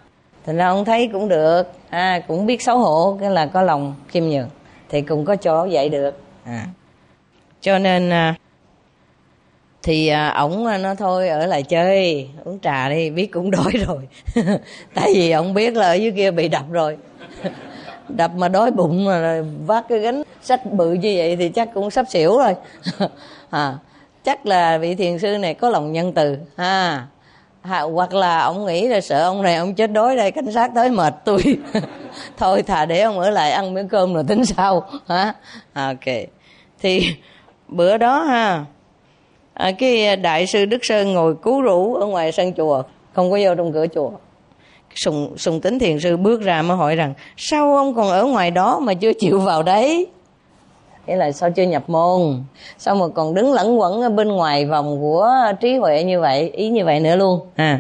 Thành 0.46 0.58
ra 0.58 0.68
ông 0.68 0.86
thấy 0.86 1.10
cũng 1.14 1.30
được. 1.30 1.64
À, 1.90 2.20
cũng 2.28 2.46
biết 2.46 2.62
xấu 2.62 2.78
hổ 2.78 3.18
cái 3.22 3.32
là 3.32 3.46
có 3.46 3.62
lòng 3.62 3.96
khiêm 4.08 4.24
nhường. 4.24 4.50
Thì 4.90 5.02
cũng 5.02 5.26
có 5.26 5.36
chỗ 5.36 5.66
dạy 5.66 5.90
được. 5.90 6.22
À. 6.46 6.66
cho 7.62 7.80
nên 7.80 8.10
à, 8.10 8.36
thì 9.86 10.08
à, 10.08 10.30
ổng 10.30 10.66
à, 10.66 10.78
nó 10.78 10.96
thôi 10.96 11.30
ở 11.30 11.46
lại 11.46 11.64
chơi 11.64 12.28
uống 12.44 12.60
trà 12.60 12.90
đi 12.90 13.10
biết 13.10 13.32
cũng 13.32 13.52
đói 13.52 13.72
rồi. 13.88 14.08
Tại 14.94 15.12
vì 15.14 15.32
ổng 15.32 15.54
biết 15.54 15.76
là 15.76 15.88
ở 15.88 15.94
dưới 15.94 16.12
kia 16.12 16.32
bị 16.32 16.48
đập 16.48 16.64
rồi. 16.72 16.98
Đập 18.10 18.32
mà 18.36 18.48
đói 18.48 18.72
bụng 18.72 19.06
mà 19.06 19.42
vác 19.66 19.86
cái 19.90 20.00
gánh 20.00 20.24
sách 20.42 20.66
bự 20.72 20.94
như 20.94 21.14
vậy 21.18 21.36
thì 21.36 21.50
chắc 21.50 21.70
cũng 21.74 21.92
sắp 21.92 22.06
xỉu 22.10 22.38
rồi. 22.38 22.56
À, 23.50 23.78
chắc 24.24 24.46
là 24.46 24.78
vị 24.78 24.96
thiền 24.96 25.20
sư 25.20 25.38
này 25.38 25.54
có 25.54 25.70
lòng 25.70 25.92
nhân 25.92 26.14
từ 26.14 26.38
ha. 26.58 27.08
À, 27.62 27.82
hoặc 27.82 28.14
là 28.14 28.40
ông 28.40 28.66
nghĩ 28.66 28.88
là 28.88 29.02
sợ 29.02 29.24
ông 29.24 29.42
này 29.42 29.56
ông 29.56 29.76
chết 29.76 29.92
đói 29.92 30.16
đây 30.16 30.32
cảnh 30.32 30.52
sát 30.52 30.72
tới 30.76 30.90
mệt 30.90 31.14
tôi. 31.26 31.42
Thôi 32.38 32.64
thà 32.64 32.86
để 32.86 33.02
ông 33.02 33.20
ở 33.20 33.30
lại 33.30 33.52
ăn 33.52 33.74
miếng 33.74 33.88
cơm 33.88 34.14
rồi 34.14 34.24
tính 34.28 34.46
sau 34.46 34.90
hả 35.08 35.34
à, 35.74 35.88
ok. 35.88 36.16
Thì 36.82 37.16
bữa 37.68 37.98
đó 37.98 38.24
ha 38.24 38.66
à, 39.56 39.72
cái 39.72 40.08
à, 40.08 40.16
đại 40.16 40.48
sư 40.48 40.66
đức 40.66 40.86
sơn 40.86 41.14
ngồi 41.14 41.36
cứu 41.36 41.62
rũ 41.62 41.96
ở 41.96 42.06
ngoài 42.06 42.32
sân 42.32 42.54
chùa 42.54 42.84
không 43.14 43.32
có 43.32 43.40
vô 43.44 43.56
trong 43.56 43.74
cửa 43.74 43.86
chùa. 43.96 44.12
Sùng 44.96 45.38
sùng 45.38 45.62
tính 45.62 45.80
thiền 45.80 46.00
sư 46.00 46.18
bước 46.18 46.42
ra 46.42 46.62
mới 46.62 46.78
hỏi 46.78 46.96
rằng 46.96 47.14
sao 47.38 47.78
ông 47.78 47.96
còn 47.96 48.10
ở 48.10 48.26
ngoài 48.26 48.52
đó 48.52 48.80
mà 48.80 48.94
chưa 48.94 49.14
chịu 49.14 49.40
vào 49.40 49.64
đấy? 49.64 50.08
Nghĩa 51.08 51.16
là 51.16 51.32
sao 51.32 51.50
chưa 51.50 51.64
nhập 51.64 51.84
môn? 51.88 52.44
Sao 52.78 52.96
mà 52.96 53.06
còn 53.16 53.34
đứng 53.34 53.54
lẫn 53.54 53.80
quẩn 53.80 54.02
ở 54.02 54.10
bên 54.10 54.28
ngoài 54.28 54.66
vòng 54.66 55.02
của 55.02 55.32
trí 55.62 55.78
huệ 55.78 56.04
như 56.04 56.20
vậy? 56.20 56.50
Ý 56.50 56.70
như 56.70 56.86
vậy 56.86 57.00
nữa 57.00 57.16
luôn. 57.16 57.40
À. 57.56 57.80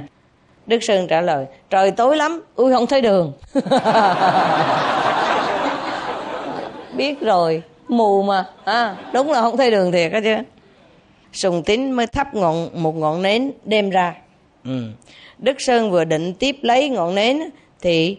Đức 0.66 0.84
sơn 0.84 1.08
trả 1.08 1.22
lời 1.22 1.46
trời 1.70 1.92
tối 1.92 2.18
lắm 2.18 2.44
ui 2.56 2.74
không 2.74 2.88
thấy 2.88 3.02
đường. 3.02 3.34
Biết 6.98 7.22
rồi 7.22 7.64
mù 7.88 8.24
mà. 8.24 8.46
À, 8.64 8.96
đúng 9.14 9.32
là 9.32 9.42
không 9.42 9.58
thấy 9.58 9.72
đường 9.72 9.92
thiệt 9.92 10.12
á 10.12 10.20
chứ 10.24 10.36
sùng 11.36 11.64
tín 11.64 11.92
mới 11.92 12.08
thắp 12.08 12.36
ngọn 12.36 12.70
một 12.74 12.96
ngọn 12.96 13.22
nến 13.22 13.52
đem 13.66 13.90
ra. 13.90 14.16
Ừ. 14.64 14.82
đức 15.38 15.62
sơn 15.62 15.92
vừa 15.92 16.04
định 16.04 16.34
tiếp 16.34 16.56
lấy 16.62 16.90
ngọn 16.90 17.16
nến 17.16 17.40
thì 17.82 18.18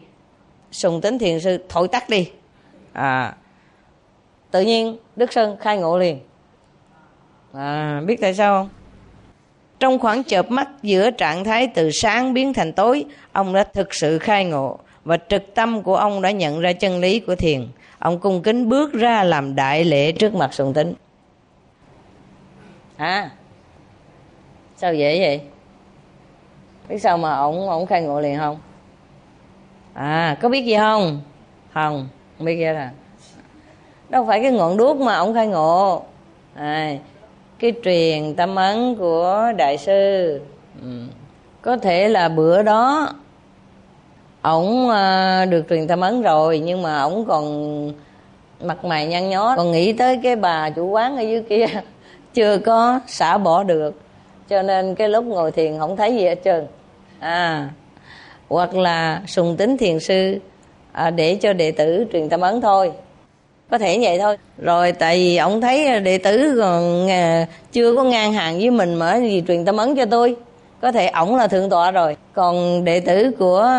sùng 0.73 1.01
tính 1.01 1.19
thiền 1.19 1.41
sư 1.41 1.59
thổi 1.69 1.89
tắt 1.89 2.09
đi. 2.09 2.31
À. 2.93 3.35
Tự 4.51 4.61
nhiên 4.61 4.97
đức 5.17 5.33
sơn 5.33 5.57
khai 5.61 5.79
ngộ 5.79 5.99
liền. 5.99 6.19
À, 7.53 8.01
biết 8.07 8.21
tại 8.21 8.35
sao 8.35 8.61
không? 8.63 8.69
Trong 9.81 9.99
khoảng 9.99 10.25
chợp 10.25 10.51
mắt 10.51 10.69
giữa 10.83 11.11
trạng 11.11 11.45
thái 11.45 11.67
từ 11.75 11.91
sáng 11.91 12.35
biến 12.35 12.55
thành 12.55 12.73
tối 12.73 13.05
ông 13.33 13.55
đã 13.55 13.65
thực 13.65 13.95
sự 13.95 14.19
khai 14.19 14.45
ngộ 14.45 14.79
và 15.05 15.19
trực 15.29 15.55
tâm 15.55 15.83
của 15.83 15.97
ông 15.97 16.23
đã 16.23 16.31
nhận 16.31 16.61
ra 16.61 16.73
chân 16.73 17.01
lý 17.01 17.21
của 17.21 17.35
thiền. 17.35 17.69
Ông 17.99 18.19
cung 18.19 18.43
kính 18.43 18.69
bước 18.69 18.93
ra 18.93 19.25
làm 19.25 19.55
đại 19.55 19.85
lễ 19.85 20.13
trước 20.13 20.35
mặt 20.35 20.55
sùng 20.55 20.75
tính 20.75 20.95
à 22.97 23.31
sao 24.77 24.95
dễ 24.95 25.21
vậy? 25.21 25.41
Biết 26.89 26.99
sao 26.99 27.19
mà 27.19 27.37
ổng 27.37 27.69
ổng 27.69 27.87
khai 27.87 28.03
ngộ 28.03 28.21
liền 28.21 28.39
không? 28.39 28.59
À 29.95 30.37
có 30.41 30.49
biết 30.49 30.65
gì 30.65 30.77
không? 30.77 31.21
Không 31.75 32.09
không 32.39 32.47
biết 32.47 32.57
gì 32.57 32.65
là 32.65 32.91
đâu 34.09 34.27
phải 34.27 34.43
cái 34.43 34.53
ngọn 34.53 34.77
đuốc 34.77 34.97
mà 34.97 35.17
ổng 35.17 35.35
khai 35.35 35.47
ngộ. 35.47 36.03
À, 36.55 36.93
cái 37.59 37.73
truyền 37.85 38.35
tâm 38.35 38.55
ấn 38.55 38.95
của 38.95 39.53
đại 39.57 39.79
sư. 39.79 40.41
Ừ. 40.83 40.89
có 41.63 41.77
thể 41.77 42.09
là 42.09 42.29
bữa 42.29 42.63
đó 42.63 43.09
ổng 44.43 44.91
à, 44.91 45.45
được 45.45 45.65
truyền 45.69 45.89
tâm 45.89 46.01
ấn 46.01 46.23
rồi 46.23 46.59
nhưng 46.59 46.83
mà 46.83 47.01
ổng 47.03 47.25
còn 47.29 47.93
mặt 48.61 48.85
mày 48.85 49.07
nhăn 49.07 49.29
nhó 49.29 49.57
còn 49.57 49.73
nghĩ 49.73 49.93
tới 49.93 50.21
cái 50.23 50.37
bà 50.37 50.71
chủ 50.71 50.87
quán 50.87 51.17
ở 51.17 51.21
dưới 51.21 51.43
kia 51.43 51.67
chưa 52.37 52.59
có 52.59 53.01
xả 53.07 53.39
bỏ 53.39 53.63
được. 53.63 53.95
Cho 54.49 54.63
nên 54.63 54.95
cái 54.95 55.09
lúc 55.09 55.25
ngồi 55.25 55.53
thiền 55.53 55.79
không 55.79 55.97
thấy 55.97 56.17
gì 56.17 56.25
hết 56.25 56.39
trơn. 56.45 56.67
À 57.19 57.69
hoặc 58.49 58.75
là 58.75 59.23
sùng 59.27 59.57
tính 59.57 59.77
thiền 59.77 60.01
sư 60.01 60.39
à, 60.93 61.11
để 61.11 61.35
cho 61.35 61.53
đệ 61.53 61.73
tử 61.73 62.05
truyền 62.13 62.29
tâm 62.29 62.41
ấn 62.41 62.61
thôi. 62.61 62.93
Có 63.71 63.79
thể 63.79 63.99
vậy 64.03 64.19
thôi. 64.19 64.37
Rồi 64.59 64.93
tại 64.93 65.17
vì 65.17 65.37
ông 65.37 65.61
thấy 65.61 66.01
đệ 66.01 66.19
tử 66.19 66.59
còn 66.61 67.11
à, 67.11 67.47
chưa 67.73 67.97
có 67.97 68.03
ngang 68.05 68.33
hàng 68.33 68.59
với 68.59 68.71
mình 68.71 68.95
mà 68.95 69.17
gì 69.17 69.43
truyền 69.49 69.65
tâm 69.65 69.77
ấn 69.77 69.97
cho 69.97 70.05
tôi 70.07 70.37
có 70.81 70.93
thể 70.93 71.07
ổng 71.07 71.37
là 71.37 71.47
thượng 71.49 71.71
tọa 71.71 71.91
rồi. 71.91 72.17
Còn 72.33 72.85
đệ 72.85 73.01
tử 73.01 73.31
của 73.39 73.71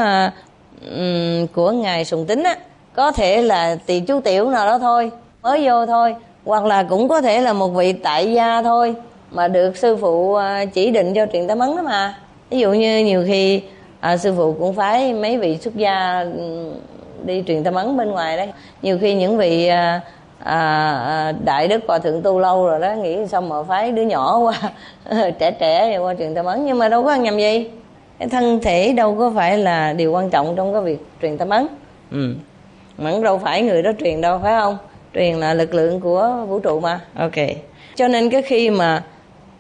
um, 0.81 1.47
của 1.47 1.71
ngài 1.71 2.05
sùng 2.05 2.25
tính 2.25 2.43
á 2.43 2.57
có 2.95 3.11
thể 3.11 3.41
là 3.41 3.77
tỳ 3.85 3.99
chú 3.99 4.21
tiểu 4.21 4.49
nào 4.49 4.67
đó 4.67 4.79
thôi 4.79 5.11
mới 5.41 5.65
vô 5.65 5.85
thôi 5.85 6.15
hoặc 6.47 6.65
là 6.65 6.83
cũng 6.83 7.07
có 7.07 7.21
thể 7.21 7.41
là 7.41 7.53
một 7.53 7.67
vị 7.67 7.93
tại 7.93 8.33
gia 8.33 8.61
thôi 8.61 8.95
mà 9.31 9.47
được 9.47 9.77
sư 9.77 9.97
phụ 10.01 10.33
à, 10.33 10.65
chỉ 10.65 10.91
định 10.91 11.13
cho 11.13 11.25
truyền 11.33 11.47
tâm 11.47 11.59
ấn 11.59 11.75
đó 11.75 11.81
mà. 11.81 12.15
Ví 12.49 12.59
dụ 12.59 12.71
như 12.73 12.99
nhiều 13.05 13.23
khi 13.27 13.61
à, 13.99 14.17
sư 14.17 14.33
phụ 14.37 14.55
cũng 14.59 14.73
phải 14.73 15.13
mấy 15.13 15.37
vị 15.37 15.57
xuất 15.57 15.75
gia 15.75 16.25
đi 17.23 17.43
truyền 17.47 17.63
tâm 17.63 17.75
ấn 17.75 17.97
bên 17.97 18.11
ngoài 18.11 18.37
đấy. 18.37 18.49
Nhiều 18.81 18.97
khi 19.01 19.13
những 19.13 19.37
vị 19.37 19.67
à, 19.67 20.01
à, 20.43 21.33
đại 21.45 21.67
đức 21.67 21.83
hòa 21.87 21.99
thượng 21.99 22.21
tu 22.21 22.39
lâu 22.39 22.65
rồi 22.65 22.79
đó 22.79 22.93
nghĩ 22.93 23.27
xong 23.27 23.49
mà 23.49 23.63
phái 23.63 23.91
đứa 23.91 24.01
nhỏ 24.01 24.37
qua 24.37 24.53
trẻ 25.39 25.51
trẻ 25.51 25.97
qua 25.97 26.15
truyền 26.19 26.35
tâm 26.35 26.45
ấn 26.45 26.65
nhưng 26.65 26.77
mà 26.77 26.89
đâu 26.89 27.03
có 27.03 27.11
ăn 27.11 27.23
nhầm 27.23 27.37
gì. 27.37 27.69
Cái 28.19 28.29
thân 28.29 28.59
thể 28.59 28.93
đâu 28.93 29.15
có 29.19 29.31
phải 29.35 29.57
là 29.57 29.93
điều 29.93 30.11
quan 30.11 30.29
trọng 30.29 30.55
trong 30.55 30.73
cái 30.73 30.81
việc 30.81 31.05
truyền 31.21 31.37
tâm 31.37 31.49
ấn. 31.49 31.67
Ừ. 32.11 32.33
mà 32.97 33.11
đâu 33.23 33.37
phải 33.37 33.61
người 33.61 33.81
đó 33.81 33.91
truyền 33.99 34.21
đâu 34.21 34.39
phải 34.43 34.59
không 34.59 34.77
truyền 35.13 35.35
là 35.35 35.53
lực 35.53 35.73
lượng 35.73 35.99
của 35.99 36.45
vũ 36.47 36.59
trụ 36.59 36.79
mà. 36.79 36.99
Ok. 37.15 37.47
Cho 37.95 38.07
nên 38.07 38.29
cái 38.29 38.41
khi 38.41 38.69
mà 38.69 39.03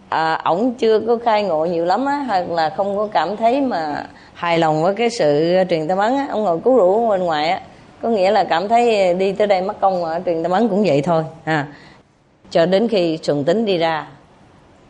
à, 0.09 0.41
ổng 0.43 0.73
chưa 0.73 0.99
có 0.99 1.17
khai 1.25 1.43
ngộ 1.43 1.65
nhiều 1.65 1.85
lắm 1.85 2.05
á 2.05 2.23
hoặc 2.27 2.49
là 2.49 2.69
không 2.69 2.97
có 2.97 3.07
cảm 3.07 3.37
thấy 3.37 3.61
mà 3.61 4.05
hài 4.33 4.59
lòng 4.59 4.83
với 4.83 4.95
cái 4.95 5.09
sự 5.09 5.57
truyền 5.69 5.87
tâm 5.87 5.97
ấn 5.97 6.17
á 6.17 6.27
ông 6.31 6.43
ngồi 6.43 6.59
cứu 6.59 6.77
rũ 6.77 7.09
bên 7.09 7.23
ngoài 7.23 7.49
á 7.49 7.61
có 8.01 8.09
nghĩa 8.09 8.31
là 8.31 8.43
cảm 8.43 8.67
thấy 8.67 9.13
đi 9.13 9.31
tới 9.31 9.47
đây 9.47 9.61
mất 9.61 9.81
công 9.81 10.01
mà 10.01 10.19
truyền 10.25 10.43
tâm 10.43 10.51
ấn 10.51 10.67
cũng 10.67 10.83
vậy 10.83 11.01
thôi 11.01 11.23
à 11.43 11.67
cho 12.49 12.65
đến 12.65 12.87
khi 12.87 13.19
sùng 13.23 13.43
tính 13.43 13.65
đi 13.65 13.77
ra 13.77 14.07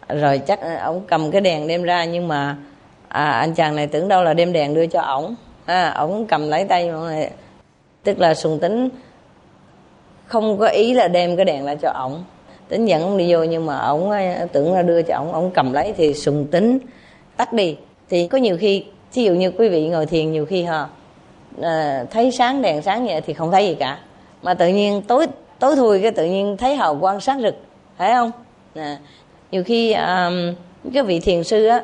rồi 0.10 0.38
chắc 0.38 0.60
ông 0.82 1.02
cầm 1.08 1.32
cái 1.32 1.42
đèn 1.42 1.68
đem 1.68 1.84
ra 1.84 2.06
nhưng 2.06 2.28
mà 2.28 2.56
à, 3.08 3.30
anh 3.30 3.54
chàng 3.54 3.76
này 3.76 3.88
tưởng 3.88 4.08
đâu 4.08 4.24
là 4.24 4.34
đem 4.34 4.54
đèn 4.54 4.74
đưa 4.74 4.88
cho 4.88 5.02
ổng 5.02 5.36
à, 5.66 5.90
ổng 5.90 6.26
cầm 6.28 6.50
lấy 6.50 6.66
tay 6.66 6.92
mọi 6.92 7.00
người 7.00 7.30
tức 8.04 8.20
là 8.20 8.34
sùng 8.34 8.60
tính 8.60 8.90
không 10.28 10.58
có 10.58 10.68
ý 10.68 10.94
là 10.94 11.08
đem 11.08 11.36
cái 11.36 11.46
đèn 11.46 11.66
lại 11.66 11.78
cho 11.82 11.90
ổng. 11.90 12.24
Tính 12.70 12.86
dẫn 12.86 13.02
ông 13.02 13.18
đi 13.18 13.34
vô 13.34 13.44
nhưng 13.44 13.66
mà 13.66 13.78
ổng 13.78 14.12
ờ, 14.12 14.48
tưởng 14.52 14.74
là 14.74 14.82
đưa 14.82 15.02
cho 15.02 15.16
ổng 15.16 15.34
ổng 15.34 15.52
cầm 15.54 15.74
lấy 15.74 15.94
thì 15.98 16.14
sùng 16.14 16.48
tính 16.52 16.80
tắt 17.38 17.54
đi. 17.54 17.78
Thì 18.10 18.28
có 18.28 18.38
nhiều 18.38 18.58
khi 18.58 18.84
ví 19.14 19.24
dụ 19.24 19.34
như 19.34 19.52
quý 19.52 19.70
vị 19.70 19.88
ngồi 19.88 20.06
thiền 20.06 20.32
nhiều 20.32 20.46
khi 20.46 20.64
ha 20.64 20.78
à, 20.78 20.88
ờ, 21.62 22.06
thấy 22.12 22.32
sáng 22.32 22.62
đèn 22.62 22.82
sáng 22.82 23.06
vậy 23.06 23.22
thì 23.22 23.34
không 23.34 23.52
thấy 23.52 23.68
gì 23.68 23.76
cả. 23.76 24.00
Mà 24.42 24.54
tự 24.54 24.68
nhiên 24.68 25.02
tối 25.02 25.28
tối 25.60 25.76
thui 25.76 26.02
cái 26.02 26.12
tự 26.12 26.26
nhiên 26.26 26.58
thấy 26.58 26.76
hào 26.76 26.96
quang 26.96 27.20
sáng 27.20 27.42
rực 27.42 27.56
phải 27.98 28.14
không? 28.14 28.32
À, 28.76 28.98
nhiều 29.52 29.64
khi 29.64 29.92
à, 29.92 30.32
cái 30.94 31.04
vị 31.04 31.20
thiền 31.20 31.44
sư 31.44 31.66
á 31.66 31.84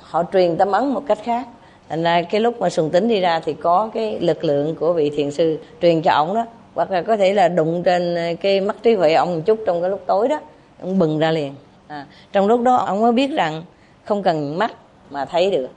họ 0.00 0.24
truyền 0.32 0.56
tâm 0.56 0.72
ấn 0.72 0.88
một 0.88 1.02
cách 1.08 1.18
khác. 1.24 1.46
Thành 1.88 2.02
ra 2.02 2.22
cái 2.22 2.40
lúc 2.40 2.60
mà 2.60 2.70
sùng 2.70 2.90
tính 2.90 3.08
đi 3.08 3.20
ra 3.20 3.40
thì 3.40 3.52
có 3.52 3.90
cái 3.94 4.20
lực 4.20 4.44
lượng 4.44 4.74
của 4.74 4.92
vị 4.92 5.10
thiền 5.10 5.30
sư 5.30 5.58
truyền 5.82 6.02
cho 6.02 6.12
ổng 6.12 6.34
đó 6.34 6.46
hoặc 6.74 6.90
là 6.90 7.02
có 7.02 7.16
thể 7.16 7.34
là 7.34 7.48
đụng 7.48 7.82
trên 7.82 8.16
cái 8.40 8.60
mắt 8.60 8.76
trí 8.82 8.94
huệ 8.94 9.14
ông 9.14 9.34
một 9.34 9.40
chút 9.46 9.58
trong 9.66 9.80
cái 9.80 9.90
lúc 9.90 10.02
tối 10.06 10.28
đó 10.28 10.40
ông 10.80 10.98
bừng 10.98 11.18
ra 11.18 11.30
liền. 11.30 11.54
À, 11.88 12.06
trong 12.32 12.46
lúc 12.46 12.62
đó 12.62 12.76
ông 12.76 13.00
mới 13.00 13.12
biết 13.12 13.30
rằng 13.30 13.62
không 14.04 14.22
cần 14.22 14.58
mắt 14.58 14.72
mà 15.10 15.24
thấy 15.24 15.50
được 15.50 15.68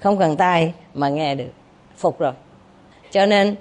không 0.00 0.18
cần 0.18 0.36
tai 0.36 0.72
mà 0.94 1.08
nghe 1.08 1.34
được 1.34 1.50
phục 1.96 2.18
rồi. 2.18 2.32
Cho 3.10 3.26
nên 3.26 3.54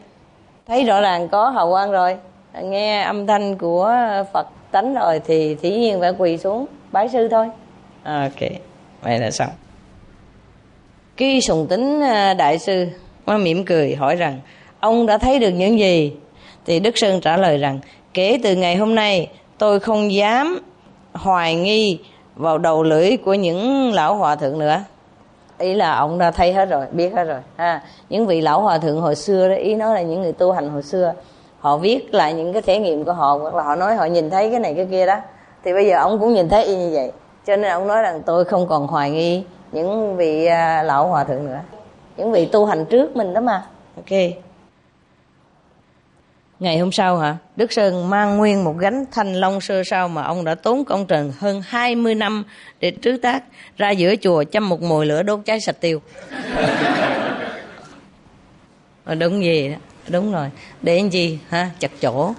thấy 0.67 0.83
rõ 0.83 1.01
ràng 1.01 1.29
có 1.29 1.49
hào 1.49 1.69
quang 1.69 1.91
rồi 1.91 2.17
nghe 2.63 3.01
âm 3.01 3.27
thanh 3.27 3.57
của 3.57 3.95
phật 4.33 4.47
tánh 4.71 4.93
rồi 4.93 5.21
thì 5.25 5.57
dĩ 5.61 5.77
nhiên 5.77 5.99
phải 5.99 6.13
quỳ 6.17 6.37
xuống 6.37 6.65
bái 6.91 7.09
sư 7.09 7.27
thôi. 7.31 7.47
Ok 8.03 8.49
vậy 9.01 9.19
là 9.19 9.31
xong. 9.31 9.49
Khi 11.17 11.41
sùng 11.41 11.67
tính 11.69 12.01
à, 12.01 12.33
đại 12.33 12.59
sư 12.59 12.87
mới 13.25 13.37
mỉm 13.37 13.65
cười 13.65 13.95
hỏi 13.95 14.15
rằng 14.15 14.39
ông 14.79 15.05
đã 15.05 15.17
thấy 15.17 15.39
được 15.39 15.49
những 15.49 15.79
gì 15.79 16.13
thì 16.69 16.79
đức 16.79 16.97
sơn 16.97 17.21
trả 17.21 17.37
lời 17.37 17.57
rằng, 17.57 17.79
kể 18.13 18.39
từ 18.43 18.55
ngày 18.55 18.75
hôm 18.75 18.95
nay, 18.95 19.29
tôi 19.57 19.79
không 19.79 20.13
dám 20.13 20.59
hoài 21.13 21.55
nghi 21.55 21.99
vào 22.35 22.57
đầu 22.57 22.83
lưỡi 22.83 23.17
của 23.17 23.33
những 23.33 23.93
lão 23.93 24.15
hòa 24.15 24.35
thượng 24.35 24.59
nữa. 24.59 24.79
Ý 25.57 25.73
là 25.73 25.95
ông 25.95 26.17
đã 26.17 26.31
thấy 26.31 26.53
hết 26.53 26.65
rồi, 26.65 26.85
biết 26.91 27.13
hết 27.13 27.23
rồi, 27.23 27.39
ha. 27.57 27.81
Những 28.09 28.27
vị 28.27 28.41
lão 28.41 28.61
hòa 28.61 28.77
thượng 28.77 29.01
hồi 29.01 29.15
xưa 29.15 29.49
đó, 29.49 29.55
ý 29.55 29.75
nói 29.75 29.95
là 29.95 30.01
những 30.01 30.21
người 30.21 30.31
tu 30.31 30.51
hành 30.51 30.69
hồi 30.69 30.83
xưa, 30.83 31.13
họ 31.59 31.77
viết 31.77 32.13
lại 32.13 32.33
những 32.33 32.53
cái 32.53 32.61
thể 32.61 32.79
nghiệm 32.79 33.05
của 33.05 33.13
họ, 33.13 33.39
hoặc 33.41 33.55
là 33.55 33.63
họ 33.63 33.75
nói 33.75 33.95
họ 33.95 34.05
nhìn 34.05 34.29
thấy 34.29 34.51
cái 34.51 34.59
này 34.59 34.73
cái 34.73 34.87
kia 34.91 35.05
đó. 35.05 35.15
Thì 35.63 35.73
bây 35.73 35.87
giờ 35.87 35.97
ông 35.97 36.19
cũng 36.19 36.33
nhìn 36.33 36.49
thấy 36.49 36.63
y 36.63 36.75
như 36.75 36.91
vậy. 36.93 37.11
Cho 37.47 37.55
nên 37.55 37.71
ông 37.71 37.87
nói 37.87 38.01
rằng, 38.01 38.21
tôi 38.25 38.45
không 38.45 38.67
còn 38.67 38.87
hoài 38.87 39.11
nghi 39.11 39.43
những 39.71 40.17
vị 40.17 40.45
à, 40.45 40.83
lão 40.83 41.07
hòa 41.07 41.23
thượng 41.23 41.45
nữa. 41.45 41.59
Những 42.17 42.31
vị 42.31 42.45
tu 42.45 42.65
hành 42.65 42.85
trước 42.85 43.15
mình 43.15 43.33
đó 43.33 43.41
mà. 43.41 43.63
Ok. 43.95 44.19
Ngày 46.59 46.77
hôm 46.77 46.91
sau 46.91 47.17
hả, 47.17 47.37
Đức 47.55 47.73
Sơn 47.73 48.09
mang 48.09 48.37
nguyên 48.37 48.63
một 48.63 48.77
gánh 48.77 49.05
thanh 49.11 49.33
long 49.33 49.61
sơ 49.61 49.83
sao 49.83 50.09
mà 50.09 50.23
ông 50.23 50.45
đã 50.45 50.55
tốn 50.55 50.85
công 50.85 51.05
trần 51.05 51.33
hơn 51.39 51.61
20 51.67 52.15
năm 52.15 52.43
để 52.79 52.91
trứ 53.01 53.17
tác 53.17 53.43
ra 53.77 53.89
giữa 53.91 54.15
chùa 54.15 54.43
châm 54.43 54.69
một 54.69 54.81
mồi 54.81 55.05
lửa 55.05 55.23
đốt 55.23 55.39
cháy 55.45 55.61
sạch 55.61 55.81
tiêu. 55.81 56.01
Ờ, 59.05 59.15
đúng 59.15 59.43
gì 59.43 59.69
đó, 59.69 59.75
đúng 60.09 60.31
rồi. 60.31 60.49
Để 60.81 60.97
anh 60.97 61.09
gì 61.09 61.39
ha, 61.49 61.69
chặt 61.79 61.91
chỗ. 62.01 62.33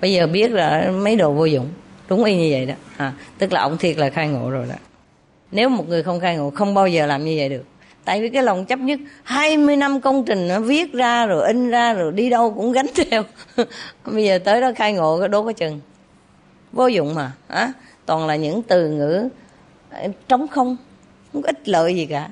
Bây 0.00 0.12
giờ 0.12 0.26
biết 0.26 0.50
là 0.50 0.90
mấy 0.90 1.16
đồ 1.16 1.32
vô 1.32 1.44
dụng. 1.44 1.68
Đúng 2.08 2.24
y 2.24 2.36
như 2.36 2.48
vậy 2.50 2.66
đó. 2.66 2.74
À, 2.96 3.12
tức 3.38 3.52
là 3.52 3.60
ông 3.60 3.78
thiệt 3.78 3.96
là 3.96 4.10
khai 4.10 4.28
ngộ 4.28 4.50
rồi 4.50 4.66
đó. 4.68 4.74
Nếu 5.50 5.68
một 5.68 5.88
người 5.88 6.02
không 6.02 6.20
khai 6.20 6.36
ngộ 6.36 6.50
không 6.50 6.74
bao 6.74 6.88
giờ 6.88 7.06
làm 7.06 7.24
như 7.24 7.34
vậy 7.38 7.48
được 7.48 7.64
tại 8.04 8.22
vì 8.22 8.28
cái 8.28 8.42
lòng 8.42 8.64
chấp 8.64 8.78
nhất 8.78 9.00
20 9.22 9.76
năm 9.76 10.00
công 10.00 10.24
trình 10.24 10.48
nó 10.48 10.60
viết 10.60 10.92
ra 10.92 11.26
rồi 11.26 11.46
in 11.46 11.70
ra 11.70 11.92
rồi 11.92 12.12
đi 12.12 12.30
đâu 12.30 12.54
cũng 12.54 12.72
gánh 12.72 12.86
theo. 12.94 13.22
Bây 14.04 14.24
giờ 14.24 14.38
tới 14.38 14.60
đó 14.60 14.72
khai 14.76 14.92
ngộ 14.92 15.20
cái 15.20 15.28
đố 15.28 15.44
cái 15.44 15.54
chừng. 15.54 15.80
Vô 16.72 16.86
dụng 16.86 17.14
mà, 17.14 17.32
á. 17.48 17.72
Toàn 18.06 18.26
là 18.26 18.36
những 18.36 18.62
từ 18.62 18.88
ngữ 18.88 19.28
ờ, 19.90 20.08
trống 20.28 20.48
không 20.48 20.76
không 21.32 21.42
có 21.42 21.46
ích 21.46 21.68
lợi 21.68 21.94
gì 21.94 22.06
cả. 22.06 22.28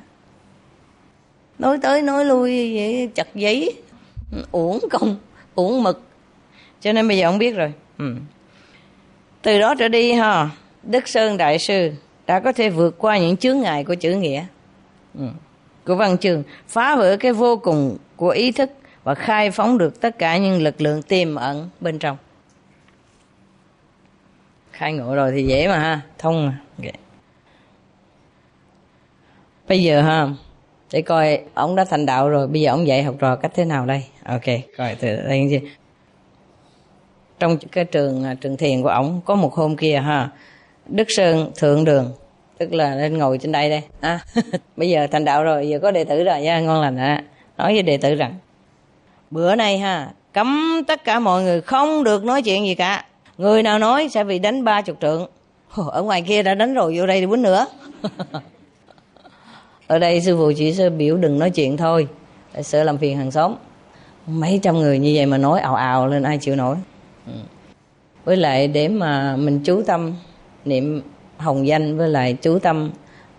Nói 1.58 1.78
tới 1.82 2.02
nói 2.02 2.24
lui, 2.24 2.74
vậy 2.74 3.08
chặt 3.14 3.34
giấy, 3.34 3.74
uổng 4.52 4.80
công, 4.90 5.16
uổng 5.54 5.82
mực. 5.82 6.02
Cho 6.80 6.92
nên 6.92 7.08
bây 7.08 7.18
giờ 7.18 7.28
ông 7.28 7.38
biết 7.38 7.56
rồi. 7.56 7.72
Ừ. 7.98 8.14
từ 9.42 9.60
đó 9.60 9.74
trở 9.78 9.88
đi 9.88 10.12
ha, 10.12 10.50
đức 10.82 11.08
sơn 11.08 11.36
đại 11.36 11.58
sư 11.58 11.90
đã 12.26 12.40
có 12.40 12.52
thể 12.52 12.68
vượt 12.68 12.98
qua 12.98 13.18
những 13.18 13.36
chướng 13.36 13.60
ngại 13.60 13.84
của 13.84 13.94
chữ 13.94 14.14
nghĩa. 14.14 14.44
Ừ 15.18 15.24
của 15.86 15.94
văn 15.94 16.18
chương, 16.18 16.42
phá 16.68 16.96
vỡ 16.96 17.16
cái 17.20 17.32
vô 17.32 17.56
cùng 17.56 17.96
của 18.16 18.28
ý 18.28 18.52
thức 18.52 18.70
và 19.04 19.14
khai 19.14 19.50
phóng 19.50 19.78
được 19.78 20.00
tất 20.00 20.18
cả 20.18 20.36
những 20.36 20.62
lực 20.62 20.80
lượng 20.80 21.02
tiềm 21.02 21.34
ẩn 21.34 21.68
bên 21.80 21.98
trong. 21.98 22.16
Khai 24.72 24.92
ngộ 24.92 25.14
rồi 25.14 25.32
thì 25.32 25.46
dễ 25.46 25.68
mà 25.68 25.78
ha, 25.78 26.00
thông 26.18 26.46
mà. 26.46 26.60
Okay. 26.78 26.92
bây 29.68 29.82
giờ 29.82 30.02
ha, 30.02 30.28
để 30.92 31.02
coi 31.02 31.40
ông 31.54 31.76
đã 31.76 31.84
thành 31.84 32.06
đạo 32.06 32.28
rồi, 32.28 32.46
bây 32.46 32.60
giờ 32.60 32.70
ông 32.70 32.86
dạy 32.86 33.02
học 33.02 33.14
trò 33.18 33.36
cách 33.36 33.52
thế 33.54 33.64
nào 33.64 33.86
đây? 33.86 34.04
Ok, 34.24 34.44
coi 34.76 34.94
từ 34.94 35.16
đây 35.16 35.48
gì 35.48 35.60
trong 37.40 37.58
cái 37.72 37.84
trường 37.84 38.24
à, 38.24 38.34
trường 38.34 38.56
thiền 38.56 38.82
của 38.82 38.88
ông 38.88 39.20
có 39.24 39.34
một 39.34 39.54
hôm 39.54 39.76
kia 39.76 39.96
ha, 39.96 40.30
đức 40.86 41.04
sơn 41.08 41.50
thượng 41.56 41.84
đường 41.84 42.12
tức 42.60 42.72
là 42.72 42.94
lên 42.94 43.18
ngồi 43.18 43.38
trên 43.38 43.52
đây 43.52 43.70
đây. 43.70 43.82
À, 44.00 44.20
bây 44.76 44.90
giờ 44.90 45.06
thành 45.10 45.24
đạo 45.24 45.44
rồi 45.44 45.68
giờ 45.68 45.78
có 45.78 45.90
đệ 45.90 46.04
tử 46.04 46.24
rồi 46.24 46.40
nha 46.40 46.60
ngon 46.60 46.80
lành 46.80 46.96
ạ. 46.96 47.22
Nói 47.58 47.72
với 47.72 47.82
đệ 47.82 47.96
tử 47.96 48.14
rằng 48.14 48.34
bữa 49.30 49.54
nay 49.54 49.78
ha 49.78 50.10
cấm 50.32 50.82
tất 50.88 51.04
cả 51.04 51.18
mọi 51.18 51.42
người 51.42 51.60
không 51.60 52.04
được 52.04 52.24
nói 52.24 52.42
chuyện 52.42 52.66
gì 52.66 52.74
cả. 52.74 53.04
Người 53.38 53.62
nào 53.62 53.78
nói 53.78 54.08
sẽ 54.08 54.24
bị 54.24 54.38
đánh 54.38 54.64
ba 54.64 54.82
chục 54.82 54.96
trượng. 55.00 55.26
Ở 55.90 56.02
ngoài 56.02 56.22
kia 56.22 56.42
đã 56.42 56.54
đánh 56.54 56.74
rồi 56.74 56.98
vô 56.98 57.06
đây 57.06 57.20
thì 57.20 57.26
quýnh 57.26 57.42
nữa. 57.42 57.66
Ở 59.86 59.98
đây 59.98 60.20
sư 60.20 60.36
phụ 60.36 60.52
chỉ 60.56 60.72
sơ 60.72 60.90
biểu 60.90 61.16
đừng 61.16 61.38
nói 61.38 61.50
chuyện 61.50 61.76
thôi 61.76 62.08
sợ 62.62 62.84
làm 62.84 62.98
phiền 62.98 63.18
hàng 63.18 63.30
xóm. 63.30 63.54
Mấy 64.26 64.60
trăm 64.62 64.78
người 64.78 64.98
như 64.98 65.12
vậy 65.14 65.26
mà 65.26 65.38
nói 65.38 65.60
ào 65.60 65.74
ào 65.74 66.06
lên 66.06 66.22
ai 66.22 66.38
chịu 66.38 66.56
nổi. 66.56 66.76
Ừ. 67.26 67.32
Với 68.24 68.36
lại 68.36 68.68
để 68.68 68.88
mà 68.88 69.36
mình 69.36 69.60
chú 69.64 69.82
tâm 69.86 70.14
niệm 70.64 71.02
hồng 71.40 71.66
danh 71.66 71.96
với 71.96 72.08
lại 72.08 72.36
chú 72.42 72.58
tâm 72.58 72.90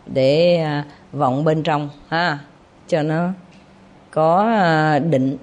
để 0.05 0.57
à, 0.57 0.85
vọng 1.11 1.43
bên 1.43 1.63
trong, 1.63 1.89
ha, 2.07 2.39
cho 2.87 3.03
nó 3.03 3.29
có 4.11 4.51
à, 4.53 4.99
định 4.99 5.37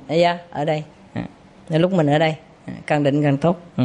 ở 0.50 0.64
đây. 0.64 0.82
À, 1.12 1.24
lúc 1.68 1.92
mình 1.92 2.06
ở 2.06 2.18
đây 2.18 2.36
càng 2.86 3.02
định 3.02 3.22
càng 3.22 3.36
tốt. 3.36 3.56
Ừ. 3.76 3.84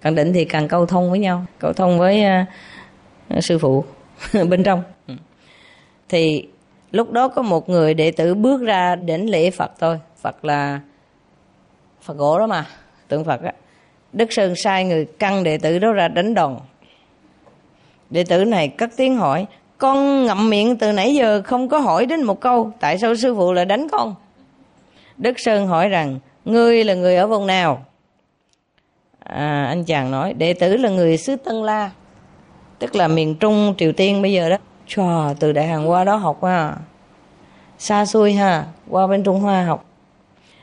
càng 0.00 0.14
định 0.14 0.32
thì 0.32 0.44
càng 0.44 0.68
câu 0.68 0.86
thông 0.86 1.10
với 1.10 1.18
nhau, 1.18 1.44
câu 1.58 1.72
thông 1.72 1.98
với 1.98 2.24
sư 3.40 3.58
phụ 3.58 3.84
bên 4.48 4.62
trong. 4.62 4.82
Ừ. 5.06 5.14
thì 6.08 6.48
lúc 6.90 7.12
đó 7.12 7.28
có 7.28 7.42
một 7.42 7.68
người 7.68 7.94
đệ 7.94 8.10
tử 8.10 8.34
bước 8.34 8.62
ra 8.62 8.96
đến 8.96 9.26
lễ 9.26 9.50
phật 9.50 9.72
thôi. 9.78 9.98
Phật 10.20 10.44
là 10.44 10.80
phật 12.02 12.16
gỗ 12.16 12.38
đó 12.38 12.46
mà, 12.46 12.66
tượng 13.08 13.24
phật 13.24 13.42
á. 13.42 13.52
Đức 14.12 14.32
sơn 14.32 14.56
sai 14.56 14.84
người 14.84 15.04
căng 15.04 15.44
đệ 15.44 15.58
tử 15.58 15.78
đó 15.78 15.92
ra 15.92 16.08
đánh 16.08 16.34
đòn 16.34 16.58
đệ 18.10 18.24
tử 18.24 18.44
này 18.44 18.68
cất 18.68 18.90
tiếng 18.96 19.16
hỏi 19.16 19.46
con 19.78 20.26
ngậm 20.26 20.50
miệng 20.50 20.76
từ 20.76 20.92
nãy 20.92 21.14
giờ 21.14 21.42
không 21.44 21.68
có 21.68 21.78
hỏi 21.78 22.06
đến 22.06 22.22
một 22.22 22.40
câu 22.40 22.70
tại 22.80 22.98
sao 22.98 23.16
sư 23.16 23.34
phụ 23.34 23.52
lại 23.52 23.64
đánh 23.64 23.88
con? 23.88 24.14
Đức 25.16 25.40
sơn 25.40 25.66
hỏi 25.66 25.88
rằng 25.88 26.18
ngươi 26.44 26.84
là 26.84 26.94
người 26.94 27.16
ở 27.16 27.26
vùng 27.26 27.46
nào? 27.46 27.84
À, 29.18 29.64
anh 29.68 29.84
chàng 29.84 30.10
nói 30.10 30.32
đệ 30.34 30.52
tử 30.52 30.76
là 30.76 30.88
người 30.88 31.16
xứ 31.16 31.36
tân 31.36 31.56
la 31.56 31.90
tức 32.78 32.94
là 32.94 33.08
miền 33.08 33.34
trung 33.34 33.74
triều 33.78 33.92
tiên 33.92 34.22
bây 34.22 34.32
giờ 34.32 34.48
đó. 34.48 34.56
Chò, 34.86 35.34
từ 35.40 35.52
đại 35.52 35.66
hàn 35.66 35.86
qua 35.86 36.04
đó 36.04 36.16
học 36.16 36.44
ha. 36.44 36.76
Xa 37.78 38.06
xôi 38.06 38.32
ha 38.32 38.64
qua 38.88 39.06
bên 39.06 39.22
trung 39.22 39.40
hoa 39.40 39.64
học. 39.64 39.84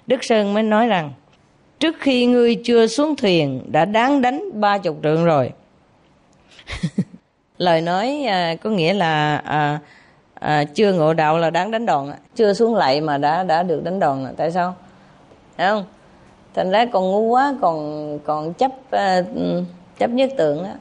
Đức 0.08 0.24
sơn 0.24 0.54
mới 0.54 0.64
nói 0.64 0.88
rằng 0.88 1.14
trước 1.80 1.96
khi 2.00 2.26
ngươi 2.26 2.56
chưa 2.56 2.88
xuống 2.88 3.16
thuyền 3.16 3.62
đã 3.72 3.86
đáng 3.86 4.22
đánh 4.22 4.62
ba 4.62 4.78
chục 4.78 5.00
trượng 5.04 5.26
rồi. 5.26 5.52
lời 7.64 7.82
nói 7.82 8.24
à, 8.28 8.56
có 8.64 8.70
nghĩa 8.70 8.94
là 8.94 9.38
à, 9.38 9.80
à, 10.34 10.64
chưa 10.64 10.94
ngộ 10.94 11.14
đạo 11.14 11.38
là 11.38 11.50
đáng 11.50 11.72
đánh 11.72 11.86
đòn 11.86 12.12
chưa 12.36 12.54
xuống 12.54 12.76
lạy 12.76 13.02
mà 13.02 13.18
đã 13.18 13.44
đã 13.44 13.64
được 13.64 13.84
đánh 13.84 14.00
đòn 14.00 14.26
tại 14.38 14.52
sao? 14.52 14.76
Thấy 15.58 15.68
không? 15.68 15.86
Thành 16.54 16.72
ra 16.72 16.86
còn 16.86 17.12
ngu 17.12 17.20
quá 17.20 17.56
còn 17.62 18.20
còn 18.20 18.54
chấp 18.54 18.72
à, 18.92 19.22
chấp 19.98 20.10
nhất 20.10 20.30
tượng 20.38 20.64
á. 20.64 20.74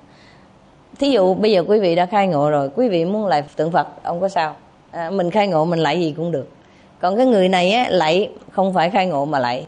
Thí 0.98 1.10
dụ 1.10 1.34
bây 1.34 1.52
giờ 1.52 1.64
quý 1.68 1.80
vị 1.80 1.94
đã 1.94 2.06
khai 2.06 2.26
ngộ 2.26 2.50
rồi 2.50 2.70
quý 2.76 2.88
vị 2.88 3.04
muốn 3.04 3.26
lại 3.26 3.44
tượng 3.56 3.72
phật 3.72 3.86
ông 4.02 4.20
có 4.20 4.28
sao? 4.28 4.56
À, 4.90 5.10
mình 5.10 5.30
khai 5.30 5.48
ngộ 5.48 5.64
mình 5.64 5.80
lại 5.80 6.00
gì 6.00 6.14
cũng 6.16 6.32
được. 6.32 6.48
Còn 7.00 7.16
cái 7.16 7.26
người 7.26 7.48
này 7.48 7.72
á 7.72 7.86
lại 7.90 8.30
không 8.50 8.74
phải 8.74 8.90
khai 8.90 9.06
ngộ 9.06 9.24
mà 9.24 9.38
lại 9.38 9.66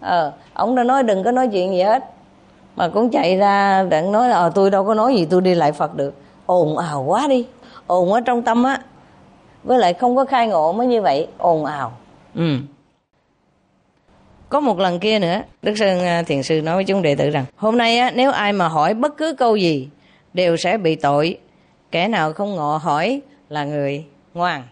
ờ 0.00 0.32
ông 0.52 0.74
đã 0.74 0.84
nói 0.84 1.02
đừng 1.02 1.24
có 1.24 1.30
nói 1.30 1.48
chuyện 1.48 1.72
gì 1.72 1.82
hết. 1.82 2.04
Mà 2.76 2.88
cũng 2.88 3.10
chạy 3.10 3.36
ra 3.36 3.82
đặng 3.82 4.12
nói 4.12 4.28
là 4.28 4.36
ờ 4.36 4.52
tôi 4.54 4.70
đâu 4.70 4.84
có 4.84 4.94
nói 4.94 5.14
gì 5.14 5.26
tôi 5.30 5.40
đi 5.40 5.54
lại 5.54 5.72
phật 5.72 5.94
được 5.94 6.14
ồn 6.46 6.78
ào 6.78 7.02
quá 7.02 7.26
đi. 7.28 7.46
Ồn 7.86 8.12
ở 8.12 8.20
trong 8.20 8.42
tâm 8.42 8.64
á 8.64 8.80
với 9.64 9.78
lại 9.78 9.94
không 9.94 10.16
có 10.16 10.24
khai 10.24 10.48
ngộ 10.48 10.72
mới 10.72 10.86
như 10.86 11.02
vậy 11.02 11.28
ồn 11.38 11.64
ào. 11.64 11.92
Ừ. 12.34 12.56
Có 14.48 14.60
một 14.60 14.78
lần 14.78 15.00
kia 15.00 15.18
nữa 15.18 15.42
đức 15.62 15.74
sơn 15.76 16.00
à, 16.00 16.22
thiền 16.22 16.42
sư 16.42 16.62
nói 16.62 16.74
với 16.74 16.84
chúng 16.84 17.02
đệ 17.02 17.14
tử 17.14 17.30
rằng 17.30 17.44
hôm 17.56 17.78
nay 17.78 17.98
á, 17.98 18.10
nếu 18.14 18.30
ai 18.30 18.52
mà 18.52 18.68
hỏi 18.68 18.94
bất 18.94 19.16
cứ 19.16 19.34
câu 19.38 19.56
gì 19.56 19.88
đều 20.32 20.56
sẽ 20.56 20.78
bị 20.78 20.94
tội. 20.96 21.38
Kẻ 21.90 22.08
nào 22.08 22.32
không 22.32 22.54
ngộ 22.54 22.76
hỏi 22.76 23.20
là 23.48 23.64
người 23.64 24.04
ngoan. 24.34 24.62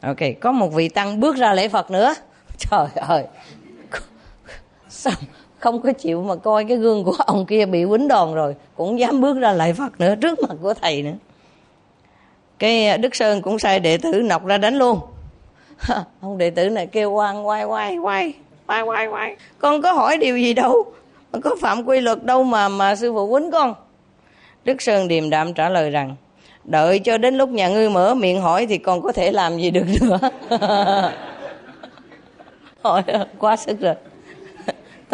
Ok 0.00 0.18
có 0.40 0.52
một 0.52 0.68
vị 0.68 0.88
tăng 0.88 1.20
bước 1.20 1.36
ra 1.36 1.52
lễ 1.52 1.68
phật 1.68 1.90
nữa. 1.90 2.14
Trời 2.58 2.86
ơi. 2.94 3.24
Sao 4.88 5.14
không 5.64 5.82
có 5.82 5.92
chịu 5.92 6.22
mà 6.22 6.36
coi 6.36 6.64
cái 6.64 6.76
gương 6.76 7.04
của 7.04 7.16
ông 7.18 7.46
kia 7.46 7.66
bị 7.66 7.84
quýnh 7.84 8.08
đòn 8.08 8.34
rồi, 8.34 8.54
cũng 8.76 8.98
dám 8.98 9.20
bước 9.20 9.38
ra 9.38 9.52
lại 9.52 9.72
phật 9.72 10.00
nữa, 10.00 10.14
trước 10.20 10.38
mặt 10.48 10.54
của 10.62 10.74
thầy 10.74 11.02
nữa. 11.02 11.14
Cái 12.58 12.86
à, 12.86 12.96
đức 12.96 13.14
sơn 13.14 13.42
cũng 13.42 13.58
sai 13.58 13.80
đệ 13.80 13.98
tử 13.98 14.12
nọc 14.12 14.46
ra 14.46 14.58
đánh 14.58 14.74
luôn. 14.74 15.00
Ông 16.20 16.38
đệ 16.38 16.50
tử 16.50 16.70
này 16.70 16.86
kêu 16.86 17.12
quan 17.12 17.46
quay 17.46 17.64
quay 17.64 17.96
quay 17.96 18.32
quay 18.66 18.82
quay 18.82 19.06
quay 19.06 19.36
con 19.58 19.82
có 19.82 19.92
hỏi 19.92 20.16
điều 20.16 20.38
gì 20.38 20.54
đâu, 20.54 20.84
mà 21.32 21.38
có 21.40 21.56
phạm 21.60 21.84
quy 21.84 22.00
luật 22.00 22.24
đâu 22.24 22.44
mà 22.44 22.68
mà 22.68 22.96
sư 22.96 23.12
phụ 23.12 23.32
quýnh 23.32 23.50
con. 23.50 23.74
Đức 24.64 24.82
sơn 24.82 25.08
điềm 25.08 25.30
đạm 25.30 25.54
trả 25.54 25.68
lời 25.68 25.90
rằng, 25.90 26.16
đợi 26.64 26.98
cho 26.98 27.18
đến 27.18 27.34
lúc 27.34 27.48
nhà 27.48 27.68
ngươi 27.68 27.90
mở 27.90 28.14
miệng 28.14 28.40
hỏi 28.40 28.66
thì 28.66 28.78
còn 28.78 29.02
có 29.02 29.12
thể 29.12 29.32
làm 29.32 29.58
gì 29.58 29.70
được 29.70 29.86
nữa. 30.00 30.18
Hỏi 32.82 33.02
à, 33.06 33.26
quá 33.38 33.56
sức 33.56 33.80
rồi 33.80 33.94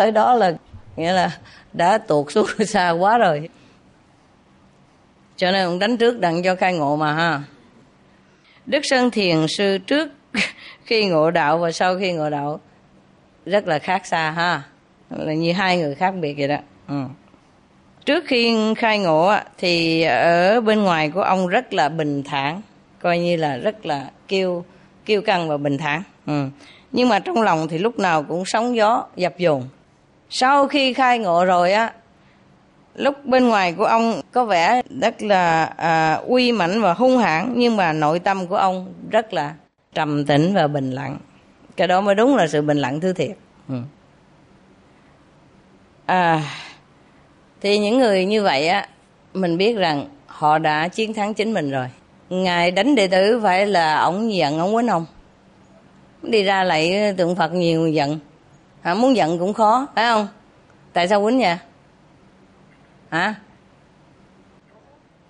tới 0.00 0.12
đó 0.12 0.34
là 0.34 0.52
nghĩa 0.96 1.12
là 1.12 1.38
đã 1.72 1.98
tuột 1.98 2.32
xuống 2.32 2.46
xa 2.66 2.90
quá 2.90 3.18
rồi. 3.18 3.48
Cho 5.36 5.50
nên 5.50 5.64
ông 5.64 5.78
đánh 5.78 5.96
trước 5.96 6.20
đặng 6.20 6.42
cho 6.42 6.54
khai 6.54 6.74
ngộ 6.74 6.96
mà 6.96 7.12
ha. 7.12 7.42
Đức 8.66 8.80
sơn 8.82 9.10
thiền 9.10 9.46
sư 9.48 9.78
trước 9.78 10.10
khi 10.84 11.06
ngộ 11.06 11.30
đạo 11.30 11.58
và 11.58 11.72
sau 11.72 11.98
khi 11.98 12.12
ngộ 12.12 12.30
đạo 12.30 12.60
rất 13.46 13.66
là 13.66 13.78
khác 13.78 14.06
xa 14.06 14.30
ha. 14.30 14.62
Là 15.10 15.32
như 15.32 15.52
hai 15.52 15.78
người 15.78 15.94
khác 15.94 16.14
biệt 16.20 16.34
vậy 16.38 16.48
đó. 16.48 16.58
Ừ. 16.88 17.02
trước 18.04 18.24
khi 18.26 18.74
khai 18.76 18.98
ngộ 18.98 19.34
thì 19.58 20.02
ở 20.02 20.60
bên 20.60 20.82
ngoài 20.82 21.10
của 21.10 21.22
ông 21.22 21.48
rất 21.48 21.74
là 21.74 21.88
bình 21.88 22.22
thản, 22.22 22.62
coi 22.98 23.18
như 23.18 23.36
là 23.36 23.56
rất 23.56 23.86
là 23.86 24.10
kiêu 24.28 24.64
kiêu 25.04 25.22
căng 25.22 25.48
và 25.48 25.56
bình 25.56 25.78
thản. 25.78 26.02
Ừ. 26.26 26.48
nhưng 26.92 27.08
mà 27.08 27.18
trong 27.18 27.42
lòng 27.42 27.68
thì 27.68 27.78
lúc 27.78 27.98
nào 27.98 28.22
cũng 28.22 28.44
sóng 28.46 28.76
gió, 28.76 29.04
dập 29.16 29.38
dồn 29.38 29.68
sau 30.30 30.68
khi 30.68 30.92
khai 30.92 31.18
ngộ 31.18 31.44
rồi 31.44 31.72
á 31.72 31.92
lúc 32.94 33.24
bên 33.24 33.48
ngoài 33.48 33.72
của 33.72 33.84
ông 33.84 34.20
có 34.32 34.44
vẻ 34.44 34.82
rất 35.00 35.22
là 35.22 35.64
à, 35.64 36.14
uy 36.14 36.52
mãnh 36.52 36.80
và 36.80 36.94
hung 36.94 37.18
hãn 37.18 37.52
nhưng 37.56 37.76
mà 37.76 37.92
nội 37.92 38.18
tâm 38.18 38.46
của 38.46 38.56
ông 38.56 38.94
rất 39.10 39.32
là 39.32 39.54
trầm 39.94 40.24
tĩnh 40.24 40.54
và 40.54 40.66
bình 40.66 40.90
lặng. 40.90 41.18
Cái 41.76 41.88
đó 41.88 42.00
mới 42.00 42.14
đúng 42.14 42.36
là 42.36 42.46
sự 42.46 42.62
bình 42.62 42.78
lặng 42.78 43.00
thứ 43.00 43.12
thiệt. 43.12 43.36
Ừ. 43.68 43.74
à, 46.06 46.42
thì 47.60 47.78
những 47.78 47.98
người 47.98 48.24
như 48.24 48.42
vậy 48.42 48.68
á 48.68 48.88
mình 49.34 49.56
biết 49.56 49.76
rằng 49.76 50.08
họ 50.26 50.58
đã 50.58 50.88
chiến 50.88 51.14
thắng 51.14 51.34
chính 51.34 51.54
mình 51.54 51.70
rồi. 51.70 51.86
Ngài 52.30 52.70
đánh 52.70 52.94
đệ 52.94 53.06
tử 53.06 53.40
phải 53.42 53.66
là 53.66 54.00
ổng 54.00 54.34
giận 54.34 54.58
ổng 54.58 54.74
quýnh 54.74 54.86
ông 54.86 55.06
đi 56.22 56.42
ra 56.42 56.64
lại 56.64 57.14
tượng 57.16 57.36
phật 57.36 57.52
nhiều 57.52 57.88
giận 57.88 58.18
hả 58.82 58.94
muốn 58.94 59.16
giận 59.16 59.38
cũng 59.38 59.54
khó, 59.54 59.86
phải 59.94 60.04
không? 60.04 60.28
Tại 60.92 61.08
sao 61.08 61.24
quýnh 61.24 61.40
vậy? 61.40 61.56
Hả? 63.10 63.34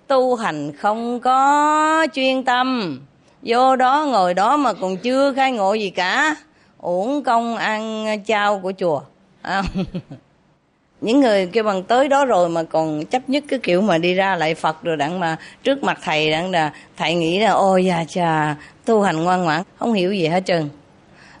Tu 0.07 0.35
hành 0.35 0.71
không 0.77 1.19
có 1.19 2.07
chuyên 2.13 2.43
tâm. 2.43 2.99
Vô 3.41 3.75
đó, 3.75 4.05
ngồi 4.11 4.33
đó 4.33 4.57
mà 4.57 4.73
còn 4.73 4.97
chưa 4.97 5.33
khai 5.33 5.51
ngộ 5.51 5.73
gì 5.73 5.89
cả. 5.89 6.35
Uổng 6.77 7.23
công 7.23 7.57
ăn 7.57 8.05
chao 8.25 8.59
của 8.59 8.71
chùa. 8.77 9.01
À. 9.41 9.63
những 11.01 11.19
người 11.19 11.45
kêu 11.45 11.63
bằng 11.63 11.83
tới 11.83 12.07
đó 12.07 12.25
rồi 12.25 12.49
mà 12.49 12.63
còn 12.63 13.05
chấp 13.05 13.29
nhất 13.29 13.43
cái 13.47 13.59
kiểu 13.63 13.81
mà 13.81 13.97
đi 13.97 14.13
ra 14.13 14.35
lại 14.35 14.55
phật 14.55 14.83
rồi 14.83 14.97
đặng 14.97 15.19
mà 15.19 15.37
trước 15.63 15.83
mặt 15.83 15.99
thầy 16.03 16.31
đặng 16.31 16.51
là, 16.51 16.73
thầy 16.97 17.15
nghĩ 17.15 17.39
là, 17.39 17.51
ôi 17.51 17.85
da 17.85 18.05
chà 18.07 18.55
tu 18.85 19.01
hành 19.01 19.23
ngoan 19.23 19.43
ngoãn, 19.43 19.63
không 19.79 19.93
hiểu 19.93 20.13
gì 20.13 20.27
hết 20.27 20.43
trơn 20.45 20.69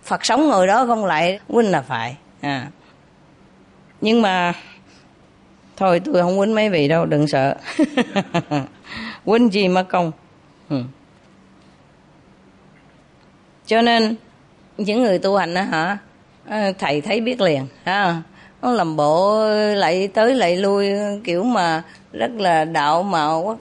phật 0.03 0.25
sống 0.25 0.47
ngồi 0.47 0.67
đó 0.67 0.85
không 0.85 1.05
lại 1.05 1.39
huynh 1.47 1.71
là 1.71 1.81
phải. 1.81 2.15
À. 2.41 2.67
Nhưng 4.01 4.21
mà, 4.21 4.53
thôi 5.77 6.01
tôi 6.05 6.21
không 6.21 6.39
quýnh 6.39 6.55
mấy 6.55 6.69
vị 6.69 6.87
đâu, 6.87 7.05
đừng 7.05 7.27
sợ. 7.27 7.55
Quýnh 9.25 9.53
gì 9.53 9.67
mà 9.67 9.83
công. 9.83 10.11
Ừ. 10.69 10.83
cho 13.65 13.81
nên, 13.81 14.15
những 14.77 15.03
người 15.03 15.19
tu 15.19 15.35
hành 15.35 15.53
đó 15.53 15.61
hả? 15.61 15.97
À, 16.47 16.71
thầy 16.79 17.01
thấy 17.01 17.21
biết 17.21 17.41
liền, 17.41 17.67
ha. 17.83 18.21
Nó 18.61 18.71
làm 18.71 18.95
bộ 18.95 19.45
lại 19.75 20.07
tới 20.07 20.35
lại 20.35 20.57
lui, 20.57 20.89
kiểu 21.23 21.43
mà 21.43 21.83
rất 22.13 22.31
là 22.31 22.65
đạo 22.65 23.03
mạo 23.03 23.59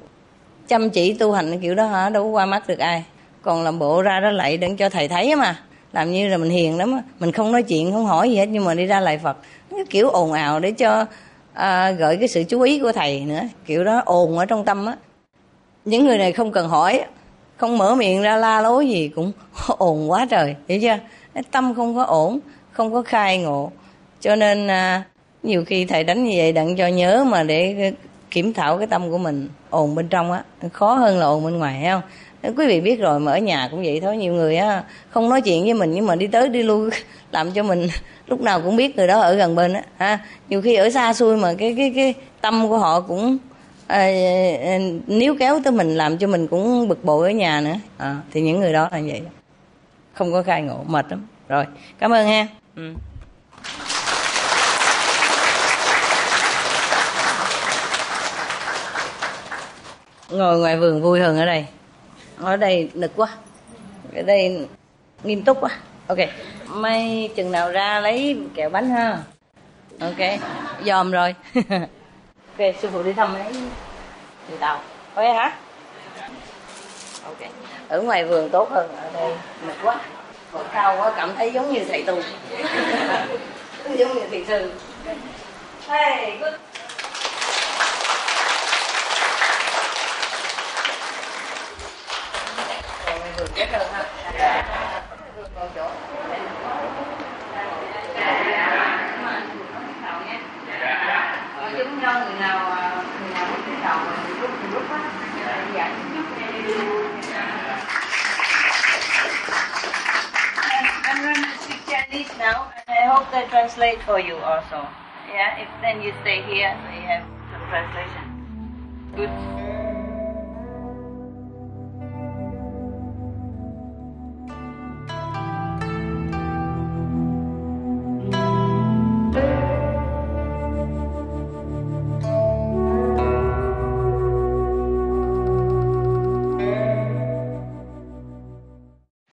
chăm 0.68 0.90
chỉ 0.90 1.12
tu 1.12 1.32
hành 1.32 1.60
kiểu 1.60 1.74
đó 1.74 1.86
hả? 1.86 2.08
Đâu 2.08 2.24
có 2.24 2.28
qua 2.30 2.46
mắt 2.46 2.68
được 2.68 2.78
ai. 2.78 3.04
Còn 3.42 3.62
làm 3.62 3.78
bộ 3.78 4.02
ra 4.02 4.20
đó 4.20 4.30
lại 4.30 4.56
đừng 4.56 4.76
cho 4.76 4.88
thầy 4.88 5.08
thấy 5.08 5.36
mà 5.36 5.56
làm 5.92 6.12
như 6.12 6.28
là 6.28 6.36
mình 6.36 6.50
hiền 6.50 6.78
lắm 6.78 7.00
mình 7.18 7.32
không 7.32 7.52
nói 7.52 7.62
chuyện 7.62 7.92
không 7.92 8.06
hỏi 8.06 8.30
gì 8.30 8.36
hết 8.36 8.46
nhưng 8.46 8.64
mà 8.64 8.74
đi 8.74 8.86
ra 8.86 9.00
lại 9.00 9.18
phật. 9.18 9.36
Cái 9.70 9.84
kiểu 9.90 10.08
ồn 10.08 10.32
ào 10.32 10.60
để 10.60 10.70
cho 10.70 11.06
à, 11.52 11.90
gợi 11.90 12.16
cái 12.16 12.28
sự 12.28 12.44
chú 12.44 12.60
ý 12.60 12.78
của 12.78 12.92
thầy 12.92 13.20
nữa. 13.20 13.40
Kiểu 13.66 13.84
đó 13.84 14.02
ồn 14.04 14.38
ở 14.38 14.46
trong 14.46 14.64
tâm 14.64 14.86
á. 14.86 14.96
Những 15.84 16.04
người 16.04 16.18
này 16.18 16.32
không 16.32 16.52
cần 16.52 16.68
hỏi 16.68 17.04
không 17.56 17.78
mở 17.78 17.94
miệng 17.94 18.22
ra 18.22 18.36
la 18.36 18.60
lối 18.60 18.88
gì 18.88 19.08
cũng 19.08 19.32
ồn 19.78 20.10
quá 20.10 20.26
trời 20.30 20.56
hiểu 20.68 20.80
chưa? 20.80 20.98
Cái 21.34 21.42
tâm 21.50 21.74
không 21.74 21.94
có 21.94 22.04
ổn 22.04 22.40
không 22.72 22.92
có 22.92 23.02
khai 23.02 23.38
ngộ. 23.38 23.70
Cho 24.20 24.36
nên 24.36 24.66
à, 24.66 25.02
nhiều 25.42 25.64
khi 25.64 25.84
thầy 25.84 26.04
đánh 26.04 26.24
như 26.24 26.32
vậy 26.36 26.52
đặng 26.52 26.76
cho 26.76 26.86
nhớ 26.86 27.24
mà 27.28 27.42
để 27.42 27.92
kiểm 28.30 28.52
thảo 28.52 28.78
cái 28.78 28.86
tâm 28.86 29.10
của 29.10 29.18
mình 29.18 29.48
ồn 29.70 29.94
bên 29.94 30.08
trong 30.08 30.32
á. 30.32 30.44
Khó 30.72 30.94
hơn 30.94 31.18
là 31.18 31.26
ồn 31.26 31.44
bên 31.44 31.58
ngoài 31.58 31.78
thấy 31.82 31.90
không? 31.90 32.02
Quý 32.42 32.66
vị 32.66 32.80
biết 32.80 33.00
rồi 33.00 33.20
mà 33.20 33.32
ở 33.32 33.38
nhà 33.38 33.68
cũng 33.70 33.82
vậy 33.82 34.00
thôi 34.00 34.16
nhiều 34.16 34.32
người 34.32 34.56
á 34.56 34.82
không 35.10 35.28
nói 35.28 35.40
chuyện 35.40 35.64
với 35.64 35.74
mình 35.74 35.92
nhưng 35.92 36.06
mà 36.06 36.14
đi 36.16 36.26
tới 36.26 36.48
đi 36.48 36.62
lui 36.62 36.90
làm 37.32 37.52
cho 37.52 37.62
mình 37.62 37.88
lúc 38.26 38.40
nào 38.40 38.60
cũng 38.60 38.76
biết 38.76 38.96
người 38.96 39.06
đó 39.06 39.20
ở 39.20 39.34
gần 39.34 39.54
bên 39.54 39.72
á 39.72 39.82
ha. 39.96 40.18
Nhiều 40.48 40.62
khi 40.62 40.74
ở 40.74 40.90
xa 40.90 41.12
xôi 41.12 41.36
mà 41.36 41.54
cái 41.58 41.74
cái 41.76 41.92
cái 41.94 42.14
tâm 42.40 42.68
của 42.68 42.78
họ 42.78 43.00
cũng 43.00 43.38
à, 43.86 43.98
à 44.64 44.78
níu 45.06 45.36
kéo 45.38 45.60
tới 45.64 45.72
mình 45.72 45.96
làm 45.96 46.18
cho 46.18 46.26
mình 46.26 46.46
cũng 46.46 46.88
bực 46.88 47.04
bội 47.04 47.28
ở 47.28 47.32
nhà 47.32 47.60
nữa. 47.60 47.74
À, 47.98 48.16
thì 48.32 48.40
những 48.40 48.60
người 48.60 48.72
đó 48.72 48.88
là 48.92 49.00
vậy. 49.06 49.22
Không 50.14 50.32
có 50.32 50.42
khai 50.42 50.62
ngộ 50.62 50.84
mệt 50.86 51.06
lắm. 51.10 51.26
Rồi 51.48 51.64
cảm 51.98 52.10
ơn 52.10 52.26
ha. 52.28 52.46
Ừ. 52.76 52.92
ngồi 60.30 60.58
ngoài 60.58 60.76
vườn 60.76 61.02
vui 61.02 61.20
hơn 61.20 61.38
ở 61.38 61.46
đây 61.46 61.66
ở 62.40 62.56
đây 62.56 62.90
nực 62.94 63.12
quá. 63.16 63.28
Ở 64.16 64.22
đây 64.22 64.68
nghiêm 65.22 65.42
túc 65.44 65.60
quá. 65.60 65.70
Ok, 66.06 66.18
may 66.66 67.30
chừng 67.36 67.52
nào 67.52 67.70
ra 67.70 68.00
lấy 68.00 68.38
kẹo 68.54 68.70
bánh 68.70 68.90
ha. 68.90 69.18
Ok, 70.00 70.40
dòm 70.84 71.10
rồi. 71.10 71.34
Ok, 72.58 72.74
sư 72.82 72.88
phụ 72.92 73.02
đi 73.02 73.12
thăm 73.12 73.34
lấy 73.34 73.52
từ 74.50 74.56
tàu. 74.56 74.80
Ok 75.14 75.24
hả? 75.24 75.56
Ok, 77.24 77.50
ở 77.88 78.02
ngoài 78.02 78.24
vườn 78.24 78.50
tốt 78.50 78.70
hơn. 78.70 78.88
Ở 78.96 79.10
đây 79.14 79.32
mệt 79.66 79.74
quá. 79.82 80.00
Còn 80.52 80.66
cao 80.72 80.96
quá, 80.98 81.12
cảm 81.16 81.30
thấy 81.36 81.52
giống 81.52 81.72
như 81.72 81.84
thầy 81.88 82.02
tu 82.02 82.14
giống 83.96 84.14
như 84.14 84.20
thầy 84.30 84.44
sư 84.48 84.72
hey, 85.88 86.38
good. 86.40 86.54
Translate 113.50 114.02
for 114.02 114.18
you 114.18 114.36
also. 114.36 114.86
Yeah, 115.28 115.58
if 115.58 115.68
then 115.80 116.02
you 116.02 116.12
stay 116.22 116.42
here, 116.42 116.76
so 116.82 116.90
you 116.94 117.06
have 117.06 117.26
the 117.50 117.58
translation. 117.68 118.24
Good. 119.16 119.79